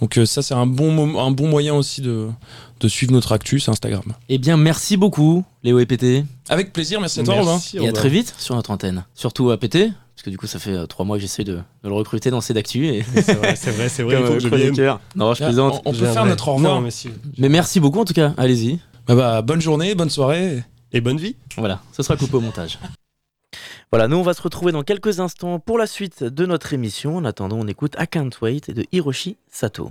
Donc 0.00 0.18
euh, 0.18 0.26
ça, 0.26 0.42
c'est 0.42 0.54
un 0.54 0.66
bon, 0.66 1.18
un 1.18 1.30
bon 1.30 1.48
moyen 1.48 1.74
aussi 1.74 2.00
de, 2.00 2.28
de 2.80 2.88
suivre 2.88 3.12
notre 3.12 3.30
actu, 3.32 3.60
c'est 3.60 3.70
Instagram. 3.70 4.02
Eh 4.28 4.38
bien, 4.38 4.56
merci 4.56 4.96
beaucoup, 4.96 5.44
Léo 5.62 5.78
et. 5.78 6.24
Avec 6.48 6.72
plaisir, 6.72 7.00
merci 7.00 7.20
à 7.20 7.22
toi, 7.22 7.34
Robin. 7.34 7.52
Merci, 7.52 7.78
Et 7.78 7.88
à 7.88 7.92
très 7.92 8.08
vite 8.08 8.34
sur 8.36 8.56
notre 8.56 8.72
antenne. 8.72 9.04
Surtout 9.14 9.50
à 9.50 9.58
Pété, 9.58 9.92
parce 10.14 10.22
que 10.22 10.30
du 10.30 10.38
coup, 10.38 10.46
ça 10.46 10.58
fait 10.58 10.70
euh, 10.72 10.86
trois 10.86 11.04
mois 11.04 11.16
que 11.16 11.22
j'essaie 11.22 11.44
de, 11.44 11.56
de 11.56 11.88
le 11.88 11.92
recruter 11.92 12.30
dans 12.30 12.40
ces 12.40 12.54
d'actu. 12.54 12.86
Et... 12.86 13.02
C'est 13.02 13.34
vrai, 13.34 13.56
c'est 13.56 13.70
vrai, 13.72 13.88
c'est 13.88 14.02
vrai. 14.04 14.14
il 14.20 14.20
faut 14.20 14.26
Comme, 14.26 14.34
que 14.34 14.40
je 14.40 14.48
euh, 14.48 14.70
vienne. 14.70 14.98
Non, 15.16 15.34
je 15.34 15.44
plaisante. 15.44 15.82
on, 15.84 15.90
on 15.90 15.92
peut 15.92 16.06
faire 16.06 16.24
notre 16.24 16.48
au 16.48 16.54
revoir. 16.54 16.76
Non, 16.76 16.80
mais 16.80 16.90
si. 16.90 17.10
Mais 17.38 17.48
merci 17.48 17.80
beaucoup 17.80 18.00
en 18.00 18.04
tout 18.04 18.14
cas. 18.14 18.32
Allez-y. 18.36 18.78
Bah, 19.06 19.14
bah, 19.16 19.42
bonne 19.42 19.60
journée, 19.60 19.94
bonne 19.94 20.10
soirée. 20.10 20.62
Et 20.92 21.00
bonne 21.00 21.18
vie. 21.18 21.34
Voilà, 21.56 21.80
ce 21.92 22.04
sera 22.04 22.16
coupé 22.16 22.36
au 22.36 22.40
montage. 22.40 22.78
Voilà, 23.90 24.08
nous 24.08 24.16
on 24.16 24.22
va 24.22 24.34
se 24.34 24.42
retrouver 24.42 24.72
dans 24.72 24.82
quelques 24.82 25.20
instants 25.20 25.58
pour 25.58 25.78
la 25.78 25.86
suite 25.86 26.22
de 26.22 26.46
notre 26.46 26.72
émission. 26.72 27.16
En 27.16 27.24
attendant, 27.24 27.58
on 27.58 27.66
écoute 27.66 27.96
I 27.98 28.06
Can't 28.06 28.30
Wait 28.40 28.72
de 28.72 28.84
Hiroshi 28.92 29.36
Sato. 29.50 29.90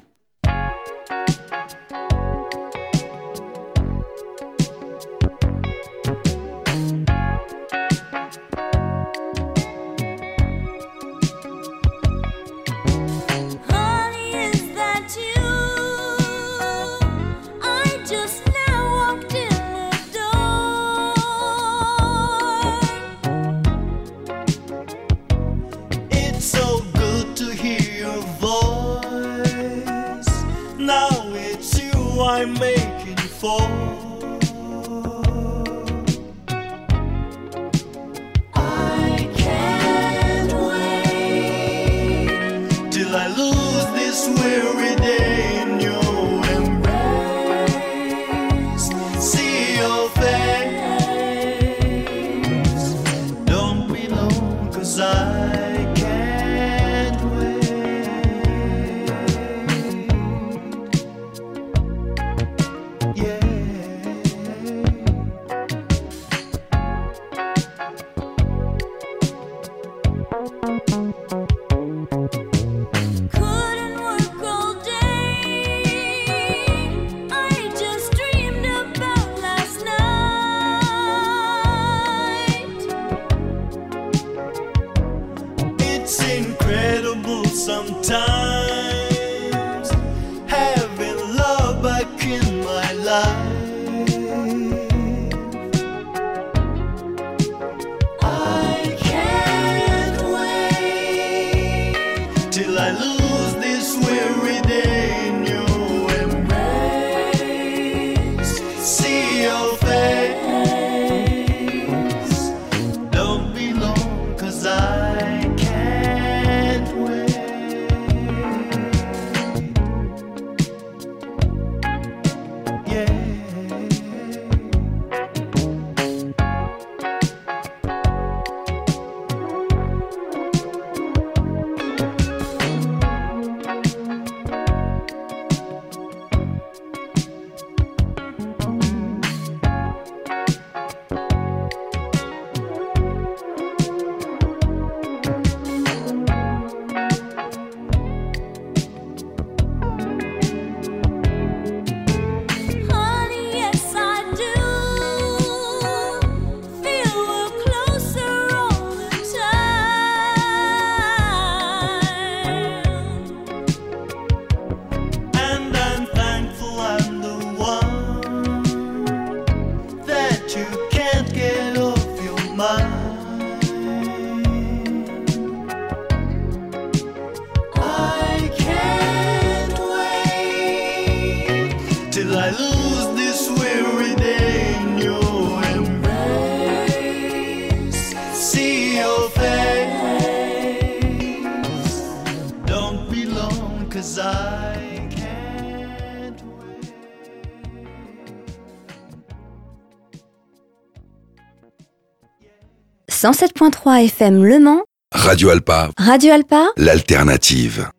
107.3 203.23 204.03
FM 204.03 204.43
Le 204.43 204.59
Mans, 204.59 204.83
Radio 205.13 205.49
Alpa, 205.49 205.91
Radio 205.97 206.33
Alpa, 206.33 206.67
l'alternative. 206.75 207.89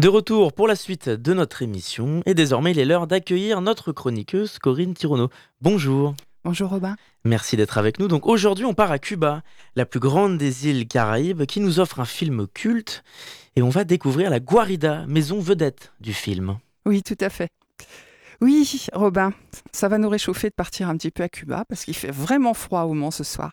De 0.00 0.08
retour 0.08 0.52
pour 0.52 0.66
la 0.66 0.74
suite 0.74 1.08
de 1.08 1.32
notre 1.34 1.62
émission, 1.62 2.20
et 2.26 2.34
désormais 2.34 2.72
il 2.72 2.80
est 2.80 2.84
l'heure 2.84 3.06
d'accueillir 3.06 3.60
notre 3.60 3.92
chroniqueuse 3.92 4.58
Corinne 4.58 4.94
Tirono. 4.94 5.28
Bonjour. 5.60 6.16
Bonjour 6.42 6.70
Robin. 6.70 6.96
Merci 7.24 7.56
d'être 7.56 7.78
avec 7.78 8.00
nous. 8.00 8.08
Donc 8.08 8.26
aujourd'hui, 8.26 8.64
on 8.64 8.74
part 8.74 8.90
à 8.90 8.98
Cuba, 8.98 9.42
la 9.76 9.86
plus 9.86 10.00
grande 10.00 10.36
des 10.36 10.68
îles 10.68 10.88
Caraïbes, 10.88 11.44
qui 11.44 11.60
nous 11.60 11.78
offre 11.78 12.00
un 12.00 12.04
film 12.04 12.48
culte. 12.52 13.04
Et 13.54 13.62
on 13.62 13.68
va 13.68 13.84
découvrir 13.84 14.30
la 14.30 14.40
Guarida, 14.40 15.04
maison 15.06 15.38
vedette 15.38 15.92
du 16.00 16.12
film. 16.12 16.58
Oui, 16.86 17.04
tout 17.04 17.18
à 17.20 17.30
fait. 17.30 17.50
Oui, 18.40 18.88
Robin, 18.94 19.32
ça 19.70 19.86
va 19.86 19.98
nous 19.98 20.08
réchauffer 20.08 20.48
de 20.48 20.54
partir 20.54 20.88
un 20.88 20.96
petit 20.96 21.12
peu 21.12 21.22
à 21.22 21.28
Cuba 21.28 21.64
parce 21.68 21.84
qu'il 21.84 21.94
fait 21.94 22.10
vraiment 22.10 22.54
froid 22.54 22.82
au 22.82 22.94
Mans 22.94 23.12
ce 23.12 23.22
soir. 23.22 23.52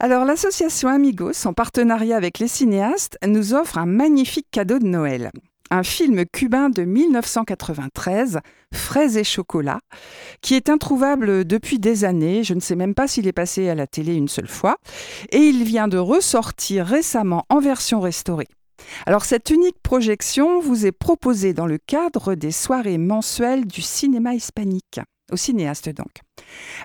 Alors, 0.00 0.24
l'association 0.24 0.88
Amigos, 0.88 1.44
en 1.44 1.52
partenariat 1.52 2.16
avec 2.16 2.38
les 2.38 2.46
cinéastes, 2.46 3.18
nous 3.26 3.52
offre 3.52 3.78
un 3.78 3.86
magnifique 3.86 4.46
cadeau 4.52 4.78
de 4.78 4.86
Noël. 4.86 5.32
Un 5.72 5.82
film 5.82 6.24
cubain 6.24 6.70
de 6.70 6.84
1993, 6.84 8.38
Fraises 8.72 9.16
et 9.16 9.24
chocolat, 9.24 9.80
qui 10.40 10.54
est 10.54 10.68
introuvable 10.68 11.44
depuis 11.44 11.80
des 11.80 12.04
années. 12.04 12.44
Je 12.44 12.54
ne 12.54 12.60
sais 12.60 12.76
même 12.76 12.94
pas 12.94 13.08
s'il 13.08 13.26
est 13.26 13.32
passé 13.32 13.68
à 13.68 13.74
la 13.74 13.88
télé 13.88 14.14
une 14.14 14.28
seule 14.28 14.46
fois. 14.46 14.76
Et 15.32 15.38
il 15.38 15.64
vient 15.64 15.88
de 15.88 15.98
ressortir 15.98 16.86
récemment 16.86 17.44
en 17.48 17.58
version 17.58 17.98
restaurée. 17.98 18.48
Alors 19.04 19.24
cette 19.24 19.50
unique 19.50 19.82
projection 19.82 20.60
vous 20.60 20.86
est 20.86 20.92
proposée 20.92 21.54
dans 21.54 21.66
le 21.66 21.78
cadre 21.78 22.36
des 22.36 22.52
soirées 22.52 22.98
mensuelles 22.98 23.66
du 23.66 23.82
cinéma 23.82 24.34
hispanique, 24.34 25.00
au 25.32 25.36
cinéaste 25.36 25.88
donc. 25.88 26.20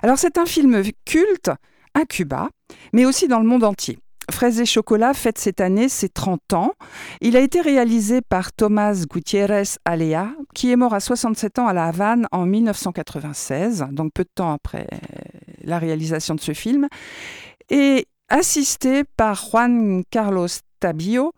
Alors 0.02 0.18
c'est 0.18 0.36
un 0.36 0.46
film 0.46 0.82
culte 1.04 1.50
à 1.94 2.04
Cuba, 2.04 2.48
mais 2.92 3.04
aussi 3.04 3.28
dans 3.28 3.40
le 3.40 3.46
monde 3.46 3.64
entier. 3.64 3.98
Fraises 4.30 4.60
et 4.60 4.66
chocolat 4.66 5.12
fête 5.12 5.38
cette 5.38 5.60
année 5.60 5.88
ses 5.88 6.08
30 6.08 6.54
ans. 6.54 6.72
Il 7.20 7.36
a 7.36 7.40
été 7.40 7.60
réalisé 7.60 8.20
par 8.22 8.52
Tomás 8.52 9.04
Gutiérrez 9.06 9.76
Alea, 9.84 10.30
qui 10.54 10.72
est 10.72 10.76
mort 10.76 10.94
à 10.94 11.00
67 11.00 11.58
ans 11.58 11.66
à 11.66 11.74
La 11.74 11.86
Havane 11.86 12.26
en 12.32 12.46
1996, 12.46 13.86
donc 13.92 14.12
peu 14.14 14.24
de 14.24 14.30
temps 14.34 14.52
après 14.52 14.86
la 15.62 15.78
réalisation 15.78 16.34
de 16.34 16.40
ce 16.40 16.52
film, 16.52 16.88
et 17.70 18.06
assisté 18.28 19.04
par 19.16 19.34
Juan 19.50 20.02
Carlos 20.10 20.48
Tabio, 20.80 21.32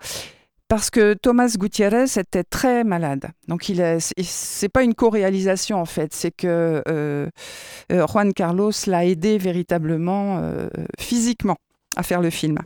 parce 0.69 0.91
que 0.91 1.15
Thomas 1.15 1.55
Gutiérrez 1.57 2.19
était 2.19 2.45
très 2.45 2.85
malade. 2.85 3.31
Donc 3.49 3.69
il 3.69 3.81
est, 3.81 3.99
c'est 4.23 4.69
pas 4.69 4.83
une 4.83 4.95
co-réalisation 4.95 5.81
en 5.81 5.85
fait, 5.85 6.13
c'est 6.13 6.33
que 6.33 6.83
euh, 6.89 7.29
euh, 7.93 8.07
Juan 8.07 8.33
Carlos 8.33 8.73
l'a 8.87 9.05
aidé 9.05 9.39
véritablement 9.39 10.39
euh, 10.39 10.69
physiquement 10.99 11.57
à 11.97 12.03
faire 12.03 12.21
le 12.21 12.31
film. 12.31 12.59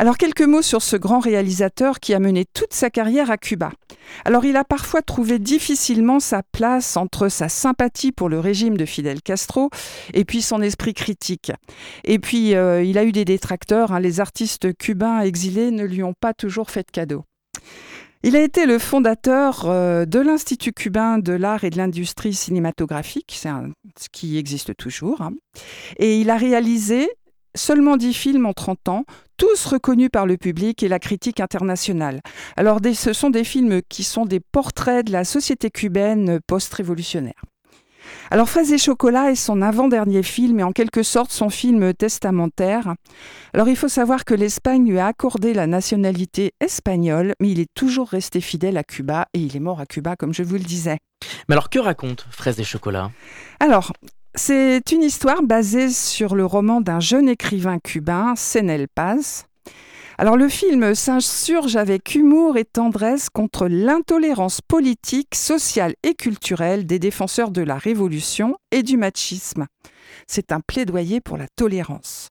Alors 0.00 0.16
quelques 0.16 0.42
mots 0.42 0.62
sur 0.62 0.80
ce 0.80 0.94
grand 0.94 1.18
réalisateur 1.18 1.98
qui 1.98 2.14
a 2.14 2.20
mené 2.20 2.44
toute 2.44 2.72
sa 2.72 2.88
carrière 2.88 3.32
à 3.32 3.36
Cuba. 3.36 3.72
Alors 4.24 4.44
il 4.44 4.56
a 4.56 4.62
parfois 4.62 5.02
trouvé 5.02 5.40
difficilement 5.40 6.20
sa 6.20 6.44
place 6.44 6.96
entre 6.96 7.28
sa 7.28 7.48
sympathie 7.48 8.12
pour 8.12 8.28
le 8.28 8.38
régime 8.38 8.76
de 8.76 8.84
Fidel 8.84 9.20
Castro 9.20 9.70
et 10.14 10.24
puis 10.24 10.40
son 10.40 10.62
esprit 10.62 10.94
critique. 10.94 11.50
Et 12.04 12.20
puis 12.20 12.54
euh, 12.54 12.84
il 12.84 12.96
a 12.96 13.02
eu 13.02 13.10
des 13.10 13.24
détracteurs, 13.24 13.90
hein. 13.90 13.98
les 13.98 14.20
artistes 14.20 14.72
cubains 14.76 15.22
exilés 15.22 15.72
ne 15.72 15.82
lui 15.82 16.04
ont 16.04 16.14
pas 16.14 16.32
toujours 16.32 16.70
fait 16.70 16.86
de 16.86 16.92
cadeaux. 16.92 17.24
Il 18.22 18.36
a 18.36 18.42
été 18.42 18.66
le 18.66 18.78
fondateur 18.78 19.64
euh, 19.66 20.04
de 20.04 20.20
l'Institut 20.20 20.72
cubain 20.72 21.18
de 21.18 21.32
l'art 21.32 21.64
et 21.64 21.70
de 21.70 21.76
l'industrie 21.76 22.34
cinématographique, 22.34 23.34
c'est 23.36 23.50
ce 23.98 24.08
qui 24.12 24.38
existe 24.38 24.76
toujours, 24.76 25.22
hein. 25.22 25.32
et 25.98 26.20
il 26.20 26.30
a 26.30 26.36
réalisé 26.36 27.08
seulement 27.58 27.96
10 27.96 28.14
films 28.14 28.46
en 28.46 28.52
30 28.52 28.88
ans, 28.88 29.04
tous 29.36 29.66
reconnus 29.66 30.08
par 30.12 30.26
le 30.26 30.36
public 30.36 30.82
et 30.82 30.88
la 30.88 30.98
critique 30.98 31.40
internationale. 31.40 32.20
Alors 32.56 32.80
des- 32.80 32.94
ce 32.94 33.12
sont 33.12 33.30
des 33.30 33.44
films 33.44 33.82
qui 33.88 34.02
sont 34.04 34.24
des 34.24 34.40
portraits 34.40 35.06
de 35.06 35.12
la 35.12 35.24
société 35.24 35.70
cubaine 35.70 36.40
post-révolutionnaire. 36.46 37.42
Alors 38.30 38.48
Fraises 38.48 38.72
et 38.72 38.78
chocolat 38.78 39.30
est 39.30 39.34
son 39.34 39.60
avant-dernier 39.60 40.22
film 40.22 40.60
et 40.60 40.62
en 40.62 40.72
quelque 40.72 41.02
sorte 41.02 41.30
son 41.30 41.50
film 41.50 41.92
testamentaire. 41.92 42.94
Alors 43.52 43.68
il 43.68 43.76
faut 43.76 43.88
savoir 43.88 44.24
que 44.24 44.32
l'Espagne 44.34 44.88
lui 44.88 44.98
a 44.98 45.06
accordé 45.06 45.52
la 45.52 45.66
nationalité 45.66 46.52
espagnole, 46.60 47.34
mais 47.40 47.50
il 47.50 47.60
est 47.60 47.72
toujours 47.74 48.08
resté 48.08 48.40
fidèle 48.40 48.78
à 48.78 48.82
Cuba 48.84 49.26
et 49.34 49.40
il 49.40 49.54
est 49.56 49.60
mort 49.60 49.80
à 49.80 49.86
Cuba 49.86 50.16
comme 50.16 50.32
je 50.32 50.42
vous 50.42 50.54
le 50.54 50.60
disais. 50.60 50.98
Mais 51.48 51.54
alors 51.54 51.68
que 51.68 51.78
raconte 51.78 52.26
Fraises 52.30 52.60
et 52.60 52.64
chocolat? 52.64 53.10
Alors, 53.60 53.92
c'est 54.34 54.92
une 54.92 55.02
histoire 55.02 55.42
basée 55.42 55.90
sur 55.90 56.34
le 56.34 56.44
roman 56.44 56.80
d'un 56.80 57.00
jeune 57.00 57.28
écrivain 57.28 57.78
cubain, 57.78 58.34
Senel 58.36 58.86
Paz. 58.88 59.44
Alors 60.16 60.36
le 60.36 60.48
film 60.48 60.94
s'insurge 60.94 61.76
avec 61.76 62.14
humour 62.14 62.56
et 62.56 62.64
tendresse 62.64 63.30
contre 63.30 63.68
l'intolérance 63.68 64.60
politique, 64.60 65.34
sociale 65.34 65.94
et 66.02 66.14
culturelle 66.14 66.86
des 66.86 66.98
défenseurs 66.98 67.50
de 67.50 67.62
la 67.62 67.76
révolution 67.76 68.56
et 68.72 68.82
du 68.82 68.96
machisme. 68.96 69.66
C'est 70.26 70.50
un 70.50 70.60
plaidoyer 70.60 71.20
pour 71.20 71.36
la 71.36 71.46
tolérance. 71.46 72.28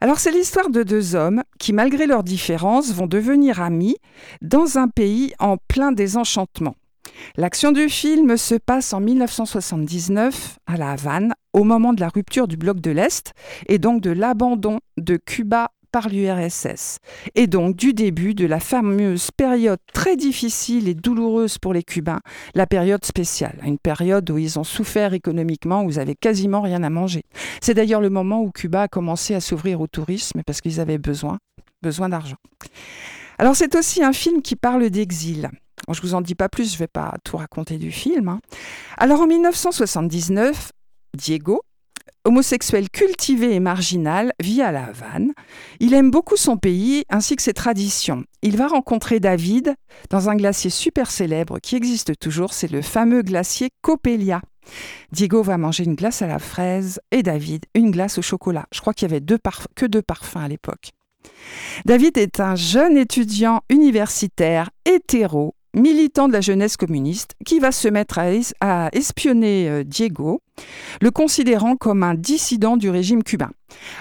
Alors 0.00 0.18
c'est 0.18 0.32
l'histoire 0.32 0.68
de 0.68 0.82
deux 0.82 1.14
hommes 1.14 1.42
qui, 1.58 1.72
malgré 1.72 2.06
leurs 2.06 2.24
différences, 2.24 2.92
vont 2.92 3.06
devenir 3.06 3.62
amis 3.62 3.96
dans 4.42 4.78
un 4.78 4.88
pays 4.88 5.32
en 5.38 5.56
plein 5.56 5.92
désenchantement. 5.92 6.74
L'action 7.36 7.72
du 7.72 7.88
film 7.88 8.36
se 8.36 8.54
passe 8.54 8.92
en 8.92 9.00
1979 9.00 10.58
à 10.66 10.76
La 10.76 10.92
Havane, 10.92 11.34
au 11.52 11.64
moment 11.64 11.92
de 11.92 12.00
la 12.00 12.08
rupture 12.08 12.48
du 12.48 12.56
bloc 12.56 12.80
de 12.80 12.90
l'Est 12.90 13.32
et 13.68 13.78
donc 13.78 14.00
de 14.00 14.10
l'abandon 14.10 14.80
de 14.96 15.16
Cuba 15.16 15.70
par 15.92 16.08
l'URSS, 16.08 16.98
et 17.34 17.46
donc 17.46 17.76
du 17.76 17.92
début 17.92 18.34
de 18.34 18.46
la 18.46 18.60
fameuse 18.60 19.30
période 19.30 19.78
très 19.92 20.16
difficile 20.16 20.88
et 20.88 20.94
douloureuse 20.94 21.58
pour 21.58 21.74
les 21.74 21.82
Cubains, 21.82 22.20
la 22.54 22.66
période 22.66 23.04
spéciale, 23.04 23.58
une 23.62 23.78
période 23.78 24.28
où 24.30 24.38
ils 24.38 24.58
ont 24.58 24.64
souffert 24.64 25.12
économiquement, 25.12 25.84
où 25.84 25.90
ils 25.90 26.00
avaient 26.00 26.14
quasiment 26.14 26.62
rien 26.62 26.82
à 26.82 26.88
manger. 26.88 27.24
C'est 27.60 27.74
d'ailleurs 27.74 28.00
le 28.00 28.08
moment 28.08 28.40
où 28.40 28.50
Cuba 28.50 28.82
a 28.82 28.88
commencé 28.88 29.34
à 29.34 29.40
s'ouvrir 29.40 29.82
au 29.82 29.86
tourisme 29.86 30.40
parce 30.46 30.62
qu'ils 30.62 30.80
avaient 30.80 30.96
besoin, 30.96 31.38
besoin 31.82 32.08
d'argent. 32.08 32.38
Alors 33.38 33.54
c'est 33.54 33.74
aussi 33.74 34.02
un 34.02 34.14
film 34.14 34.40
qui 34.40 34.56
parle 34.56 34.88
d'exil. 34.88 35.50
Bon, 35.86 35.92
je 35.94 36.02
vous 36.02 36.14
en 36.14 36.20
dis 36.20 36.34
pas 36.34 36.48
plus, 36.48 36.72
je 36.72 36.78
vais 36.78 36.86
pas 36.86 37.14
tout 37.24 37.36
raconter 37.36 37.78
du 37.78 37.90
film. 37.90 38.28
hein. 38.28 38.40
Alors 38.98 39.20
en 39.22 39.26
1979, 39.26 40.72
Diego, 41.16 41.62
homosexuel 42.24 42.88
cultivé 42.88 43.54
et 43.54 43.60
marginal, 43.60 44.32
vit 44.40 44.62
à 44.62 44.70
La 44.70 44.84
Havane. 44.84 45.32
Il 45.80 45.94
aime 45.94 46.10
beaucoup 46.10 46.36
son 46.36 46.56
pays 46.56 47.04
ainsi 47.10 47.34
que 47.34 47.42
ses 47.42 47.52
traditions. 47.52 48.24
Il 48.42 48.56
va 48.56 48.68
rencontrer 48.68 49.18
David 49.18 49.74
dans 50.10 50.28
un 50.28 50.36
glacier 50.36 50.70
super 50.70 51.10
célèbre 51.10 51.58
qui 51.58 51.74
existe 51.74 52.18
toujours, 52.18 52.52
c'est 52.54 52.70
le 52.70 52.82
fameux 52.82 53.22
glacier 53.22 53.70
Copelia. 53.82 54.40
Diego 55.10 55.42
va 55.42 55.58
manger 55.58 55.82
une 55.82 55.96
glace 55.96 56.22
à 56.22 56.28
la 56.28 56.38
fraise 56.38 57.00
et 57.10 57.24
David 57.24 57.66
une 57.74 57.90
glace 57.90 58.18
au 58.18 58.22
chocolat. 58.22 58.66
Je 58.72 58.80
crois 58.80 58.94
qu'il 58.94 59.10
y 59.10 59.12
avait 59.12 59.24
que 59.74 59.86
deux 59.86 60.02
parfums 60.02 60.36
à 60.36 60.48
l'époque. 60.48 60.92
David 61.84 62.18
est 62.18 62.38
un 62.40 62.54
jeune 62.54 62.96
étudiant 62.96 63.62
universitaire 63.68 64.70
hétéro, 64.84 65.54
militant 65.74 66.28
de 66.28 66.32
la 66.32 66.40
jeunesse 66.40 66.76
communiste, 66.76 67.32
qui 67.46 67.58
va 67.58 67.72
se 67.72 67.88
mettre 67.88 68.18
à, 68.18 68.32
es- 68.32 68.54
à 68.60 68.88
espionner 68.92 69.68
euh, 69.68 69.84
Diego, 69.84 70.40
le 71.00 71.10
considérant 71.10 71.76
comme 71.76 72.02
un 72.02 72.14
dissident 72.14 72.76
du 72.76 72.90
régime 72.90 73.22
cubain. 73.22 73.50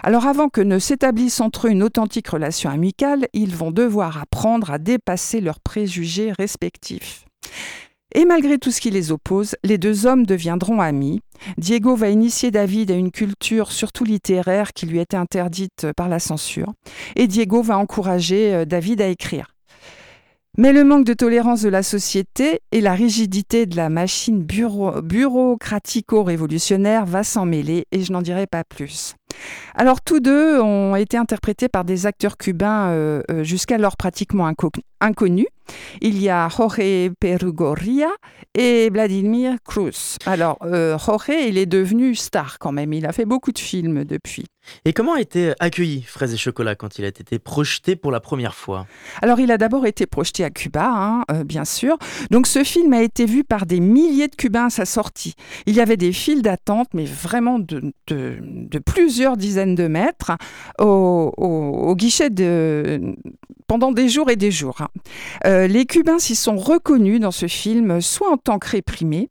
Alors 0.03 0.25
avant 0.27 0.49
que 0.49 0.61
ne 0.61 0.79
s'établisse 0.79 1.39
entre 1.39 1.67
eux 1.67 1.71
une 1.71 1.83
authentique 1.83 2.27
relation 2.27 2.69
amicale, 2.69 3.27
ils 3.33 3.55
vont 3.55 3.71
devoir 3.71 4.21
apprendre 4.21 4.71
à 4.71 4.77
dépasser 4.77 5.39
leurs 5.41 5.59
préjugés 5.59 6.33
respectifs. 6.37 7.25
Et 8.13 8.25
malgré 8.25 8.57
tout 8.57 8.71
ce 8.71 8.81
qui 8.81 8.89
les 8.91 9.13
oppose, 9.13 9.55
les 9.63 9.77
deux 9.77 10.05
hommes 10.05 10.25
deviendront 10.25 10.81
amis. 10.81 11.21
Diego 11.57 11.95
va 11.95 12.09
initier 12.09 12.51
David 12.51 12.91
à 12.91 12.95
une 12.95 13.09
culture 13.09 13.71
surtout 13.71 14.03
littéraire 14.03 14.73
qui 14.73 14.85
lui 14.85 14.99
était 14.99 15.15
interdite 15.15 15.87
par 15.95 16.09
la 16.09 16.19
censure. 16.19 16.73
Et 17.15 17.27
Diego 17.27 17.61
va 17.61 17.77
encourager 17.77 18.53
euh, 18.53 18.65
David 18.65 19.01
à 19.01 19.07
écrire. 19.07 19.55
Mais 20.57 20.73
le 20.73 20.83
manque 20.83 21.05
de 21.05 21.13
tolérance 21.13 21.61
de 21.61 21.69
la 21.69 21.81
société 21.81 22.59
et 22.73 22.81
la 22.81 22.93
rigidité 22.93 23.65
de 23.65 23.77
la 23.77 23.87
machine 23.89 24.43
bureau- 24.43 25.01
bureaucratico-révolutionnaire 25.01 27.05
va 27.05 27.23
s'en 27.23 27.45
mêler 27.45 27.85
et 27.93 28.03
je 28.03 28.11
n'en 28.11 28.21
dirai 28.21 28.47
pas 28.47 28.65
plus. 28.65 29.15
Alors 29.75 30.01
tous 30.01 30.19
deux 30.19 30.59
ont 30.59 30.97
été 30.97 31.15
interprétés 31.15 31.69
par 31.69 31.85
des 31.85 32.05
acteurs 32.05 32.35
cubains 32.37 32.89
euh, 32.89 33.23
euh, 33.31 33.43
jusqu'alors 33.43 33.95
pratiquement 33.95 34.49
inco- 34.49 34.71
inconnus. 35.01 35.47
Il 36.01 36.21
y 36.21 36.27
a 36.29 36.49
Jorge 36.49 37.11
Perugorria 37.19 38.09
et 38.53 38.89
Vladimir 38.89 39.55
Cruz. 39.63 40.17
Alors 40.25 40.57
euh, 40.63 40.97
Jorge, 40.97 41.31
il 41.47 41.57
est 41.57 41.65
devenu 41.65 42.13
star 42.15 42.59
quand 42.59 42.71
même. 42.73 42.91
Il 42.93 43.05
a 43.05 43.13
fait 43.13 43.25
beaucoup 43.25 43.51
de 43.53 43.59
films 43.59 44.03
depuis. 44.03 44.45
Et 44.85 44.93
comment 44.93 45.13
a 45.13 45.21
été 45.21 45.53
accueilli 45.59 46.03
Fraises 46.03 46.33
et 46.33 46.37
Chocolat 46.37 46.75
quand 46.75 46.99
il 46.99 47.05
a 47.05 47.07
été 47.07 47.39
projeté 47.39 47.95
pour 47.95 48.11
la 48.11 48.19
première 48.19 48.53
fois? 48.53 48.85
Alors, 49.21 49.39
il 49.39 49.51
a 49.51 49.57
d'abord 49.57 49.87
été 49.87 50.05
projeté 50.05 50.43
à 50.43 50.51
Cuba, 50.51 50.87
hein, 50.87 51.23
euh, 51.31 51.43
bien 51.43 51.65
sûr. 51.65 51.97
Donc, 52.29 52.45
ce 52.45 52.63
film 52.63 52.93
a 52.93 53.01
été 53.01 53.25
vu 53.25 53.43
par 53.43 53.65
des 53.65 53.79
milliers 53.79 54.27
de 54.27 54.35
Cubains 54.35 54.65
à 54.65 54.69
sa 54.69 54.85
sortie. 54.85 55.33
Il 55.65 55.73
y 55.73 55.79
avait 55.81 55.97
des 55.97 56.13
files 56.13 56.43
d'attente, 56.43 56.89
mais 56.93 57.05
vraiment 57.05 57.57
de, 57.57 57.91
de- 58.07 58.37
de 58.41 58.79
plusieurs 58.79 59.35
dizaines 59.35 59.73
de 59.73 59.87
mètres, 59.87 60.33
au, 60.79 61.33
au- 61.37 61.89
au 61.89 61.95
guichet 61.95 62.29
de, 62.29 63.15
pendant 63.65 63.91
des 63.91 64.09
jours 64.09 64.29
et 64.29 64.35
des 64.35 64.51
jours. 64.51 64.81
hein. 64.81 64.89
Euh, 65.45 65.67
les 65.67 65.85
Cubains 65.85 66.19
s'y 66.19 66.35
sont 66.35 66.57
reconnus 66.57 67.19
dans 67.19 67.31
ce 67.31 67.47
film, 67.47 68.01
soit 68.01 68.31
en 68.31 68.37
tant 68.37 68.59
que 68.59 68.69
réprimés, 68.69 69.29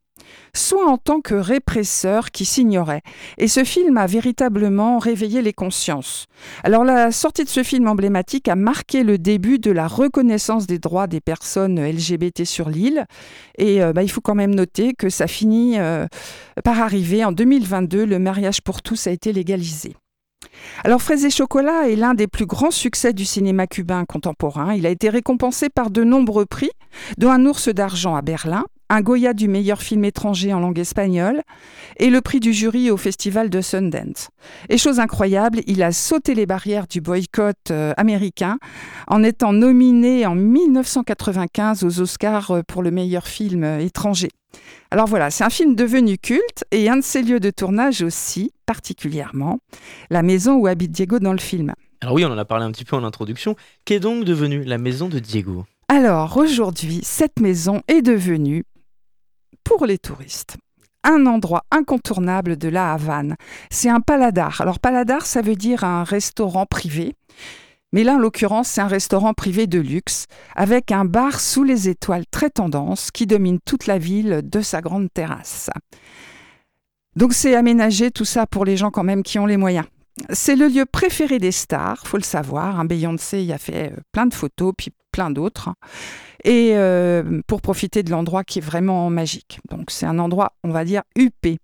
soit 0.54 0.86
en 0.86 0.96
tant 0.96 1.20
que 1.20 1.34
répresseurs 1.34 2.30
qui 2.30 2.44
s'ignoraient. 2.44 3.02
Et 3.38 3.48
ce 3.48 3.64
film 3.64 3.96
a 3.96 4.06
véritablement 4.06 4.98
réveillé 4.98 5.42
les 5.42 5.52
consciences. 5.52 6.26
Alors 6.64 6.84
la 6.84 7.12
sortie 7.12 7.44
de 7.44 7.48
ce 7.48 7.62
film 7.62 7.88
emblématique 7.88 8.48
a 8.48 8.56
marqué 8.56 9.02
le 9.02 9.18
début 9.18 9.58
de 9.58 9.70
la 9.70 9.86
reconnaissance 9.86 10.66
des 10.66 10.78
droits 10.78 11.06
des 11.06 11.20
personnes 11.20 11.80
LGBT 11.80 12.44
sur 12.44 12.68
l'île. 12.68 13.06
Et 13.58 13.82
euh, 13.82 13.92
bah, 13.92 14.02
il 14.02 14.10
faut 14.10 14.20
quand 14.20 14.34
même 14.34 14.54
noter 14.54 14.94
que 14.94 15.08
ça 15.08 15.26
finit 15.26 15.78
euh, 15.78 16.06
par 16.64 16.80
arriver. 16.80 17.24
En 17.24 17.32
2022, 17.32 18.04
le 18.04 18.18
mariage 18.18 18.62
pour 18.62 18.82
tous 18.82 19.06
a 19.06 19.10
été 19.10 19.32
légalisé. 19.32 19.94
Alors 20.82 21.02
Fraises 21.02 21.24
et 21.26 21.30
Chocolat 21.30 21.88
est 21.90 21.96
l'un 21.96 22.14
des 22.14 22.26
plus 22.26 22.46
grands 22.46 22.70
succès 22.70 23.12
du 23.12 23.24
cinéma 23.24 23.66
cubain 23.66 24.04
contemporain. 24.06 24.74
Il 24.74 24.86
a 24.86 24.90
été 24.90 25.10
récompensé 25.10 25.68
par 25.68 25.90
de 25.90 26.04
nombreux 26.04 26.46
prix, 26.46 26.70
dont 27.18 27.30
un 27.30 27.44
ours 27.44 27.68
d'argent 27.68 28.16
à 28.16 28.22
Berlin, 28.22 28.64
un 28.90 29.00
Goya 29.00 29.32
du 29.32 29.48
meilleur 29.48 29.80
film 29.80 30.04
étranger 30.04 30.52
en 30.52 30.60
langue 30.60 30.78
espagnole 30.78 31.42
et 31.98 32.10
le 32.10 32.20
prix 32.20 32.40
du 32.40 32.52
jury 32.52 32.90
au 32.90 32.96
festival 32.96 33.48
de 33.48 33.60
Sundance. 33.60 34.28
Et 34.68 34.76
chose 34.76 34.98
incroyable, 34.98 35.60
il 35.66 35.82
a 35.82 35.92
sauté 35.92 36.34
les 36.34 36.44
barrières 36.44 36.86
du 36.88 37.00
boycott 37.00 37.70
euh, 37.70 37.94
américain 37.96 38.58
en 39.06 39.22
étant 39.22 39.52
nominé 39.52 40.26
en 40.26 40.34
1995 40.34 41.84
aux 41.84 42.00
Oscars 42.00 42.50
euh, 42.50 42.62
pour 42.66 42.82
le 42.82 42.90
meilleur 42.90 43.26
film 43.26 43.62
euh, 43.62 43.78
étranger. 43.78 44.30
Alors 44.90 45.06
voilà, 45.06 45.30
c'est 45.30 45.44
un 45.44 45.50
film 45.50 45.76
devenu 45.76 46.18
culte 46.18 46.64
et 46.72 46.88
un 46.88 46.96
de 46.96 47.02
ses 47.02 47.22
lieux 47.22 47.38
de 47.38 47.50
tournage 47.50 48.02
aussi, 48.02 48.52
particulièrement, 48.66 49.60
la 50.10 50.22
maison 50.22 50.54
où 50.54 50.66
habite 50.66 50.90
Diego 50.90 51.20
dans 51.20 51.32
le 51.32 51.38
film. 51.38 51.74
Alors 52.00 52.14
oui, 52.14 52.24
on 52.24 52.32
en 52.32 52.38
a 52.38 52.44
parlé 52.44 52.64
un 52.64 52.72
petit 52.72 52.84
peu 52.84 52.96
en 52.96 53.04
introduction. 53.04 53.54
Qu'est 53.84 54.00
donc 54.00 54.24
devenue 54.24 54.64
la 54.64 54.78
maison 54.78 55.08
de 55.08 55.20
Diego? 55.20 55.64
Alors 55.92 56.36
aujourd'hui, 56.36 57.00
cette 57.02 57.40
maison 57.40 57.82
est 57.88 58.00
devenue, 58.00 58.64
pour 59.76 59.86
les 59.86 59.98
touristes, 59.98 60.56
un 61.04 61.26
endroit 61.26 61.62
incontournable 61.70 62.56
de 62.56 62.68
la 62.68 62.92
Havane. 62.92 63.36
C'est 63.70 63.88
un 63.88 64.00
paladar. 64.00 64.60
Alors 64.60 64.80
paladar, 64.80 65.26
ça 65.26 65.42
veut 65.42 65.54
dire 65.54 65.84
un 65.84 66.02
restaurant 66.02 66.66
privé. 66.66 67.14
Mais 67.92 68.02
là, 68.02 68.14
en 68.14 68.18
l'occurrence, 68.18 68.66
c'est 68.66 68.80
un 68.80 68.88
restaurant 68.88 69.32
privé 69.32 69.68
de 69.68 69.78
luxe, 69.78 70.26
avec 70.56 70.90
un 70.90 71.04
bar 71.04 71.38
sous 71.38 71.62
les 71.62 71.88
étoiles 71.88 72.24
très 72.32 72.50
tendance 72.50 73.12
qui 73.12 73.28
domine 73.28 73.60
toute 73.64 73.86
la 73.86 73.98
ville 73.98 74.40
de 74.42 74.60
sa 74.60 74.80
grande 74.80 75.06
terrasse. 75.14 75.70
Donc 77.14 77.32
c'est 77.32 77.54
aménagé 77.54 78.10
tout 78.10 78.24
ça 78.24 78.48
pour 78.48 78.64
les 78.64 78.76
gens 78.76 78.90
quand 78.90 79.04
même 79.04 79.22
qui 79.22 79.38
ont 79.38 79.46
les 79.46 79.56
moyens. 79.56 79.86
C'est 80.30 80.56
le 80.56 80.66
lieu 80.66 80.84
préféré 80.84 81.38
des 81.38 81.52
stars, 81.52 82.08
faut 82.08 82.16
le 82.16 82.24
savoir. 82.24 82.80
Un 82.80 82.86
Beyoncé 82.86 83.44
y 83.44 83.52
a 83.52 83.58
fait 83.58 83.92
euh, 83.92 83.96
plein 84.10 84.26
de 84.26 84.34
photos, 84.34 84.72
puis 84.76 84.90
plein 85.12 85.30
d'autres. 85.30 85.70
Et 86.44 86.72
euh, 86.74 87.40
pour 87.46 87.60
profiter 87.60 88.02
de 88.02 88.10
l'endroit 88.10 88.44
qui 88.44 88.58
est 88.58 88.62
vraiment 88.62 89.10
magique. 89.10 89.60
Donc 89.70 89.90
c'est 89.90 90.06
un 90.06 90.18
endroit, 90.18 90.52
on 90.64 90.70
va 90.70 90.84
dire, 90.84 91.02
huppé. 91.16 91.58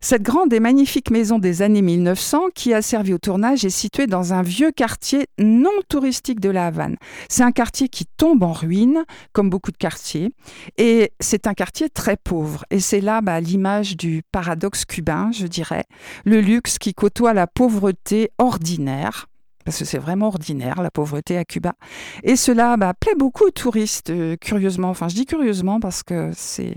Cette 0.00 0.22
grande 0.22 0.52
et 0.52 0.60
magnifique 0.60 1.10
maison 1.10 1.38
des 1.38 1.62
années 1.62 1.82
1900 1.82 2.48
qui 2.54 2.74
a 2.74 2.82
servi 2.82 3.14
au 3.14 3.18
tournage 3.18 3.64
est 3.64 3.70
située 3.70 4.06
dans 4.06 4.34
un 4.34 4.42
vieux 4.42 4.70
quartier 4.70 5.26
non 5.38 5.70
touristique 5.88 6.38
de 6.38 6.50
la 6.50 6.66
Havane. 6.66 6.96
C'est 7.28 7.42
un 7.42 7.50
quartier 7.50 7.88
qui 7.88 8.04
tombe 8.04 8.42
en 8.42 8.52
ruine, 8.52 9.04
comme 9.32 9.50
beaucoup 9.50 9.72
de 9.72 9.76
quartiers, 9.76 10.30
et 10.76 11.12
c'est 11.18 11.46
un 11.46 11.54
quartier 11.54 11.88
très 11.88 12.16
pauvre. 12.16 12.64
Et 12.70 12.78
c'est 12.78 13.00
là 13.00 13.20
bah, 13.22 13.40
l'image 13.40 13.96
du 13.96 14.22
paradoxe 14.30 14.84
cubain, 14.84 15.30
je 15.32 15.46
dirais, 15.46 15.84
le 16.24 16.40
luxe 16.40 16.78
qui 16.78 16.92
côtoie 16.92 17.32
la 17.32 17.46
pauvreté 17.46 18.30
ordinaire. 18.38 19.26
Parce 19.66 19.80
que 19.80 19.84
c'est 19.84 19.98
vraiment 19.98 20.28
ordinaire, 20.28 20.80
la 20.80 20.92
pauvreté 20.92 21.36
à 21.36 21.44
Cuba. 21.44 21.74
Et 22.22 22.36
cela 22.36 22.76
bah, 22.76 22.94
plaît 22.98 23.16
beaucoup 23.16 23.44
aux 23.44 23.50
touristes, 23.50 24.10
euh, 24.10 24.36
curieusement. 24.40 24.88
Enfin, 24.88 25.08
je 25.08 25.16
dis 25.16 25.26
curieusement 25.26 25.80
parce 25.80 26.02
que 26.02 26.30
c'est 26.34 26.74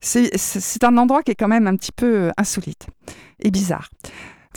c'est 0.00 0.84
un 0.84 0.96
endroit 0.98 1.24
qui 1.24 1.32
est 1.32 1.34
quand 1.34 1.48
même 1.48 1.66
un 1.66 1.74
petit 1.74 1.90
peu 1.90 2.28
euh, 2.28 2.30
insolite 2.36 2.86
et 3.40 3.50
bizarre. 3.50 3.90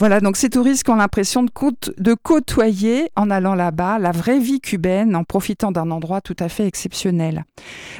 Voilà, 0.00 0.20
donc 0.20 0.38
ces 0.38 0.48
touristes 0.48 0.88
ont 0.88 0.96
l'impression 0.96 1.42
de, 1.42 2.14
côtoyer, 2.14 3.10
en 3.16 3.28
allant 3.28 3.54
là-bas, 3.54 3.98
la 3.98 4.12
vraie 4.12 4.38
vie 4.38 4.58
cubaine, 4.58 5.14
en 5.14 5.24
profitant 5.24 5.72
d'un 5.72 5.90
endroit 5.90 6.22
tout 6.22 6.36
à 6.38 6.48
fait 6.48 6.66
exceptionnel. 6.66 7.44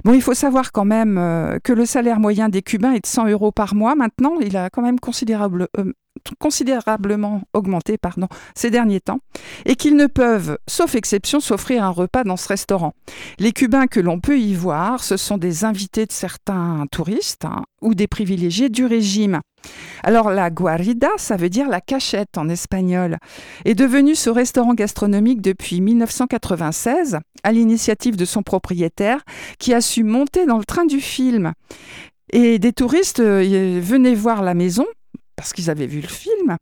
Bon, 0.05 0.15
il 0.15 0.23
faut 0.23 0.33
savoir 0.33 0.73
quand 0.73 0.87
même 0.87 1.19
euh, 1.19 1.59
que 1.63 1.75
le 1.75 1.85
salaire 1.85 2.19
moyen 2.19 2.49
des 2.49 2.63
Cubains 2.63 2.93
est 2.93 3.05
de 3.05 3.07
100 3.07 3.27
euros 3.29 3.53
par 3.53 3.75
mois. 3.75 3.97
Maintenant, 3.97 4.37
il 4.41 4.57
a 4.57 4.71
quand 4.71 4.81
même 4.81 4.97
euh, 5.05 5.93
considérablement 6.39 7.43
augmenté 7.53 7.99
ces 8.55 8.71
derniers 8.71 9.01
temps, 9.01 9.21
et 9.67 9.77
qu'ils 9.77 9.97
ne 9.97 10.07
peuvent, 10.07 10.57
sauf 10.67 10.95
exception, 10.95 11.39
s'offrir 11.39 11.85
un 11.85 11.91
repas 11.91 12.25
dans 12.25 12.39
ce 12.39 12.49
restaurant. 12.49 12.95
Les 13.39 13.53
Cubains 13.53 13.89
que 13.89 14.01
l'on 14.01 14.21
peut 14.21 14.39
y 14.39 14.55
voir, 14.55 15.05
ce 15.05 15.19
sont 15.19 15.37
des 15.37 15.67
invités 15.67 16.07
de 16.07 16.13
certains 16.13 16.87
touristes 16.91 17.45
hein, 17.45 17.65
ou 17.83 17.95
des 17.95 18.07
privilégiés 18.07 18.71
du 18.71 18.87
régime. 18.87 19.41
Alors 20.03 20.31
la 20.31 20.51
guarida, 20.51 21.09
ça 21.17 21.37
veut 21.37 21.51
dire 21.51 21.69
la 21.69 21.81
cachette 21.81 22.39
en 22.39 22.49
espagnol, 22.49 23.19
est 23.65 23.75
devenu 23.75 24.15
ce 24.15 24.31
restaurant 24.31 24.75
gastronomique 24.75 25.41
depuis 25.43 25.81
1996 25.81 27.19
à 27.43 27.53
l'initiative 27.53 28.17
de 28.17 28.25
son 28.25 28.43
propriétaire 28.43 29.21
qui 29.59 29.75
a 29.75 29.81
su 29.81 30.05
monter 30.05 30.47
dans 30.47 30.59
le 30.59 30.65
train 30.65 30.87
du 30.87 31.01
film. 31.01 31.53
Et 32.33 32.59
des 32.59 32.73
touristes 32.73 33.21
euh, 33.21 33.81
venaient 33.83 34.15
voir 34.15 34.43
la 34.43 34.55
maison 34.55 34.87
parce 35.37 35.53
qu'ils 35.53 35.71
avaient 35.71 35.87
vu 35.87 36.01
le 36.01 36.09
film. 36.09 36.57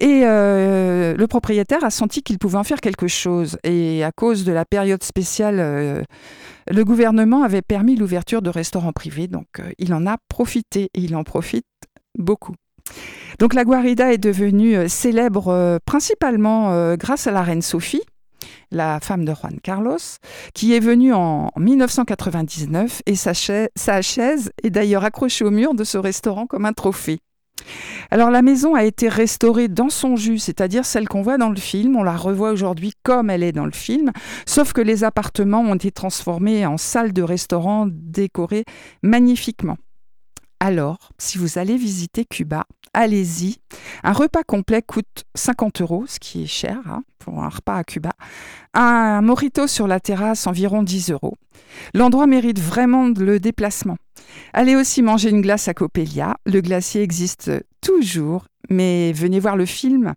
Et 0.00 0.22
euh, 0.24 1.14
le 1.16 1.26
propriétaire 1.26 1.84
a 1.84 1.90
senti 1.90 2.22
qu'il 2.22 2.38
pouvait 2.38 2.58
en 2.58 2.64
faire 2.64 2.80
quelque 2.80 3.06
chose. 3.06 3.58
Et 3.64 4.04
à 4.04 4.12
cause 4.12 4.44
de 4.44 4.52
la 4.52 4.64
période 4.64 5.02
spéciale, 5.02 5.60
euh, 5.60 6.02
le 6.68 6.84
gouvernement 6.84 7.42
avait 7.42 7.62
permis 7.62 7.96
l'ouverture 7.96 8.42
de 8.42 8.50
restaurants 8.50 8.92
privés. 8.92 9.28
Donc 9.28 9.46
il 9.78 9.94
en 9.94 10.06
a 10.06 10.18
profité 10.28 10.90
et 10.94 11.00
il 11.00 11.16
en 11.16 11.24
profite 11.24 11.64
beaucoup. 12.18 12.54
Donc 13.38 13.54
la 13.54 13.64
guarida 13.64 14.12
est 14.12 14.18
devenue 14.18 14.76
euh, 14.76 14.88
célèbre 14.88 15.48
euh, 15.48 15.78
principalement 15.84 16.72
euh, 16.72 16.96
grâce 16.96 17.26
à 17.26 17.30
la 17.30 17.42
reine 17.42 17.62
Sophie, 17.62 18.02
la 18.70 18.98
femme 19.00 19.24
de 19.24 19.32
Juan 19.32 19.58
Carlos, 19.62 19.98
qui 20.54 20.74
est 20.74 20.80
venue 20.80 21.12
en 21.12 21.50
1999 21.56 23.02
et 23.06 23.14
sa 23.14 23.34
chaise, 23.34 23.68
sa 23.76 24.02
chaise 24.02 24.50
est 24.62 24.70
d'ailleurs 24.70 25.04
accrochée 25.04 25.44
au 25.44 25.50
mur 25.50 25.74
de 25.74 25.84
ce 25.84 25.98
restaurant 25.98 26.46
comme 26.46 26.66
un 26.66 26.72
trophée. 26.72 27.20
Alors 28.10 28.30
la 28.30 28.42
maison 28.42 28.74
a 28.74 28.84
été 28.84 29.08
restaurée 29.08 29.68
dans 29.68 29.90
son 29.90 30.16
jus, 30.16 30.38
c'est-à-dire 30.38 30.84
celle 30.84 31.08
qu'on 31.08 31.22
voit 31.22 31.38
dans 31.38 31.50
le 31.50 31.56
film. 31.56 31.96
On 31.96 32.02
la 32.02 32.16
revoit 32.16 32.50
aujourd'hui 32.50 32.92
comme 33.02 33.30
elle 33.30 33.42
est 33.42 33.52
dans 33.52 33.66
le 33.66 33.72
film, 33.72 34.12
sauf 34.46 34.72
que 34.72 34.80
les 34.80 35.04
appartements 35.04 35.60
ont 35.60 35.74
été 35.74 35.90
transformés 35.90 36.64
en 36.66 36.76
salles 36.76 37.12
de 37.12 37.22
restaurant 37.22 37.86
décorées 37.88 38.64
magnifiquement. 39.02 39.76
Alors, 40.60 41.10
si 41.18 41.38
vous 41.38 41.58
allez 41.58 41.76
visiter 41.76 42.24
Cuba, 42.24 42.66
allez-y. 42.92 43.58
Un 44.02 44.12
repas 44.12 44.42
complet 44.42 44.82
coûte 44.82 45.24
50 45.34 45.82
euros, 45.82 46.04
ce 46.06 46.18
qui 46.18 46.42
est 46.42 46.48
cher 46.48 46.78
hein, 46.86 47.04
pour 47.18 47.42
un 47.42 47.48
repas 47.48 47.76
à 47.76 47.84
Cuba. 47.84 48.10
Un 48.74 49.20
mojito 49.22 49.66
sur 49.66 49.86
la 49.86 50.00
terrasse, 50.00 50.46
environ 50.46 50.82
10 50.82 51.12
euros. 51.12 51.36
L'endroit 51.94 52.26
mérite 52.26 52.58
vraiment 52.58 53.08
le 53.08 53.38
déplacement. 53.38 53.96
Allez 54.52 54.74
aussi 54.74 55.02
manger 55.02 55.30
une 55.30 55.42
glace 55.42 55.68
à 55.68 55.74
Coppelia. 55.74 56.36
Le 56.44 56.60
glacier 56.60 57.02
existe 57.02 57.52
toujours, 57.80 58.46
mais 58.68 59.12
venez 59.12 59.40
voir 59.40 59.56
le 59.56 59.66
film 59.66 60.14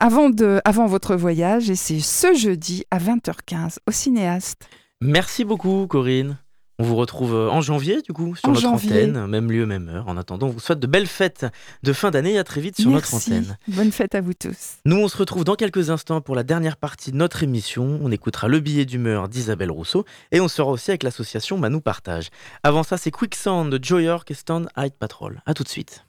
avant, 0.00 0.30
avant 0.64 0.86
votre 0.86 1.16
voyage 1.16 1.70
et 1.70 1.76
c'est 1.76 2.00
ce 2.00 2.34
jeudi 2.34 2.84
à 2.90 2.98
20h15 2.98 3.76
au 3.86 3.92
cinéaste. 3.92 4.68
Merci 5.00 5.44
beaucoup, 5.44 5.86
Corinne. 5.86 6.38
On 6.78 6.84
vous 6.84 6.96
retrouve 6.96 7.34
euh, 7.34 7.48
en 7.48 7.62
janvier, 7.62 8.02
du 8.02 8.12
coup, 8.12 8.36
sur 8.36 8.48
En 8.48 8.52
notre 8.52 8.60
janvier. 8.60 8.90
antenne, 9.04 9.26
même 9.26 9.50
lieu, 9.50 9.64
même 9.64 9.88
heure. 9.88 10.08
En 10.08 10.16
attendant, 10.18 10.48
on 10.48 10.50
vous 10.50 10.60
souhaite 10.60 10.78
de 10.78 10.86
belles 10.86 11.06
fêtes 11.06 11.46
de 11.82 11.92
fin 11.94 12.10
d'année 12.10 12.32
et 12.34 12.38
à 12.38 12.44
très 12.44 12.60
vite 12.60 12.78
sur 12.78 12.90
notre 12.90 13.14
antenne. 13.14 13.56
Bonne 13.68 13.92
fête 13.92 14.14
à 14.14 14.20
vous 14.20 14.34
tous. 14.34 14.76
Nous, 14.84 14.96
on 14.96 15.08
se 15.08 15.16
retrouve 15.16 15.44
dans 15.44 15.54
quelques 15.54 15.88
instants 15.88 16.20
pour 16.20 16.34
la 16.34 16.42
dernière 16.42 16.76
partie 16.76 17.12
de 17.12 17.16
notre 17.16 17.42
émission. 17.42 17.98
On 18.02 18.10
écoutera 18.10 18.48
le 18.48 18.60
billet 18.60 18.84
d'humeur 18.84 19.28
d'Isabelle 19.28 19.70
Rousseau 19.70 20.04
et 20.32 20.40
on 20.40 20.48
sera 20.48 20.70
aussi 20.70 20.90
avec 20.90 21.02
l'association 21.02 21.56
Manou 21.56 21.80
Partage. 21.80 22.28
Avant 22.62 22.82
ça, 22.82 22.98
c'est 22.98 23.10
Quicksand 23.10 23.70
de 23.70 23.82
Joy 23.82 24.04
York 24.04 24.30
et 24.30 24.34
Stand 24.34 24.68
Hide 24.76 24.94
Patrol. 24.98 25.40
A 25.46 25.54
tout 25.54 25.62
de 25.64 25.68
suite. 25.68 26.04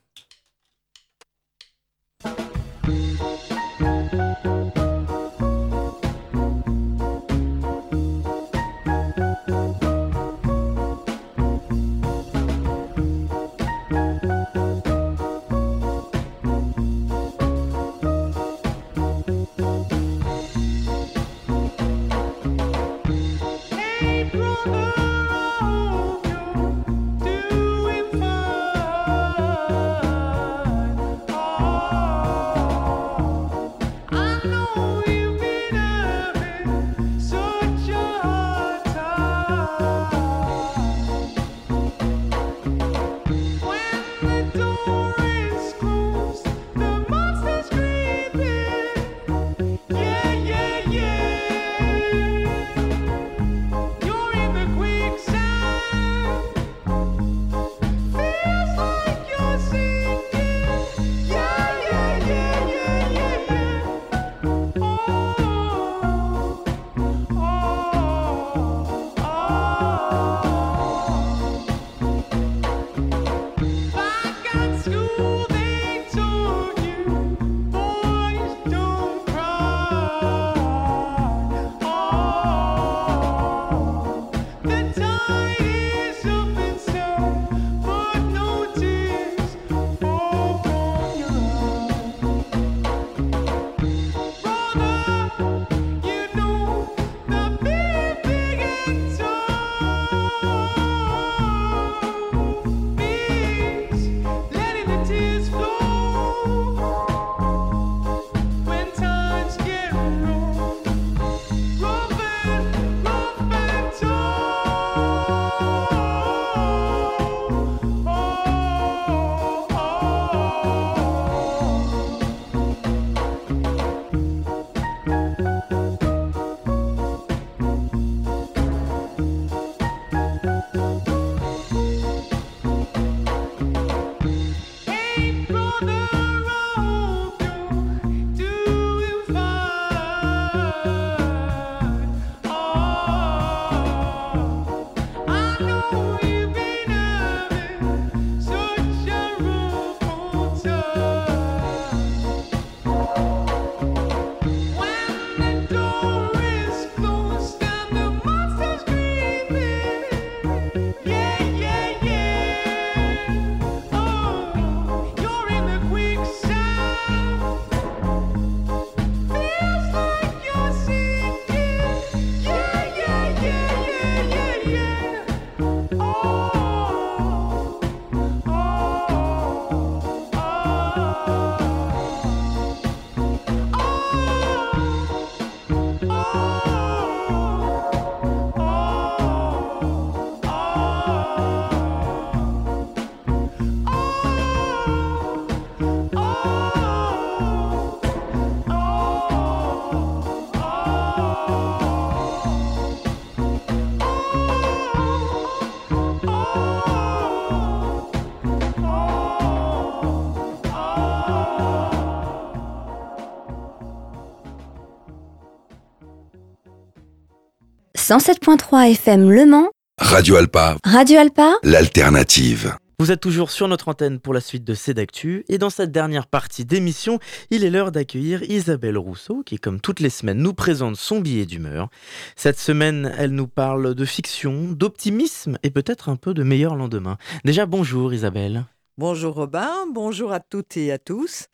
107.3 218.07 218.91
FM 218.91 219.29
Le 219.29 219.45
Mans, 219.45 219.69
Radio 219.99 220.37
Alpa, 220.37 220.77
Radio 220.85 221.19
Alpa, 221.19 221.55
l'alternative. 221.61 222.73
Vous 222.99 223.11
êtes 223.11 223.19
toujours 223.19 223.51
sur 223.51 223.67
notre 223.67 223.89
antenne 223.89 224.21
pour 224.21 224.33
la 224.33 224.39
suite 224.39 224.63
de 224.63 224.75
Cédactu 224.75 225.43
et 225.49 225.57
dans 225.57 225.69
cette 225.69 225.91
dernière 225.91 226.25
partie 226.25 226.63
d'émission, 226.63 227.19
il 227.51 227.65
est 227.65 227.69
l'heure 227.69 227.91
d'accueillir 227.91 228.43
Isabelle 228.43 228.97
Rousseau 228.97 229.43
qui, 229.45 229.57
comme 229.57 229.81
toutes 229.81 229.99
les 229.99 230.09
semaines, 230.09 230.37
nous 230.37 230.53
présente 230.53 230.95
son 230.95 231.19
billet 231.19 231.45
d'humeur. 231.45 231.89
Cette 232.37 232.59
semaine, 232.59 233.13
elle 233.17 233.31
nous 233.31 233.49
parle 233.49 233.93
de 233.93 234.05
fiction, 234.05 234.71
d'optimisme 234.71 235.57
et 235.63 235.69
peut-être 235.69 236.07
un 236.07 236.15
peu 236.15 236.33
de 236.33 236.43
meilleur 236.43 236.77
lendemain. 236.77 237.17
Déjà, 237.43 237.65
bonjour 237.65 238.13
Isabelle. 238.13 238.63
Bonjour 238.97 239.35
Robin, 239.35 239.85
bonjour 239.91 240.31
à 240.31 240.39
toutes 240.39 240.77
et 240.77 240.93
à 240.93 240.97
tous. 240.97 241.47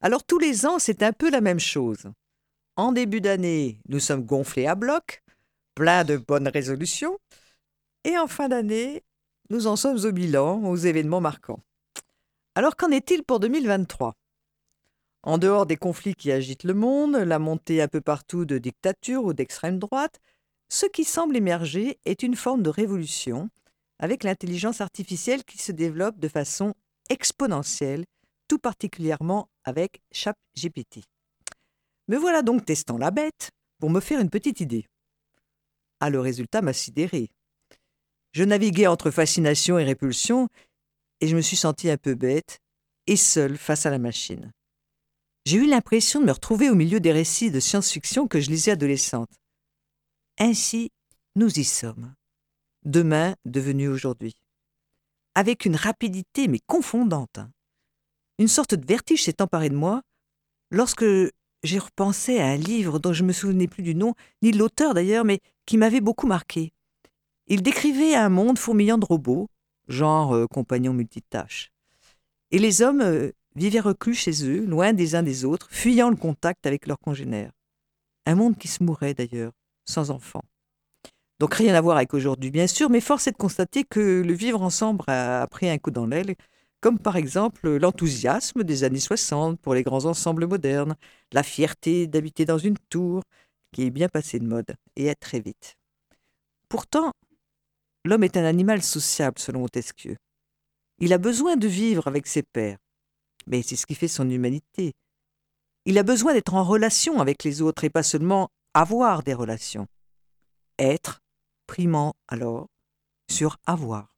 Alors 0.00 0.22
tous 0.22 0.38
les 0.38 0.66
ans, 0.66 0.78
c'est 0.78 1.02
un 1.02 1.12
peu 1.12 1.32
la 1.32 1.40
même 1.40 1.58
chose. 1.58 2.04
En 2.76 2.92
début 2.92 3.20
d'année, 3.20 3.80
nous 3.88 3.98
sommes 3.98 4.22
gonflés 4.22 4.68
à 4.68 4.76
bloc, 4.76 5.24
plein 5.76 6.02
de 6.02 6.16
bonnes 6.16 6.48
résolutions. 6.48 7.20
Et 8.02 8.18
en 8.18 8.26
fin 8.26 8.48
d'année, 8.48 9.04
nous 9.50 9.68
en 9.68 9.76
sommes 9.76 10.04
au 10.04 10.10
bilan, 10.10 10.64
aux 10.64 10.76
événements 10.76 11.20
marquants. 11.20 11.60
Alors 12.56 12.74
qu'en 12.74 12.90
est-il 12.90 13.22
pour 13.22 13.38
2023 13.38 14.16
En 15.22 15.38
dehors 15.38 15.66
des 15.66 15.76
conflits 15.76 16.14
qui 16.14 16.32
agitent 16.32 16.64
le 16.64 16.74
monde, 16.74 17.14
la 17.14 17.38
montée 17.38 17.80
un 17.82 17.88
peu 17.88 18.00
partout 18.00 18.44
de 18.44 18.58
dictatures 18.58 19.24
ou 19.24 19.34
d'extrême 19.34 19.78
droite, 19.78 20.18
ce 20.68 20.86
qui 20.86 21.04
semble 21.04 21.36
émerger 21.36 22.00
est 22.06 22.24
une 22.24 22.34
forme 22.34 22.62
de 22.62 22.70
révolution 22.70 23.50
avec 23.98 24.24
l'intelligence 24.24 24.80
artificielle 24.80 25.44
qui 25.44 25.58
se 25.58 25.72
développe 25.72 26.18
de 26.18 26.28
façon 26.28 26.74
exponentielle, 27.10 28.04
tout 28.48 28.58
particulièrement 28.58 29.48
avec 29.64 30.00
ChatGPT. 30.10 31.02
Me 32.08 32.16
voilà 32.16 32.42
donc 32.42 32.64
testant 32.64 32.98
la 32.98 33.10
bête 33.10 33.50
pour 33.78 33.90
me 33.90 34.00
faire 34.00 34.20
une 34.20 34.30
petite 34.30 34.60
idée. 34.60 34.86
Ah, 36.00 36.10
le 36.10 36.20
résultat 36.20 36.62
m'a 36.62 36.72
sidéré. 36.72 37.30
Je 38.32 38.44
naviguais 38.44 38.86
entre 38.86 39.10
fascination 39.10 39.78
et 39.78 39.84
répulsion, 39.84 40.48
et 41.20 41.28
je 41.28 41.36
me 41.36 41.40
suis 41.40 41.56
senti 41.56 41.88
un 41.88 41.96
peu 41.96 42.14
bête 42.14 42.58
et 43.06 43.16
seul 43.16 43.56
face 43.56 43.86
à 43.86 43.90
la 43.90 43.98
machine. 43.98 44.52
J'ai 45.46 45.58
eu 45.58 45.66
l'impression 45.66 46.20
de 46.20 46.26
me 46.26 46.32
retrouver 46.32 46.70
au 46.70 46.74
milieu 46.74 47.00
des 47.00 47.12
récits 47.12 47.50
de 47.50 47.60
science-fiction 47.60 48.26
que 48.26 48.40
je 48.40 48.50
lisais 48.50 48.72
adolescente. 48.72 49.30
Ainsi, 50.38 50.90
nous 51.36 51.58
y 51.58 51.64
sommes. 51.64 52.14
Demain 52.84 53.36
devenu 53.44 53.88
aujourd'hui. 53.88 54.34
Avec 55.34 55.64
une 55.64 55.76
rapidité 55.76 56.48
mais 56.48 56.60
confondante. 56.66 57.38
Une 58.38 58.48
sorte 58.48 58.74
de 58.74 58.86
vertige 58.86 59.24
s'est 59.24 59.40
emparé 59.40 59.70
de 59.70 59.76
moi 59.76 60.02
lorsque 60.70 61.04
j'ai 61.62 61.78
repensé 61.78 62.38
à 62.38 62.46
un 62.46 62.56
livre 62.56 62.98
dont 62.98 63.12
je 63.12 63.22
ne 63.22 63.28
me 63.28 63.32
souvenais 63.32 63.66
plus 63.66 63.82
du 63.82 63.94
nom, 63.94 64.14
ni 64.42 64.50
de 64.50 64.58
l'auteur 64.58 64.94
d'ailleurs, 64.94 65.24
mais 65.24 65.40
qui 65.66 65.78
m'avait 65.78 66.00
beaucoup 66.00 66.26
marqué. 66.26 66.72
Il 67.46 67.62
décrivait 67.62 68.14
un 68.14 68.28
monde 68.28 68.58
fourmillant 68.58 68.98
de 68.98 69.04
robots, 69.04 69.48
genre 69.88 70.34
euh, 70.34 70.46
compagnons 70.46 70.92
multitâches. 70.92 71.70
Et 72.50 72.58
les 72.58 72.82
hommes 72.82 73.00
euh, 73.00 73.32
vivaient 73.54 73.80
reclus 73.80 74.14
chez 74.14 74.44
eux, 74.44 74.64
loin 74.64 74.92
des 74.92 75.14
uns 75.14 75.22
des 75.22 75.44
autres, 75.44 75.68
fuyant 75.70 76.10
le 76.10 76.16
contact 76.16 76.66
avec 76.66 76.86
leurs 76.86 76.98
congénères. 76.98 77.52
Un 78.26 78.34
monde 78.34 78.56
qui 78.56 78.68
se 78.68 78.82
mourait 78.82 79.14
d'ailleurs, 79.14 79.52
sans 79.84 80.10
enfants. 80.10 80.44
Donc 81.38 81.54
rien 81.54 81.74
à 81.74 81.80
voir 81.80 81.98
avec 81.98 82.14
aujourd'hui, 82.14 82.50
bien 82.50 82.66
sûr, 82.66 82.88
mais 82.88 83.00
force 83.00 83.26
est 83.26 83.32
de 83.32 83.36
constater 83.36 83.84
que 83.84 84.22
le 84.26 84.32
vivre 84.32 84.62
ensemble 84.62 85.04
a 85.06 85.42
a 85.42 85.46
pris 85.46 85.68
un 85.68 85.78
coup 85.78 85.90
dans 85.90 86.06
l'aile, 86.06 86.34
comme 86.86 87.00
par 87.00 87.16
exemple 87.16 87.78
l'enthousiasme 87.78 88.62
des 88.62 88.84
années 88.84 89.00
60 89.00 89.58
pour 89.58 89.74
les 89.74 89.82
grands 89.82 90.04
ensembles 90.04 90.46
modernes, 90.46 90.94
la 91.32 91.42
fierté 91.42 92.06
d'habiter 92.06 92.44
dans 92.44 92.58
une 92.58 92.78
tour, 92.78 93.24
qui 93.72 93.82
est 93.82 93.90
bien 93.90 94.08
passée 94.08 94.38
de 94.38 94.46
mode, 94.46 94.76
et 94.94 95.10
à 95.10 95.16
très 95.16 95.40
vite. 95.40 95.74
Pourtant, 96.68 97.10
l'homme 98.04 98.22
est 98.22 98.36
un 98.36 98.44
animal 98.44 98.84
sociable 98.84 99.40
selon 99.40 99.62
Montesquieu. 99.62 100.16
Il 101.00 101.12
a 101.12 101.18
besoin 101.18 101.56
de 101.56 101.66
vivre 101.66 102.06
avec 102.06 102.28
ses 102.28 102.44
pairs, 102.44 102.78
mais 103.48 103.62
c'est 103.62 103.74
ce 103.74 103.86
qui 103.86 103.96
fait 103.96 104.06
son 104.06 104.30
humanité. 104.30 104.92
Il 105.86 105.98
a 105.98 106.04
besoin 106.04 106.34
d'être 106.34 106.54
en 106.54 106.62
relation 106.62 107.20
avec 107.20 107.42
les 107.42 107.62
autres 107.62 107.82
et 107.82 107.90
pas 107.90 108.04
seulement 108.04 108.48
avoir 108.74 109.24
des 109.24 109.34
relations. 109.34 109.88
Être, 110.78 111.18
primant 111.66 112.14
alors, 112.28 112.68
sur 113.28 113.56
avoir. 113.66 114.14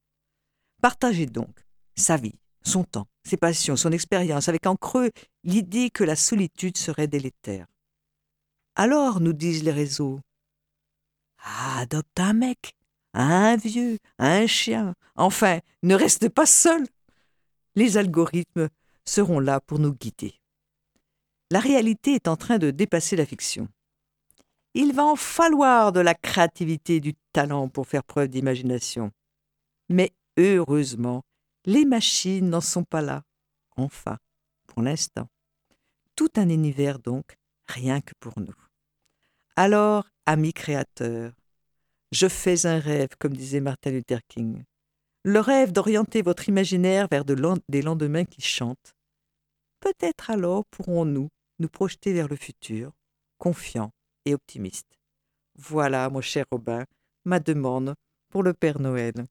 Partagez 0.83 1.25
donc 1.25 1.65
sa 1.97 2.19
vie, 2.19 2.39
son 2.63 2.85
temps, 2.85 3.09
ses 3.25 3.37
passions, 3.37 3.77
son 3.77 3.93
expérience, 3.93 4.49
avec 4.49 4.67
en 4.67 4.77
creux 4.77 5.11
l'idée 5.45 5.91
que 5.91 6.05
la 6.05 6.17
solitude 6.17 6.77
serait 6.77 7.09
délétère. 7.09 7.67
Alors, 8.75 9.21
nous 9.21 9.33
disent 9.33 9.65
les 9.65 9.73
réseaux, 9.73 10.21
ah, 11.43 11.81
adopte 11.81 12.21
un 12.21 12.33
mec, 12.33 12.75
un 13.15 13.57
vieux, 13.57 13.99
un 14.19 14.47
chien, 14.47 14.95
enfin, 15.17 15.61
ne 15.83 15.95
reste 15.95 16.29
pas 16.29 16.47
seul. 16.47 16.87
Les 17.75 17.97
algorithmes 17.97 18.69
seront 19.05 19.41
là 19.41 19.61
pour 19.61 19.79
nous 19.79 19.95
guider. 19.95 20.35
La 21.51 21.61
réalité 21.61 22.15
est 22.15 22.29
en 22.29 22.37
train 22.37 22.59
de 22.59 22.71
dépasser 22.71 23.17
la 23.17 23.25
fiction. 23.25 23.69
Il 24.75 24.93
va 24.93 25.05
en 25.05 25.17
falloir 25.17 25.93
de 25.93 26.01
la 26.01 26.15
créativité 26.15 27.01
du 27.01 27.15
talent 27.33 27.69
pour 27.69 27.87
faire 27.87 28.05
preuve 28.05 28.29
d'imagination. 28.29 29.11
Mais 29.89 30.13
heureusement, 30.37 31.23
les 31.69 31.85
machines 31.85 32.49
n'en 32.49 32.63
sont 32.63 32.85
pas 32.85 33.03
là. 33.03 33.25
Enfin, 33.77 34.17
pour 34.67 34.81
l'instant. 34.81 35.29
Tout 36.17 36.31
un 36.37 36.49
univers 36.49 36.99
donc, 36.99 37.37
rien 37.67 38.01
que 38.01 38.15
pour 38.21 38.41
nous. 38.41 38.57
Alors, 39.55 40.09
amis 40.25 40.55
créateurs, 40.55 41.35
je 42.11 42.27
fais 42.27 42.65
un 42.65 42.79
rêve, 42.79 43.11
comme 43.19 43.37
disait 43.37 43.61
Martin 43.61 43.91
Luther 43.91 44.21
King. 44.29 44.65
Le 45.25 45.41
rêve 45.41 45.73
d'orienter 45.73 46.23
votre 46.23 46.49
imaginaire 46.49 47.07
vers 47.11 47.27
des 47.27 47.83
lendemains 47.83 48.25
qui 48.25 48.41
chantent. 48.41 48.95
Peut-être 49.81 50.31
alors 50.31 50.65
pourrons-nous 50.71 51.29
nous 51.59 51.69
projeter 51.69 52.15
vers 52.15 52.29
le 52.29 52.37
futur, 52.37 52.93
confiants 53.37 53.93
et 54.25 54.33
optimistes. 54.33 54.99
Voilà, 55.55 56.09
mon 56.09 56.23
cher 56.23 56.47
Robin, 56.51 56.87
ma 57.27 57.41
demande 57.41 57.95
pour 58.31 58.43
le 58.43 58.55
Père 58.55 58.81
Noël. 58.81 59.27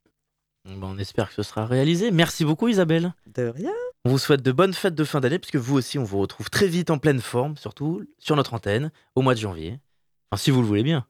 Bon, 0.75 0.89
on 0.95 0.97
espère 0.97 1.29
que 1.29 1.35
ce 1.35 1.43
sera 1.43 1.65
réalisé. 1.65 2.11
Merci 2.11 2.43
beaucoup 2.43 2.67
Isabelle. 2.67 3.13
De 3.33 3.43
rien. 3.43 3.71
On 4.05 4.09
vous 4.09 4.17
souhaite 4.17 4.41
de 4.41 4.51
bonnes 4.51 4.73
fêtes 4.73 4.95
de 4.95 5.03
fin 5.03 5.21
d'année 5.21 5.39
puisque 5.39 5.55
vous 5.55 5.75
aussi 5.77 5.97
on 5.97 6.03
vous 6.03 6.19
retrouve 6.19 6.49
très 6.49 6.67
vite 6.67 6.89
en 6.89 6.97
pleine 6.97 7.21
forme, 7.21 7.55
surtout 7.57 8.03
sur 8.19 8.35
notre 8.35 8.53
antenne 8.53 8.91
au 9.15 9.21
mois 9.21 9.33
de 9.33 9.39
janvier. 9.39 9.79
Enfin, 10.31 10.41
si 10.41 10.51
vous 10.51 10.61
le 10.61 10.67
voulez 10.67 10.83
bien. 10.83 11.05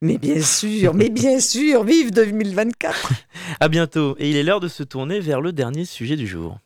Mais 0.00 0.16
bien 0.16 0.40
sûr, 0.40 0.94
mais 0.94 1.10
bien 1.10 1.40
sûr, 1.40 1.84
vive 1.84 2.12
2024 2.12 3.12
À 3.58 3.68
bientôt 3.68 4.16
et 4.18 4.30
il 4.30 4.36
est 4.36 4.42
l'heure 4.42 4.60
de 4.60 4.68
se 4.68 4.82
tourner 4.82 5.20
vers 5.20 5.40
le 5.40 5.52
dernier 5.52 5.84
sujet 5.84 6.16
du 6.16 6.26
jour. 6.26 6.58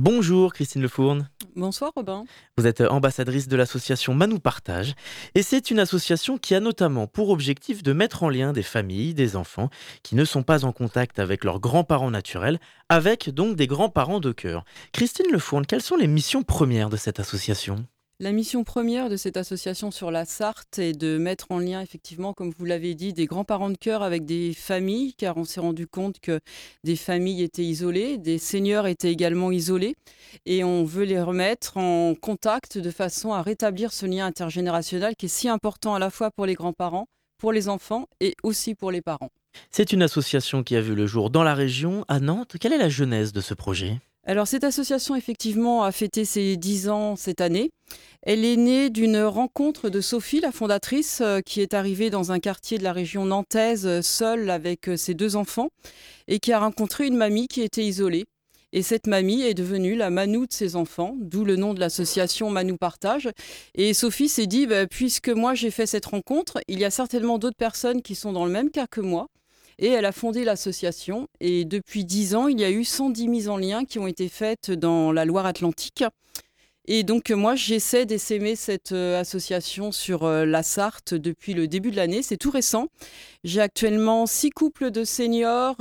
Bonjour 0.00 0.52
Christine 0.52 0.82
Lefourne. 0.82 1.28
Bonsoir 1.56 1.90
Robin. 1.96 2.22
Vous 2.56 2.68
êtes 2.68 2.82
ambassadrice 2.82 3.48
de 3.48 3.56
l'association 3.56 4.14
Manou 4.14 4.38
Partage 4.38 4.94
et 5.34 5.42
c'est 5.42 5.72
une 5.72 5.80
association 5.80 6.38
qui 6.38 6.54
a 6.54 6.60
notamment 6.60 7.08
pour 7.08 7.30
objectif 7.30 7.82
de 7.82 7.92
mettre 7.92 8.22
en 8.22 8.28
lien 8.28 8.52
des 8.52 8.62
familles, 8.62 9.12
des 9.12 9.34
enfants 9.34 9.70
qui 10.04 10.14
ne 10.14 10.24
sont 10.24 10.44
pas 10.44 10.64
en 10.64 10.70
contact 10.70 11.18
avec 11.18 11.42
leurs 11.42 11.58
grands-parents 11.58 12.12
naturels, 12.12 12.60
avec 12.88 13.30
donc 13.30 13.56
des 13.56 13.66
grands-parents 13.66 14.20
de 14.20 14.30
cœur. 14.30 14.64
Christine 14.92 15.32
Lefourne, 15.32 15.66
quelles 15.66 15.82
sont 15.82 15.96
les 15.96 16.06
missions 16.06 16.44
premières 16.44 16.90
de 16.90 16.96
cette 16.96 17.18
association? 17.18 17.84
La 18.20 18.32
mission 18.32 18.64
première 18.64 19.08
de 19.08 19.16
cette 19.16 19.36
association 19.36 19.92
sur 19.92 20.10
la 20.10 20.24
Sarthe 20.24 20.80
est 20.80 20.92
de 20.92 21.18
mettre 21.18 21.52
en 21.52 21.60
lien, 21.60 21.80
effectivement, 21.80 22.32
comme 22.32 22.50
vous 22.50 22.64
l'avez 22.64 22.96
dit, 22.96 23.12
des 23.12 23.26
grands-parents 23.26 23.70
de 23.70 23.76
cœur 23.76 24.02
avec 24.02 24.24
des 24.24 24.54
familles, 24.54 25.14
car 25.14 25.36
on 25.36 25.44
s'est 25.44 25.60
rendu 25.60 25.86
compte 25.86 26.18
que 26.18 26.40
des 26.82 26.96
familles 26.96 27.44
étaient 27.44 27.62
isolées, 27.62 28.18
des 28.18 28.38
seniors 28.38 28.88
étaient 28.88 29.12
également 29.12 29.52
isolés, 29.52 29.94
et 30.46 30.64
on 30.64 30.82
veut 30.82 31.04
les 31.04 31.22
remettre 31.22 31.76
en 31.76 32.16
contact 32.16 32.76
de 32.76 32.90
façon 32.90 33.32
à 33.32 33.40
rétablir 33.40 33.92
ce 33.92 34.04
lien 34.04 34.26
intergénérationnel 34.26 35.14
qui 35.14 35.26
est 35.26 35.28
si 35.28 35.48
important 35.48 35.94
à 35.94 36.00
la 36.00 36.10
fois 36.10 36.32
pour 36.32 36.44
les 36.44 36.54
grands-parents, 36.54 37.06
pour 37.38 37.52
les 37.52 37.68
enfants 37.68 38.08
et 38.18 38.34
aussi 38.42 38.74
pour 38.74 38.90
les 38.90 39.00
parents. 39.00 39.30
C'est 39.70 39.92
une 39.92 40.02
association 40.02 40.64
qui 40.64 40.74
a 40.74 40.80
vu 40.80 40.96
le 40.96 41.06
jour 41.06 41.30
dans 41.30 41.44
la 41.44 41.54
région, 41.54 42.04
à 42.08 42.18
Nantes. 42.18 42.56
Quelle 42.58 42.72
est 42.72 42.78
la 42.78 42.88
genèse 42.88 43.32
de 43.32 43.40
ce 43.40 43.54
projet? 43.54 44.00
Alors 44.28 44.46
cette 44.46 44.64
association 44.64 45.16
effectivement 45.16 45.84
a 45.84 45.90
fêté 45.90 46.26
ses 46.26 46.58
10 46.58 46.90
ans 46.90 47.16
cette 47.16 47.40
année. 47.40 47.70
Elle 48.20 48.44
est 48.44 48.58
née 48.58 48.90
d'une 48.90 49.22
rencontre 49.22 49.88
de 49.88 50.02
Sophie, 50.02 50.40
la 50.40 50.52
fondatrice, 50.52 51.22
euh, 51.22 51.40
qui 51.40 51.62
est 51.62 51.72
arrivée 51.72 52.10
dans 52.10 52.30
un 52.30 52.38
quartier 52.38 52.76
de 52.76 52.84
la 52.84 52.92
région 52.92 53.24
nantaise 53.24 53.86
euh, 53.86 54.02
seule 54.02 54.50
avec 54.50 54.90
euh, 54.90 54.98
ses 54.98 55.14
deux 55.14 55.34
enfants 55.34 55.70
et 56.26 56.40
qui 56.40 56.52
a 56.52 56.58
rencontré 56.58 57.06
une 57.06 57.16
mamie 57.16 57.48
qui 57.48 57.62
était 57.62 57.86
isolée. 57.86 58.26
Et 58.74 58.82
cette 58.82 59.06
mamie 59.06 59.40
est 59.40 59.54
devenue 59.54 59.96
la 59.96 60.10
Manou 60.10 60.44
de 60.44 60.52
ses 60.52 60.76
enfants, 60.76 61.16
d'où 61.18 61.46
le 61.46 61.56
nom 61.56 61.72
de 61.72 61.80
l'association 61.80 62.50
Manou 62.50 62.76
Partage. 62.76 63.30
Et 63.76 63.94
Sophie 63.94 64.28
s'est 64.28 64.46
dit, 64.46 64.66
bah, 64.66 64.86
puisque 64.86 65.30
moi 65.30 65.54
j'ai 65.54 65.70
fait 65.70 65.86
cette 65.86 66.04
rencontre, 66.04 66.58
il 66.68 66.78
y 66.78 66.84
a 66.84 66.90
certainement 66.90 67.38
d'autres 67.38 67.56
personnes 67.56 68.02
qui 68.02 68.14
sont 68.14 68.34
dans 68.34 68.44
le 68.44 68.52
même 68.52 68.70
cas 68.70 68.86
que 68.86 69.00
moi. 69.00 69.28
Et 69.78 69.88
elle 69.88 70.04
a 70.04 70.12
fondé 70.12 70.44
l'association. 70.44 71.28
Et 71.40 71.64
depuis 71.64 72.04
10 72.04 72.34
ans, 72.34 72.48
il 72.48 72.60
y 72.60 72.64
a 72.64 72.70
eu 72.70 72.84
110 72.84 73.28
mises 73.28 73.48
en 73.48 73.56
lien 73.56 73.84
qui 73.84 73.98
ont 73.98 74.06
été 74.06 74.28
faites 74.28 74.70
dans 74.70 75.12
la 75.12 75.24
Loire-Atlantique. 75.24 76.04
Et 76.90 77.02
donc, 77.02 77.30
euh, 77.30 77.36
moi, 77.36 77.54
j'essaie 77.54 78.06
d'essaimer 78.06 78.56
cette 78.56 78.92
euh, 78.92 79.20
association 79.20 79.92
sur 79.92 80.24
euh, 80.24 80.46
la 80.46 80.62
Sarthe 80.62 81.12
depuis 81.12 81.52
le 81.52 81.68
début 81.68 81.90
de 81.90 81.96
l'année. 81.96 82.22
C'est 82.22 82.38
tout 82.38 82.50
récent. 82.50 82.86
J'ai 83.44 83.60
actuellement 83.60 84.24
six 84.24 84.48
couples 84.48 84.90
de 84.90 85.04
seniors 85.04 85.76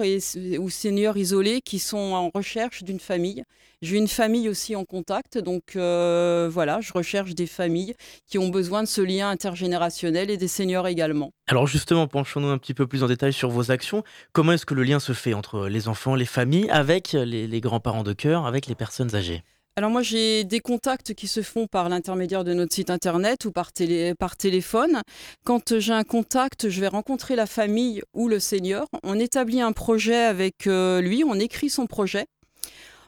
ou 0.60 0.70
seniors 0.70 1.16
isolés 1.16 1.62
qui 1.62 1.80
sont 1.80 1.98
en 1.98 2.30
recherche 2.36 2.84
d'une 2.84 3.00
famille. 3.00 3.46
J'ai 3.82 3.96
une 3.96 4.10
famille 4.10 4.50
aussi 4.50 4.76
en 4.76 4.84
contact. 4.84 5.38
Donc, 5.38 5.76
voilà, 5.76 6.82
je 6.82 6.92
recherche 6.92 7.36
des 7.36 7.48
familles 7.48 7.96
qui 8.28 8.38
ont 8.38 8.50
besoin 8.50 8.84
de 8.84 8.88
ce 8.88 9.02
lien 9.02 9.30
intergénérationnel 9.30 10.30
et 10.30 10.38
des 10.38 10.48
seniors 10.48 10.88
également. 10.88 11.32
Alors 11.48 11.68
justement, 11.68 12.08
penchons-nous 12.08 12.50
un 12.50 12.58
petit 12.58 12.74
peu 12.74 12.86
plus 12.86 13.04
en 13.04 13.08
détail 13.08 13.34
sur 13.34 13.50
vos 13.50 13.72
actions. 13.72 14.04
Comment 14.34 14.52
est-ce 14.52 14.66
que 14.66 14.76
le 14.76 14.84
lien 14.84 15.00
se 15.00 15.14
fait 15.14 15.34
entre 15.34 15.68
les 15.68 15.88
enfants, 15.88 16.16
les 16.16 16.26
familles, 16.26 16.70
avec 16.70 17.14
les, 17.14 17.48
les 17.48 17.62
grands-parents 17.62 18.04
de 18.04 18.14
cœur, 18.14 18.46
avec 18.46 18.68
les 18.68 18.76
personnes 18.76 19.16
âgées? 19.16 19.44
Alors 19.78 19.92
moi, 19.92 20.02
j'ai 20.02 20.44
des 20.44 20.60
contacts 20.60 21.14
qui 21.14 21.28
se 21.28 21.44
font 21.44 21.68
par 21.68 21.88
l'intermédiaire 21.88 22.44
de 22.44 22.52
notre 22.56 22.74
site 22.74 22.90
internet 22.90 23.46
ou 23.46 23.52
par, 23.52 23.72
télé- 23.72 24.16
par 24.16 24.36
téléphone. 24.36 25.02
Quand 25.44 25.78
j'ai 25.78 25.94
un 25.94 26.04
contact, 26.04 26.68
je 26.68 26.82
vais 26.82 26.88
rencontrer 26.88 27.36
la 27.36 27.46
famille 27.46 28.02
ou 28.16 28.28
le 28.28 28.40
senior. 28.40 28.88
On 29.04 29.20
établit 29.20 29.62
un 29.62 29.74
projet 29.74 30.16
avec 30.16 30.66
euh, 30.66 31.00
lui, 31.00 31.24
on 31.24 31.36
écrit 31.36 31.70
son 31.70 31.86
projet. 31.86 32.26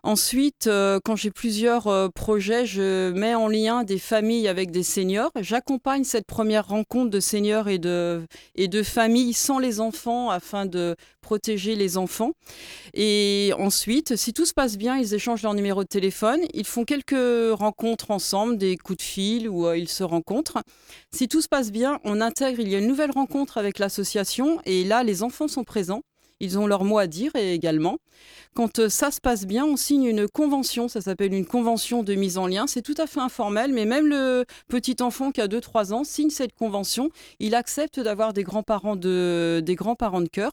Ensuite, 0.04 0.68
euh, 0.68 1.00
quand 1.04 1.16
j'ai 1.16 1.32
plusieurs 1.32 1.88
euh, 1.88 2.08
projets, 2.10 2.66
je 2.66 3.12
mets 3.12 3.36
en 3.36 3.47
lien 3.47 3.84
des 3.84 4.00
familles 4.00 4.47
avec 4.47 4.72
des 4.72 4.84
seniors. 4.84 5.32
J'accompagne 5.39 6.04
cette 6.04 6.26
première 6.26 6.68
rencontre 6.68 7.10
de 7.10 7.20
seniors 7.20 7.68
et 7.68 7.80
de, 7.80 8.26
et 8.56 8.68
de 8.68 8.82
familles 8.84 9.34
sans 9.34 9.60
les 9.60 9.80
enfants 9.82 10.30
afin 10.30 10.66
de 10.66 10.95
protéger 11.22 11.76
les 11.76 11.97
enfants. 11.97 12.32
Et 12.93 13.52
ensuite, 13.58 14.16
si 14.16 14.34
tout 14.34 14.45
se 14.45 14.54
passe 14.54 14.78
bien, 14.78 14.97
ils 14.97 15.14
échangent 15.14 15.43
leur 15.43 15.54
numéro 15.54 15.84
de 15.84 15.88
téléphone. 15.88 16.39
Ils 16.54 16.66
font 16.66 16.86
quelques 16.86 17.54
rencontres 17.54 18.12
ensemble, 18.12 18.58
des 18.58 18.78
coups 18.78 18.97
de 18.97 19.04
fil 19.04 19.50
où 19.50 19.68
euh, 19.68 19.78
ils 19.78 19.89
se 19.89 20.04
rencontrent. 20.04 20.64
Si 21.14 21.28
tout 21.28 21.41
se 21.41 21.50
passe 21.50 21.72
bien, 21.72 22.00
on 22.04 22.22
intègre, 22.22 22.62
il 22.62 22.70
y 22.70 22.76
a 22.76 22.80
une 22.80 22.88
nouvelle 22.88 23.12
rencontre 23.12 23.58
avec 23.58 23.80
l'association 23.80 24.62
et 24.66 24.84
là, 24.84 25.04
les 25.04 25.24
enfants 25.24 25.47
sont 25.47 25.64
présents. 25.64 26.02
Ils 26.40 26.58
ont 26.58 26.68
leur 26.68 26.84
mot 26.84 26.98
à 26.98 27.08
dire 27.08 27.36
et 27.36 27.54
également. 27.54 27.98
Quand 28.56 28.80
euh, 28.80 28.90
ça 28.90 29.12
se 29.12 29.22
passe 29.22 29.46
bien, 29.46 29.64
on 29.66 29.78
signe 29.78 30.06
une 30.06 30.28
convention, 30.28 30.88
ça 30.88 31.02
s'appelle 31.02 31.34
une 31.34 31.46
convention 31.46 32.02
de 32.04 32.16
mise 32.16 32.38
en 32.38 32.48
lien. 32.48 32.66
C'est 32.68 32.82
tout 32.82 32.96
à 32.98 33.06
fait 33.08 33.20
informel, 33.20 33.72
mais 33.72 33.86
même 33.86 34.08
le 34.08 34.44
petit 34.68 34.96
enfant 35.02 35.32
qui 35.32 35.40
a 35.40 35.48
2-3 35.48 35.94
ans 35.94 36.04
signe 36.04 36.30
cette 36.32 36.54
convention. 36.56 37.10
Il 37.40 37.54
accepte 37.56 38.00
d'avoir 38.00 38.34
des 38.34 38.44
grands-parents 38.44 38.96
de, 38.96 39.64
grands-parents 39.68 40.22
de 40.22 40.28
cœur. 40.28 40.52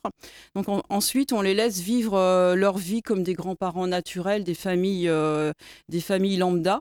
Donc 0.55 0.69
en- 0.69 0.83
ensuite, 0.91 1.33
on 1.33 1.41
les 1.41 1.55
laisse 1.55 1.81
vivre 1.81 2.15
euh, 2.19 2.55
leur 2.55 2.77
vie 2.79 3.01
comme 3.03 3.23
des 3.23 3.33
grands-parents 3.35 3.87
naturels, 3.87 4.45
des 4.45 4.55
familles, 4.55 5.09
euh, 5.09 5.53
des 5.89 6.01
familles 6.01 6.37
lambda. 6.37 6.81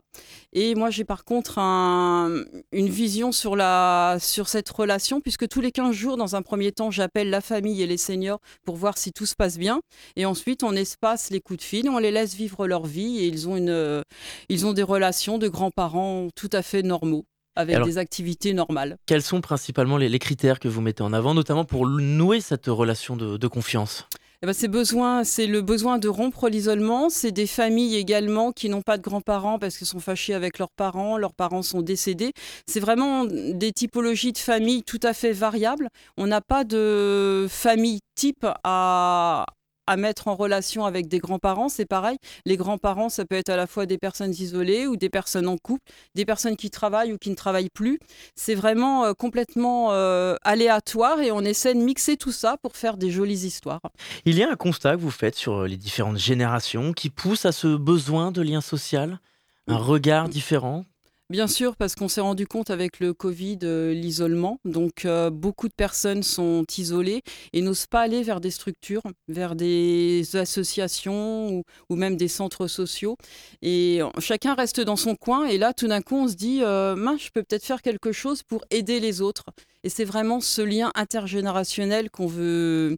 Et 0.52 0.74
moi, 0.74 0.90
j'ai 0.90 1.04
par 1.04 1.24
contre 1.24 1.58
un- 1.58 2.44
une 2.72 2.88
vision 2.88 3.32
sur, 3.32 3.56
la, 3.56 4.18
sur 4.20 4.48
cette 4.48 4.68
relation, 4.68 5.20
puisque 5.20 5.48
tous 5.48 5.60
les 5.62 5.72
15 5.72 5.94
jours, 5.94 6.16
dans 6.18 6.36
un 6.36 6.42
premier 6.42 6.72
temps, 6.72 6.90
j'appelle 6.90 7.30
la 7.30 7.40
famille 7.40 7.82
et 7.82 7.86
les 7.86 7.96
seniors 7.96 8.40
pour 8.64 8.76
voir 8.76 8.95
si 8.98 9.12
tout 9.12 9.26
se 9.26 9.34
passe 9.34 9.58
bien. 9.58 9.80
Et 10.16 10.26
ensuite, 10.26 10.62
on 10.62 10.72
espace 10.72 11.30
les 11.30 11.40
coups 11.40 11.58
de 11.58 11.64
fil, 11.64 11.88
on 11.88 11.98
les 11.98 12.10
laisse 12.10 12.34
vivre 12.34 12.66
leur 12.66 12.86
vie 12.86 13.18
et 13.20 13.26
ils 13.26 13.48
ont, 13.48 13.56
une, 13.56 13.70
euh, 13.70 14.02
ils 14.48 14.66
ont 14.66 14.72
des 14.72 14.82
relations 14.82 15.38
de 15.38 15.48
grands-parents 15.48 16.28
tout 16.34 16.50
à 16.52 16.62
fait 16.62 16.82
normaux, 16.82 17.24
avec 17.54 17.76
Alors- 17.76 17.86
des 17.86 17.98
activités 17.98 18.52
normales. 18.54 18.96
Quels 19.06 19.22
sont 19.22 19.40
principalement 19.40 19.96
les, 19.96 20.08
les 20.08 20.18
critères 20.18 20.58
que 20.60 20.68
vous 20.68 20.80
mettez 20.80 21.02
en 21.02 21.12
avant, 21.12 21.34
notamment 21.34 21.64
pour 21.64 21.86
nouer 21.86 22.40
cette 22.40 22.66
relation 22.66 23.16
de, 23.16 23.36
de 23.36 23.46
confiance? 23.48 24.06
Eh 24.42 24.46
ben, 24.46 24.52
c'est 24.52 24.68
besoin, 24.68 25.24
c'est 25.24 25.46
le 25.46 25.62
besoin 25.62 25.98
de 25.98 26.08
rompre 26.08 26.48
l'isolement. 26.48 27.08
C'est 27.08 27.32
des 27.32 27.46
familles 27.46 27.96
également 27.96 28.52
qui 28.52 28.68
n'ont 28.68 28.82
pas 28.82 28.98
de 28.98 29.02
grands-parents 29.02 29.58
parce 29.58 29.78
qu'ils 29.78 29.86
sont 29.86 30.00
fâchés 30.00 30.34
avec 30.34 30.58
leurs 30.58 30.70
parents, 30.70 31.16
leurs 31.16 31.32
parents 31.32 31.62
sont 31.62 31.80
décédés. 31.80 32.32
C'est 32.66 32.80
vraiment 32.80 33.24
des 33.24 33.72
typologies 33.72 34.32
de 34.32 34.38
familles 34.38 34.82
tout 34.82 35.00
à 35.02 35.14
fait 35.14 35.32
variables. 35.32 35.88
On 36.18 36.26
n'a 36.26 36.42
pas 36.42 36.64
de 36.64 37.46
famille 37.48 38.00
type 38.14 38.46
à 38.64 39.46
à 39.86 39.96
mettre 39.96 40.28
en 40.28 40.34
relation 40.34 40.84
avec 40.84 41.08
des 41.08 41.18
grands-parents, 41.18 41.68
c'est 41.68 41.86
pareil. 41.86 42.18
Les 42.44 42.56
grands-parents, 42.56 43.08
ça 43.08 43.24
peut 43.24 43.36
être 43.36 43.48
à 43.48 43.56
la 43.56 43.66
fois 43.66 43.86
des 43.86 43.98
personnes 43.98 44.32
isolées 44.32 44.86
ou 44.86 44.96
des 44.96 45.08
personnes 45.08 45.48
en 45.48 45.56
couple, 45.56 45.84
des 46.14 46.24
personnes 46.24 46.56
qui 46.56 46.70
travaillent 46.70 47.12
ou 47.12 47.18
qui 47.18 47.30
ne 47.30 47.34
travaillent 47.34 47.70
plus. 47.70 47.98
C'est 48.34 48.54
vraiment 48.54 49.04
euh, 49.04 49.12
complètement 49.12 49.92
euh, 49.92 50.34
aléatoire 50.42 51.20
et 51.20 51.32
on 51.32 51.40
essaie 51.40 51.74
de 51.74 51.80
mixer 51.80 52.16
tout 52.16 52.32
ça 52.32 52.56
pour 52.56 52.76
faire 52.76 52.96
des 52.96 53.10
jolies 53.10 53.46
histoires. 53.46 53.80
Il 54.24 54.38
y 54.38 54.42
a 54.42 54.50
un 54.50 54.56
constat 54.56 54.96
que 54.96 55.00
vous 55.00 55.10
faites 55.10 55.36
sur 55.36 55.54
euh, 55.54 55.66
les 55.66 55.76
différentes 55.76 56.18
générations 56.18 56.92
qui 56.92 57.10
pousse 57.10 57.46
à 57.46 57.52
ce 57.52 57.76
besoin 57.76 58.32
de 58.32 58.42
lien 58.42 58.60
social, 58.60 59.20
un 59.68 59.78
regard 59.78 60.28
différent? 60.28 60.84
Bien 61.28 61.48
sûr, 61.48 61.74
parce 61.74 61.96
qu'on 61.96 62.06
s'est 62.06 62.20
rendu 62.20 62.46
compte 62.46 62.70
avec 62.70 63.00
le 63.00 63.12
Covid, 63.12 63.58
euh, 63.64 63.92
l'isolement. 63.92 64.60
Donc, 64.64 65.04
euh, 65.04 65.28
beaucoup 65.28 65.66
de 65.66 65.74
personnes 65.74 66.22
sont 66.22 66.64
isolées 66.78 67.22
et 67.52 67.62
n'osent 67.62 67.88
pas 67.88 68.02
aller 68.02 68.22
vers 68.22 68.40
des 68.40 68.52
structures, 68.52 69.02
vers 69.26 69.56
des 69.56 70.36
associations 70.36 71.64
ou, 71.90 71.96
même 71.96 72.16
des 72.16 72.28
centres 72.28 72.68
sociaux. 72.68 73.16
Et 73.60 73.98
chacun 74.20 74.54
reste 74.54 74.80
dans 74.80 74.94
son 74.94 75.16
coin. 75.16 75.46
Et 75.46 75.58
là, 75.58 75.72
tout 75.74 75.88
d'un 75.88 76.00
coup, 76.00 76.14
on 76.14 76.28
se 76.28 76.34
dit, 76.36 76.60
euh, 76.62 76.94
mince, 76.94 77.22
je 77.24 77.30
peux 77.32 77.42
peut-être 77.42 77.64
faire 77.64 77.82
quelque 77.82 78.12
chose 78.12 78.44
pour 78.44 78.64
aider 78.70 79.00
les 79.00 79.20
autres. 79.20 79.46
Et 79.82 79.88
c'est 79.88 80.04
vraiment 80.04 80.40
ce 80.40 80.62
lien 80.62 80.92
intergénérationnel 80.94 82.08
qu'on 82.10 82.26
veut, 82.28 82.96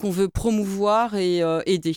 qu'on 0.00 0.10
veut 0.10 0.28
promouvoir 0.28 1.14
et 1.14 1.42
euh, 1.42 1.62
aider. 1.64 1.96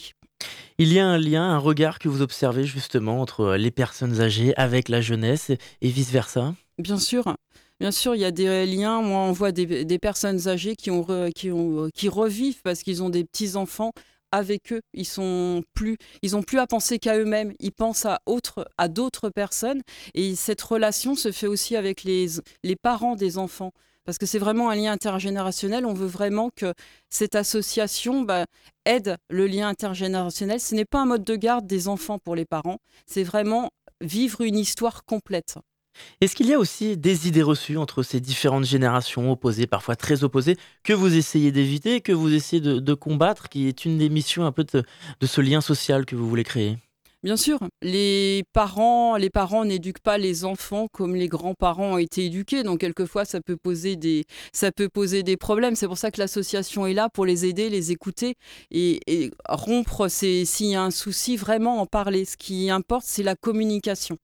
Il 0.78 0.92
y 0.92 1.00
a 1.00 1.08
un 1.08 1.18
lien, 1.18 1.44
un 1.44 1.58
regard 1.58 2.00
que 2.00 2.10
vous 2.10 2.22
observez 2.22 2.66
justement 2.66 3.22
entre 3.22 3.42
euh, 3.42 3.58
les 3.58 3.72
personnes 3.72 4.20
âgées 4.20 4.54
avec 4.58 4.90
la 4.90 5.00
jeunesse 5.00 5.50
et, 5.50 5.90
vice-versa? 5.90 6.54
Bien 6.78 7.00
sûr. 7.00 7.36
Bien 7.80 7.92
sûr, 7.92 8.16
il 8.16 8.22
y 8.22 8.26
a 8.26 8.32
des 8.32 8.66
liens. 8.66 9.02
Moi, 9.02 9.20
on 9.20 9.32
voit 9.32 9.52
des, 9.52 10.00
personnes 10.00 10.48
âgées 10.48 10.76
qui, 10.76 10.92
qui, 11.36 11.52
ont, 11.52 11.90
qui 11.94 12.10
revivent 12.10 12.62
parce 12.64 12.84
qu'ils 12.84 13.04
ont 13.04 13.10
des 13.10 13.24
petits-enfants 13.26 13.92
avec 14.32 14.74
eux. 14.74 14.82
Ils 14.94 15.06
sont 15.06 15.64
plus, 15.74 15.98
ont 16.34 16.44
plus 16.44 16.60
à 16.60 16.68
penser 16.68 17.00
qu'à 17.00 17.18
eux-mêmes. 17.18 17.54
Ils 17.60 17.72
pensent 17.72 18.06
à 18.06 18.22
à 18.78 18.88
d'autres 18.88 19.30
personnes. 19.30 19.82
Et 20.14 20.36
cette 20.36 20.62
relation 20.62 21.16
se 21.16 21.32
fait 21.32 21.48
aussi 21.48 21.76
avec 21.76 22.04
les, 22.04 22.28
les 22.64 22.76
parents 22.76 23.16
des 23.16 23.38
enfants. 23.38 23.72
Parce 24.06 24.18
que 24.18 24.26
c'est 24.26 24.40
vraiment 24.40 24.70
un 24.70 24.76
lien 24.76 24.92
intergénérationnel. 24.92 25.86
On 25.86 25.94
veut 25.94 26.08
vraiment 26.08 26.50
que 26.56 26.74
cette 27.10 27.36
association 27.36 28.22
bah, 28.22 28.46
aide 28.86 29.18
le 29.30 29.48
lien 29.48 29.68
intergénérationnel. 29.68 30.60
Ce 30.60 30.76
n'est 30.76 30.86
pas 30.86 31.02
un 31.02 31.06
mode 31.06 31.24
de 31.24 31.36
garde 31.36 31.66
des 31.66 31.88
enfants 31.88 32.20
pour 32.20 32.36
les 32.36 32.46
parents. 32.46 32.78
C'est 33.08 33.24
vraiment 33.24 33.72
vivre 34.02 34.42
une 34.42 34.58
histoire 34.58 35.04
complète. 35.06 35.56
Est-ce 36.22 36.36
qu'il 36.36 36.48
y 36.48 36.54
a 36.54 36.60
aussi 36.60 36.98
des 36.98 37.28
idées 37.28 37.42
reçues 37.42 37.78
entre 37.78 38.04
ces 38.04 38.20
différentes 38.20 38.66
générations 38.66 39.32
opposées, 39.32 39.66
parfois 39.66 39.96
très 39.96 40.24
opposées, 40.24 40.58
que 40.84 40.94
vous 40.94 41.16
essayez 41.16 41.52
d'éviter, 41.52 42.02
que 42.02 42.12
vous 42.12 42.34
essayez 42.34 42.62
de, 42.62 42.94
combattre, 42.94 43.48
qui 43.48 43.68
est 43.68 43.86
une 43.86 43.98
des 43.98 44.10
missions 44.10 44.46
un 44.46 44.52
peu 44.52 44.66
de 44.66 45.26
ce 45.26 45.42
lien 45.42 45.62
social 45.62 46.06
que 46.06 46.16
vous 46.16 46.28
voulez 46.28 46.44
créer? 46.44 46.78
Bien 47.26 47.38
sûr, 47.38 47.58
les 47.82 48.44
parents, 48.54 49.18
les 49.18 49.32
parents 49.32 49.66
n'éduquent 49.66 50.04
pas 50.04 50.20
les 50.20 50.46
enfants 50.46 50.88
comme 50.94 51.16
les 51.16 51.28
grands-parents 51.28 51.94
ont 51.94 51.98
été 51.98 52.26
éduqués, 52.26 52.62
donc 52.62 52.82
quelquefois 52.82 53.26
ça 53.26 53.42
peut 53.42 53.58
poser 53.58 53.96
des, 53.96 54.26
ça 54.54 54.72
peut 54.72 54.90
poser 54.90 55.24
des 55.24 55.36
problèmes. 55.36 55.76
C'est 55.76 55.88
pour 55.88 55.98
ça 55.98 56.12
que 56.12 56.22
l'association 56.22 56.86
est 56.86 56.94
là 56.94 57.10
pour 57.10 57.26
les 57.26 57.48
aider, 57.48 57.72
les 57.72 57.92
écouter 57.92 58.36
et, 58.70 59.00
et 59.08 59.32
rompre 59.50 60.08
s'il 60.08 60.68
y 60.68 60.76
a 60.76 60.84
un 60.84 60.92
souci, 60.92 61.36
vraiment 61.36 61.82
en 61.82 61.88
parler. 61.88 62.26
Ce 62.26 62.38
qui 62.38 62.70
importe, 62.70 63.06
c'est 63.08 63.24
la 63.24 63.36
communication. 63.36 64.20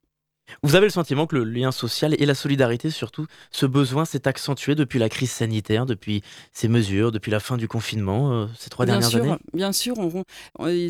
Vous 0.63 0.75
avez 0.75 0.85
le 0.85 0.91
sentiment 0.91 1.27
que 1.27 1.35
le 1.35 1.43
lien 1.43 1.71
social 1.71 2.15
et 2.17 2.25
la 2.25 2.35
solidarité, 2.35 2.89
surtout, 2.89 3.25
ce 3.51 3.65
besoin 3.65 4.05
s'est 4.05 4.27
accentué 4.27 4.75
depuis 4.75 4.99
la 4.99 5.09
crise 5.09 5.31
sanitaire, 5.31 5.85
depuis 5.85 6.21
ces 6.53 6.67
mesures, 6.67 7.11
depuis 7.11 7.31
la 7.31 7.39
fin 7.39 7.57
du 7.57 7.67
confinement, 7.67 8.31
euh, 8.31 8.47
ces 8.57 8.69
trois 8.69 8.85
bien 8.85 8.93
dernières 8.99 9.09
sûr, 9.09 9.23
années? 9.23 9.35
Bien 9.53 9.71
sûr, 9.71 9.97
on- 9.97 10.23
on- 10.59 10.89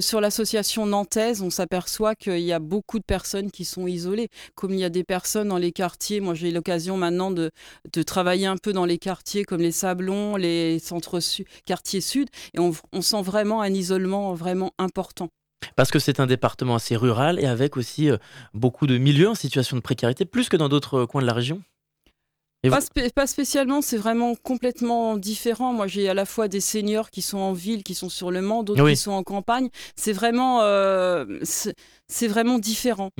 sur 0.00 0.20
l'association 0.20 0.86
nantaise, 0.86 1.42
on 1.42 1.50
s'aperçoit 1.50 2.14
qu'il 2.14 2.40
y 2.40 2.52
a 2.52 2.58
beaucoup 2.58 2.98
de 2.98 3.04
personnes 3.04 3.50
qui 3.50 3.64
sont 3.64 3.86
isolées. 3.86 4.28
Comme 4.54 4.72
il 4.72 4.80
y 4.80 4.84
a 4.84 4.90
des 4.90 5.04
personnes 5.04 5.48
dans 5.48 5.58
les 5.58 5.72
quartiers, 5.72 6.20
moi 6.20 6.34
j'ai 6.34 6.50
l'occasion 6.50 6.96
maintenant 6.96 7.30
de, 7.30 7.50
de 7.92 8.02
travailler 8.02 8.46
un 8.46 8.56
peu 8.56 8.72
dans 8.72 8.84
les 8.84 8.98
quartiers 8.98 9.44
comme 9.44 9.60
les 9.60 9.72
Sablons, 9.72 10.36
les 10.36 10.78
centres 10.78 11.20
su- 11.20 11.44
quartiers 11.64 12.00
sud, 12.00 12.28
et 12.54 12.58
on, 12.60 12.72
on 12.92 13.02
sent 13.02 13.22
vraiment 13.22 13.60
un 13.62 13.72
isolement 13.72 14.34
vraiment 14.34 14.72
important. 14.78 15.28
Parce 15.76 15.90
que 15.90 15.98
c'est 15.98 16.20
un 16.20 16.26
département 16.26 16.76
assez 16.76 16.96
rural 16.96 17.38
et 17.40 17.46
avec 17.46 17.76
aussi 17.76 18.10
euh, 18.10 18.16
beaucoup 18.54 18.86
de 18.86 18.96
milieux 18.98 19.28
en 19.28 19.34
situation 19.34 19.76
de 19.76 19.82
précarité, 19.82 20.24
plus 20.24 20.48
que 20.48 20.56
dans 20.56 20.68
d'autres 20.68 21.00
euh, 21.00 21.06
coins 21.06 21.20
de 21.22 21.26
la 21.26 21.32
région. 21.32 21.62
Et 22.64 22.70
Pas, 22.70 22.80
vous- 22.80 22.86
spé- 22.86 23.10
pas 23.10 23.28
spécialement, 23.28 23.80
c'est 23.82 23.96
vraiment 23.96 24.34
complètement 24.34 25.16
différent. 25.16 25.72
Moi, 25.72 25.86
j'ai 25.86 26.08
à 26.08 26.14
la 26.14 26.24
fois 26.24 26.48
des 26.48 26.60
seniors 26.60 27.10
qui 27.10 27.22
sont 27.22 27.38
en 27.38 27.52
ville, 27.52 27.84
qui 27.84 27.94
sont 27.94 28.08
sur 28.08 28.32
le 28.32 28.40
Mans, 28.42 28.64
d'autres 28.64 28.82
Oui. 28.82 28.92
qui 28.92 28.96
sont 28.96 29.12
en 29.12 29.22
campagne. 29.22 29.68
C'est 29.94 30.12
vraiment, 30.12 30.62
euh, 30.62 31.24
c'est 31.44 32.26
vraiment 32.28 32.58
différent. 32.58 33.10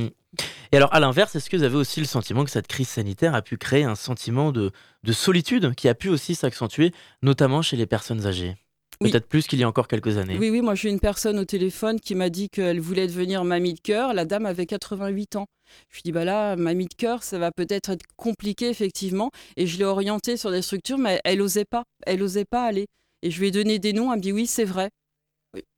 Et 0.73 0.77
alors, 0.77 0.93
à 0.93 0.99
l'inverse, 0.99 1.37
est-ce 1.37 1.49
que 1.51 1.57
vous 1.57 1.63
avez 1.63 1.77
aussi 1.77 2.01
le 2.01 2.07
sentiment 2.07 2.45
que 2.45 2.51
cette 2.51 2.67
crise 2.67 2.89
sanitaire 2.89 3.35
a 3.37 3.43
pu 3.43 3.57
créer 3.59 3.85
un 3.85 3.95
sentiment 3.95 4.51
de, 4.51 4.73
de 5.05 5.13
solitude 5.13 5.73
qui 5.77 5.89
a 5.89 5.95
pu 5.95 6.09
aussi 6.09 6.35
s'accentuer, 6.35 6.93
notamment 7.23 7.63
chez 7.63 7.77
les 7.77 7.87
personnes 7.87 8.27
âgées? 8.27 8.57
Oui. 9.01 9.11
Peut-être 9.11 9.29
plus 9.29 9.47
qu'il 9.47 9.61
y 9.61 9.63
a 9.63 9.69
encore 9.69 9.87
quelques 9.87 10.19
années. 10.19 10.37
Oui, 10.39 10.51
oui, 10.51 10.61
moi 10.61 10.75
j'ai 10.75 10.89
une 10.89 10.99
personne 10.99 11.39
au 11.39 11.45
téléphone 11.45 12.01
qui 12.01 12.17
m'a 12.17 12.31
dit 12.31 12.49
qu'elle 12.49 12.81
voulait 12.81 13.07
devenir 13.07 13.45
mamie 13.45 13.75
de 13.75 13.81
cœur. 13.81 14.13
La 14.13 14.25
dame 14.25 14.45
avait 14.45 14.67
88 14.67 15.37
ans. 15.37 15.47
Je 15.91 15.97
lui 15.97 16.03
dis, 16.05 16.13
bah 16.13 16.25
là, 16.25 16.57
mamie 16.57 16.87
de 16.87 16.95
cœur, 16.95 17.23
ça 17.23 17.39
va 17.39 17.53
peut-être 17.53 17.91
être 17.91 18.05
compliqué, 18.17 18.69
effectivement. 18.69 19.31
Et 19.57 19.67
je 19.67 19.79
l'ai 19.79 19.85
orientée 19.85 20.37
sur 20.37 20.51
des 20.51 20.63
structures, 20.63 20.99
mais 20.99 21.21
elle 21.25 21.39
n'osait 21.39 21.65
pas. 21.65 21.85
Elle 22.07 22.21
n'osait 22.21 22.45
pas 22.45 22.65
aller. 22.65 22.87
Et 23.23 23.31
je 23.31 23.39
lui 23.39 23.49
ai 23.49 23.51
donné 23.51 23.79
des 23.79 23.93
noms. 23.93 24.13
Elle 24.13 24.19
me 24.19 24.23
dit, 24.23 24.33
oui, 24.33 24.47
c'est 24.47 24.65
vrai. 24.65 24.91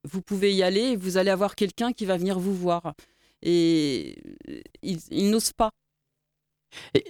Vous 0.04 0.22
pouvez 0.22 0.54
y 0.54 0.62
aller 0.62 0.80
et 0.80 0.96
vous 0.96 1.16
allez 1.16 1.30
avoir 1.30 1.54
quelqu'un 1.54 1.92
qui 1.92 2.06
va 2.06 2.16
venir 2.16 2.38
vous 2.38 2.54
voir. 2.54 2.94
Et 3.42 4.16
il, 4.82 4.98
il 5.10 5.30
n'ose 5.30 5.52
pas. 5.52 5.70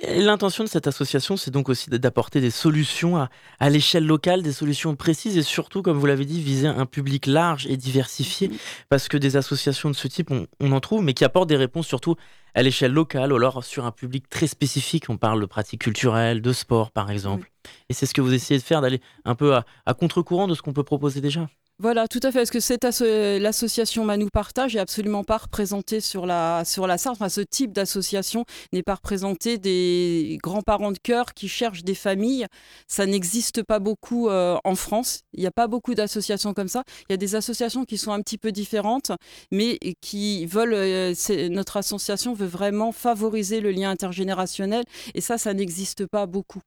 L'intention 0.08 0.64
de 0.64 0.68
cette 0.68 0.86
association, 0.86 1.36
c'est 1.36 1.50
donc 1.50 1.68
aussi 1.68 1.90
d'apporter 1.90 2.40
des 2.40 2.50
solutions 2.50 3.16
à, 3.16 3.28
à 3.58 3.70
l'échelle 3.70 4.06
locale, 4.06 4.42
des 4.42 4.52
solutions 4.52 4.96
précises 4.96 5.36
et 5.36 5.42
surtout, 5.42 5.82
comme 5.82 5.98
vous 5.98 6.06
l'avez 6.06 6.24
dit, 6.24 6.40
viser 6.40 6.66
un 6.66 6.86
public 6.86 7.26
large 7.26 7.66
et 7.66 7.76
diversifié. 7.76 8.50
Parce 8.88 9.08
que 9.08 9.16
des 9.16 9.36
associations 9.36 9.90
de 9.90 9.96
ce 9.96 10.08
type, 10.08 10.30
on, 10.30 10.46
on 10.60 10.72
en 10.72 10.80
trouve, 10.80 11.02
mais 11.02 11.14
qui 11.14 11.24
apportent 11.24 11.48
des 11.48 11.56
réponses 11.56 11.86
surtout 11.86 12.16
à 12.54 12.62
l'échelle 12.62 12.92
locale 12.92 13.32
ou 13.32 13.36
alors 13.36 13.62
sur 13.62 13.84
un 13.84 13.92
public 13.92 14.28
très 14.28 14.46
spécifique. 14.46 15.08
On 15.08 15.16
parle 15.16 15.40
de 15.40 15.46
pratiques 15.46 15.82
culturelles, 15.82 16.42
de 16.42 16.52
sport 16.52 16.90
par 16.90 17.10
exemple. 17.10 17.50
Et 17.88 17.94
c'est 17.94 18.06
ce 18.06 18.14
que 18.14 18.20
vous 18.20 18.34
essayez 18.34 18.58
de 18.58 18.64
faire, 18.64 18.80
d'aller 18.80 19.00
un 19.24 19.34
peu 19.34 19.54
à, 19.54 19.64
à 19.86 19.94
contre-courant 19.94 20.48
de 20.48 20.54
ce 20.54 20.62
qu'on 20.62 20.72
peut 20.72 20.82
proposer 20.84 21.20
déjà. 21.20 21.48
Voilà, 21.82 22.08
tout 22.08 22.20
à 22.24 22.30
fait. 22.30 22.40
Parce 22.40 22.50
que 22.50 22.60
cette 22.60 22.84
asso- 22.84 23.38
l'association 23.40 24.04
Manou 24.04 24.28
Partage 24.30 24.74
n'est 24.74 24.80
absolument 24.80 25.24
pas 25.24 25.38
représentée 25.38 26.00
sur 26.00 26.26
la, 26.26 26.62
sur 26.66 26.86
la 26.86 26.98
Sarthe. 26.98 27.16
Enfin, 27.16 27.30
ce 27.30 27.40
type 27.40 27.72
d'association 27.72 28.44
n'est 28.74 28.82
pas 28.82 28.96
représenté 28.96 29.56
des 29.56 30.36
grands-parents 30.42 30.92
de 30.92 30.98
cœur 30.98 31.32
qui 31.32 31.48
cherchent 31.48 31.82
des 31.82 31.94
familles. 31.94 32.44
Ça 32.86 33.06
n'existe 33.06 33.62
pas 33.62 33.78
beaucoup 33.78 34.28
euh, 34.28 34.58
en 34.64 34.74
France. 34.74 35.20
Il 35.32 35.40
n'y 35.40 35.46
a 35.46 35.50
pas 35.50 35.68
beaucoup 35.68 35.94
d'associations 35.94 36.52
comme 36.52 36.68
ça. 36.68 36.84
Il 37.08 37.12
y 37.12 37.14
a 37.14 37.16
des 37.16 37.34
associations 37.34 37.86
qui 37.86 37.96
sont 37.96 38.12
un 38.12 38.20
petit 38.20 38.36
peu 38.36 38.52
différentes, 38.52 39.12
mais 39.50 39.78
qui 40.02 40.44
veulent. 40.44 40.74
euh, 40.74 41.14
notre 41.48 41.78
association 41.78 42.34
veut 42.34 42.46
vraiment 42.46 42.92
favoriser 42.92 43.60
le 43.60 43.70
lien 43.70 43.88
intergénérationnel. 43.90 44.84
Et 45.14 45.22
ça, 45.22 45.38
ça 45.38 45.54
n'existe 45.54 46.04
pas 46.06 46.26
beaucoup. 46.26 46.60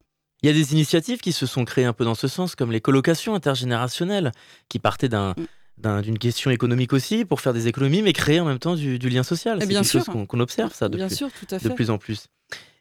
Il 0.44 0.48
y 0.48 0.50
a 0.50 0.54
des 0.54 0.74
initiatives 0.74 1.20
qui 1.20 1.32
se 1.32 1.46
sont 1.46 1.64
créées 1.66 1.86
un 1.86 1.94
peu 1.94 2.04
dans 2.04 2.16
ce 2.16 2.28
sens, 2.28 2.56
comme 2.56 2.72
les 2.72 2.82
colocations 2.82 3.34
intergénérationnelles, 3.34 4.32
qui 4.70 4.78
partaient 4.78 5.08
d'un- 5.10 5.32
Mm. 5.38 5.46
d'un- 5.78 6.02
d'une 6.02 6.20
question 6.20 6.52
économique 6.52 6.94
aussi, 6.94 7.26
pour 7.26 7.42
faire 7.42 7.54
des 7.54 7.68
économies, 7.68 8.02
mais 8.04 8.14
créer 8.14 8.40
en 8.40 8.46
même 8.46 8.60
temps 8.60 8.76
du, 8.76 9.00
du 9.00 9.10
lien 9.10 9.24
social. 9.24 9.58
Eh 9.58 9.62
C'est 9.62 9.68
bien 9.68 9.82
quelque 9.82 9.92
chose 9.92 10.04
sûr. 10.04 10.14
qu'on 10.14 10.26
qu'on 10.26 10.40
observe, 10.42 10.74
ça, 10.74 10.88
Bien 10.90 11.06
depuis, 11.06 11.16
sûr, 11.16 11.30
tout 11.32 11.48
à 11.56 11.58
de 11.60 11.70
plus 11.70 11.90
en 11.90 11.98
plus. 11.98 12.28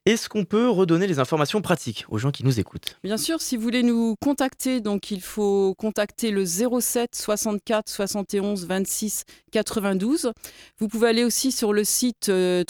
Est-ce 0.04 0.28
qu'on 0.28 0.44
peut 0.44 0.68
redonner 0.68 1.06
les 1.06 1.20
informations 1.20 1.62
pratiques 1.62 2.04
aux 2.08 2.18
gens 2.18 2.32
qui 2.32 2.44
nous 2.44 2.58
écoutent? 2.58 2.96
Bien 3.04 3.16
sûr, 3.16 3.40
si 3.40 3.56
vous 3.56 3.62
voulez 3.62 3.84
nous 3.84 4.16
contacter, 4.20 4.80
donc 4.80 5.12
il 5.12 5.20
faut 5.20 5.74
contacter 5.78 6.32
le 6.32 6.44
07 6.44 7.14
64 7.14 7.88
71 7.88 8.66
26 8.66 9.22
92. 9.52 10.32
Vous 10.80 10.88
pouvez 10.88 11.08
aller 11.08 11.22
aussi 11.24 11.52
sur 11.52 11.72
le 11.72 11.84
site 11.84 12.28
euh, 12.28 12.64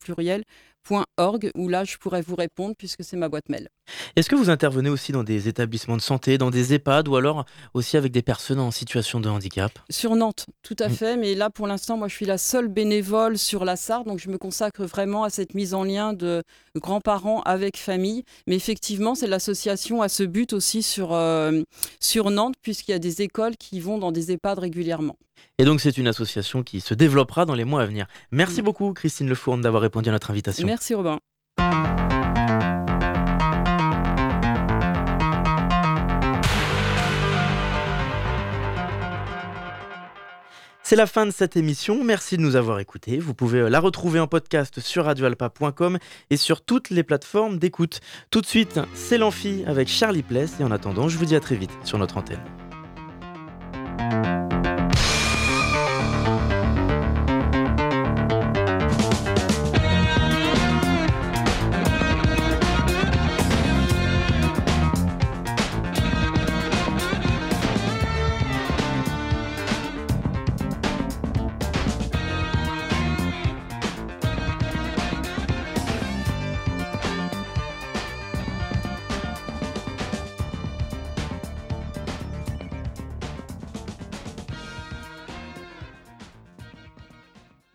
pluriel.org 0.83 1.51
où 1.55 1.69
là 1.69 1.85
je 1.85 1.97
pourrais 1.97 2.23
vous 2.23 2.37
répondre 2.37 2.75
puisque 2.77 3.05
c'est 3.05 3.17
ma 3.17 3.29
boîte 3.29 3.49
mail. 3.49 3.69
Est-ce 4.17 4.29
que 4.31 4.37
vous 4.37 4.51
intervenez 4.51 4.89
aussi 4.89 5.11
dans 5.13 5.25
des 5.25 5.49
établissements 5.49 5.97
de 5.97 6.03
santé, 6.03 6.39
dans 6.39 6.51
des 6.51 6.75
EHPAD, 6.75 7.09
ou 7.09 7.17
alors 7.17 7.45
aussi 7.75 7.97
avec 7.97 8.13
des 8.13 8.23
personnes 8.23 8.61
en 8.61 8.71
situation 8.71 9.19
de 9.21 9.29
handicap 9.29 9.73
Sur 9.91 10.15
Nantes, 10.15 10.47
tout 10.63 10.77
à 10.79 10.89
Mm. 10.89 10.93
fait. 10.93 11.17
Mais 11.17 11.35
là, 11.35 11.51
pour 11.51 11.67
l'instant, 11.67 11.97
moi, 11.97 12.07
je 12.07 12.15
suis 12.15 12.27
la 12.27 12.39
seule 12.39 12.69
bénévole 12.69 13.37
sur 13.37 13.65
la 13.65 13.75
Sarthe. 13.77 14.07
Donc, 14.07 14.19
je 14.21 14.31
me 14.31 14.39
consacre 14.39 14.85
vraiment 14.85 15.25
à 15.25 15.31
cette 15.31 15.55
mise 15.55 15.75
en 15.75 15.83
lien 15.85 16.13
de 16.13 16.43
grands-parents 16.77 17.43
avec 17.43 17.77
famille. 17.77 18.23
Mais 18.47 18.55
effectivement, 18.55 19.15
c'est 19.17 19.27
l'association 19.27 20.03
à 20.03 20.09
ce 20.09 20.23
but 20.23 20.53
aussi 20.53 20.83
sur, 20.85 21.13
euh, 21.13 21.63
sur 21.99 22.31
Nantes, 22.31 22.55
puisqu'il 22.63 22.93
y 22.93 22.95
a 22.95 22.99
des 23.01 23.23
écoles 23.23 23.57
qui 23.57 23.81
vont 23.81 23.99
dans 23.99 24.13
des 24.13 24.31
EHPAD 24.31 24.61
régulièrement. 24.61 25.17
Et 25.59 25.65
donc 25.65 25.81
c'est 25.81 25.99
une 25.99 26.07
association 26.09 26.63
qui 26.63 26.81
se 26.81 26.95
développera 26.95 27.45
dans 27.45 27.55
les 27.55 27.65
mois 27.65 27.83
à 27.83 27.87
venir. 27.87 28.07
Merci 28.31 28.63
Mm. 28.63 28.65
beaucoup 28.65 28.93
Christine 28.93 29.29
Lefourne 29.29 29.61
d'avoir 29.61 29.83
répondu 29.83 30.09
à 30.09 30.13
notre 30.13 30.31
invitation. 30.31 30.67
Merci, 30.67 30.95
Robin. 30.95 31.19
C'est 40.83 40.97
la 40.97 41.07
fin 41.07 41.25
de 41.27 41.31
cette 41.31 41.57
émission. 41.57 42.03
Merci 42.03 42.37
de 42.37 42.43
nous 42.43 42.57
avoir 42.57 42.81
écoutés. 42.81 43.19
Vous 43.19 43.35
pouvez 43.35 43.69
la 43.71 43.79
retrouver 43.79 44.19
en 44.19 44.27
podcast 44.27 44.81
sur 44.81 45.05
radioalpa.com 45.05 45.99
et 46.31 46.37
sur 46.37 46.63
toutes 46.63 46.91
les 46.91 47.05
plateformes 47.05 47.59
d'écoute. 47.59 48.01
Tout 48.31 48.41
de 48.41 48.47
suite, 48.47 48.81
c'est 48.95 49.19
l'amphi 49.19 49.63
avec 49.67 49.87
Charlie 49.89 50.23
Pless. 50.23 50.55
Et 50.59 50.65
en 50.65 50.71
attendant, 50.73 51.09
je 51.09 51.17
vous 51.17 51.27
dis 51.27 51.37
à 51.37 51.41
très 51.41 51.55
vite 51.57 51.71
sur 51.85 51.99
notre 51.99 52.17
antenne. 52.17 52.41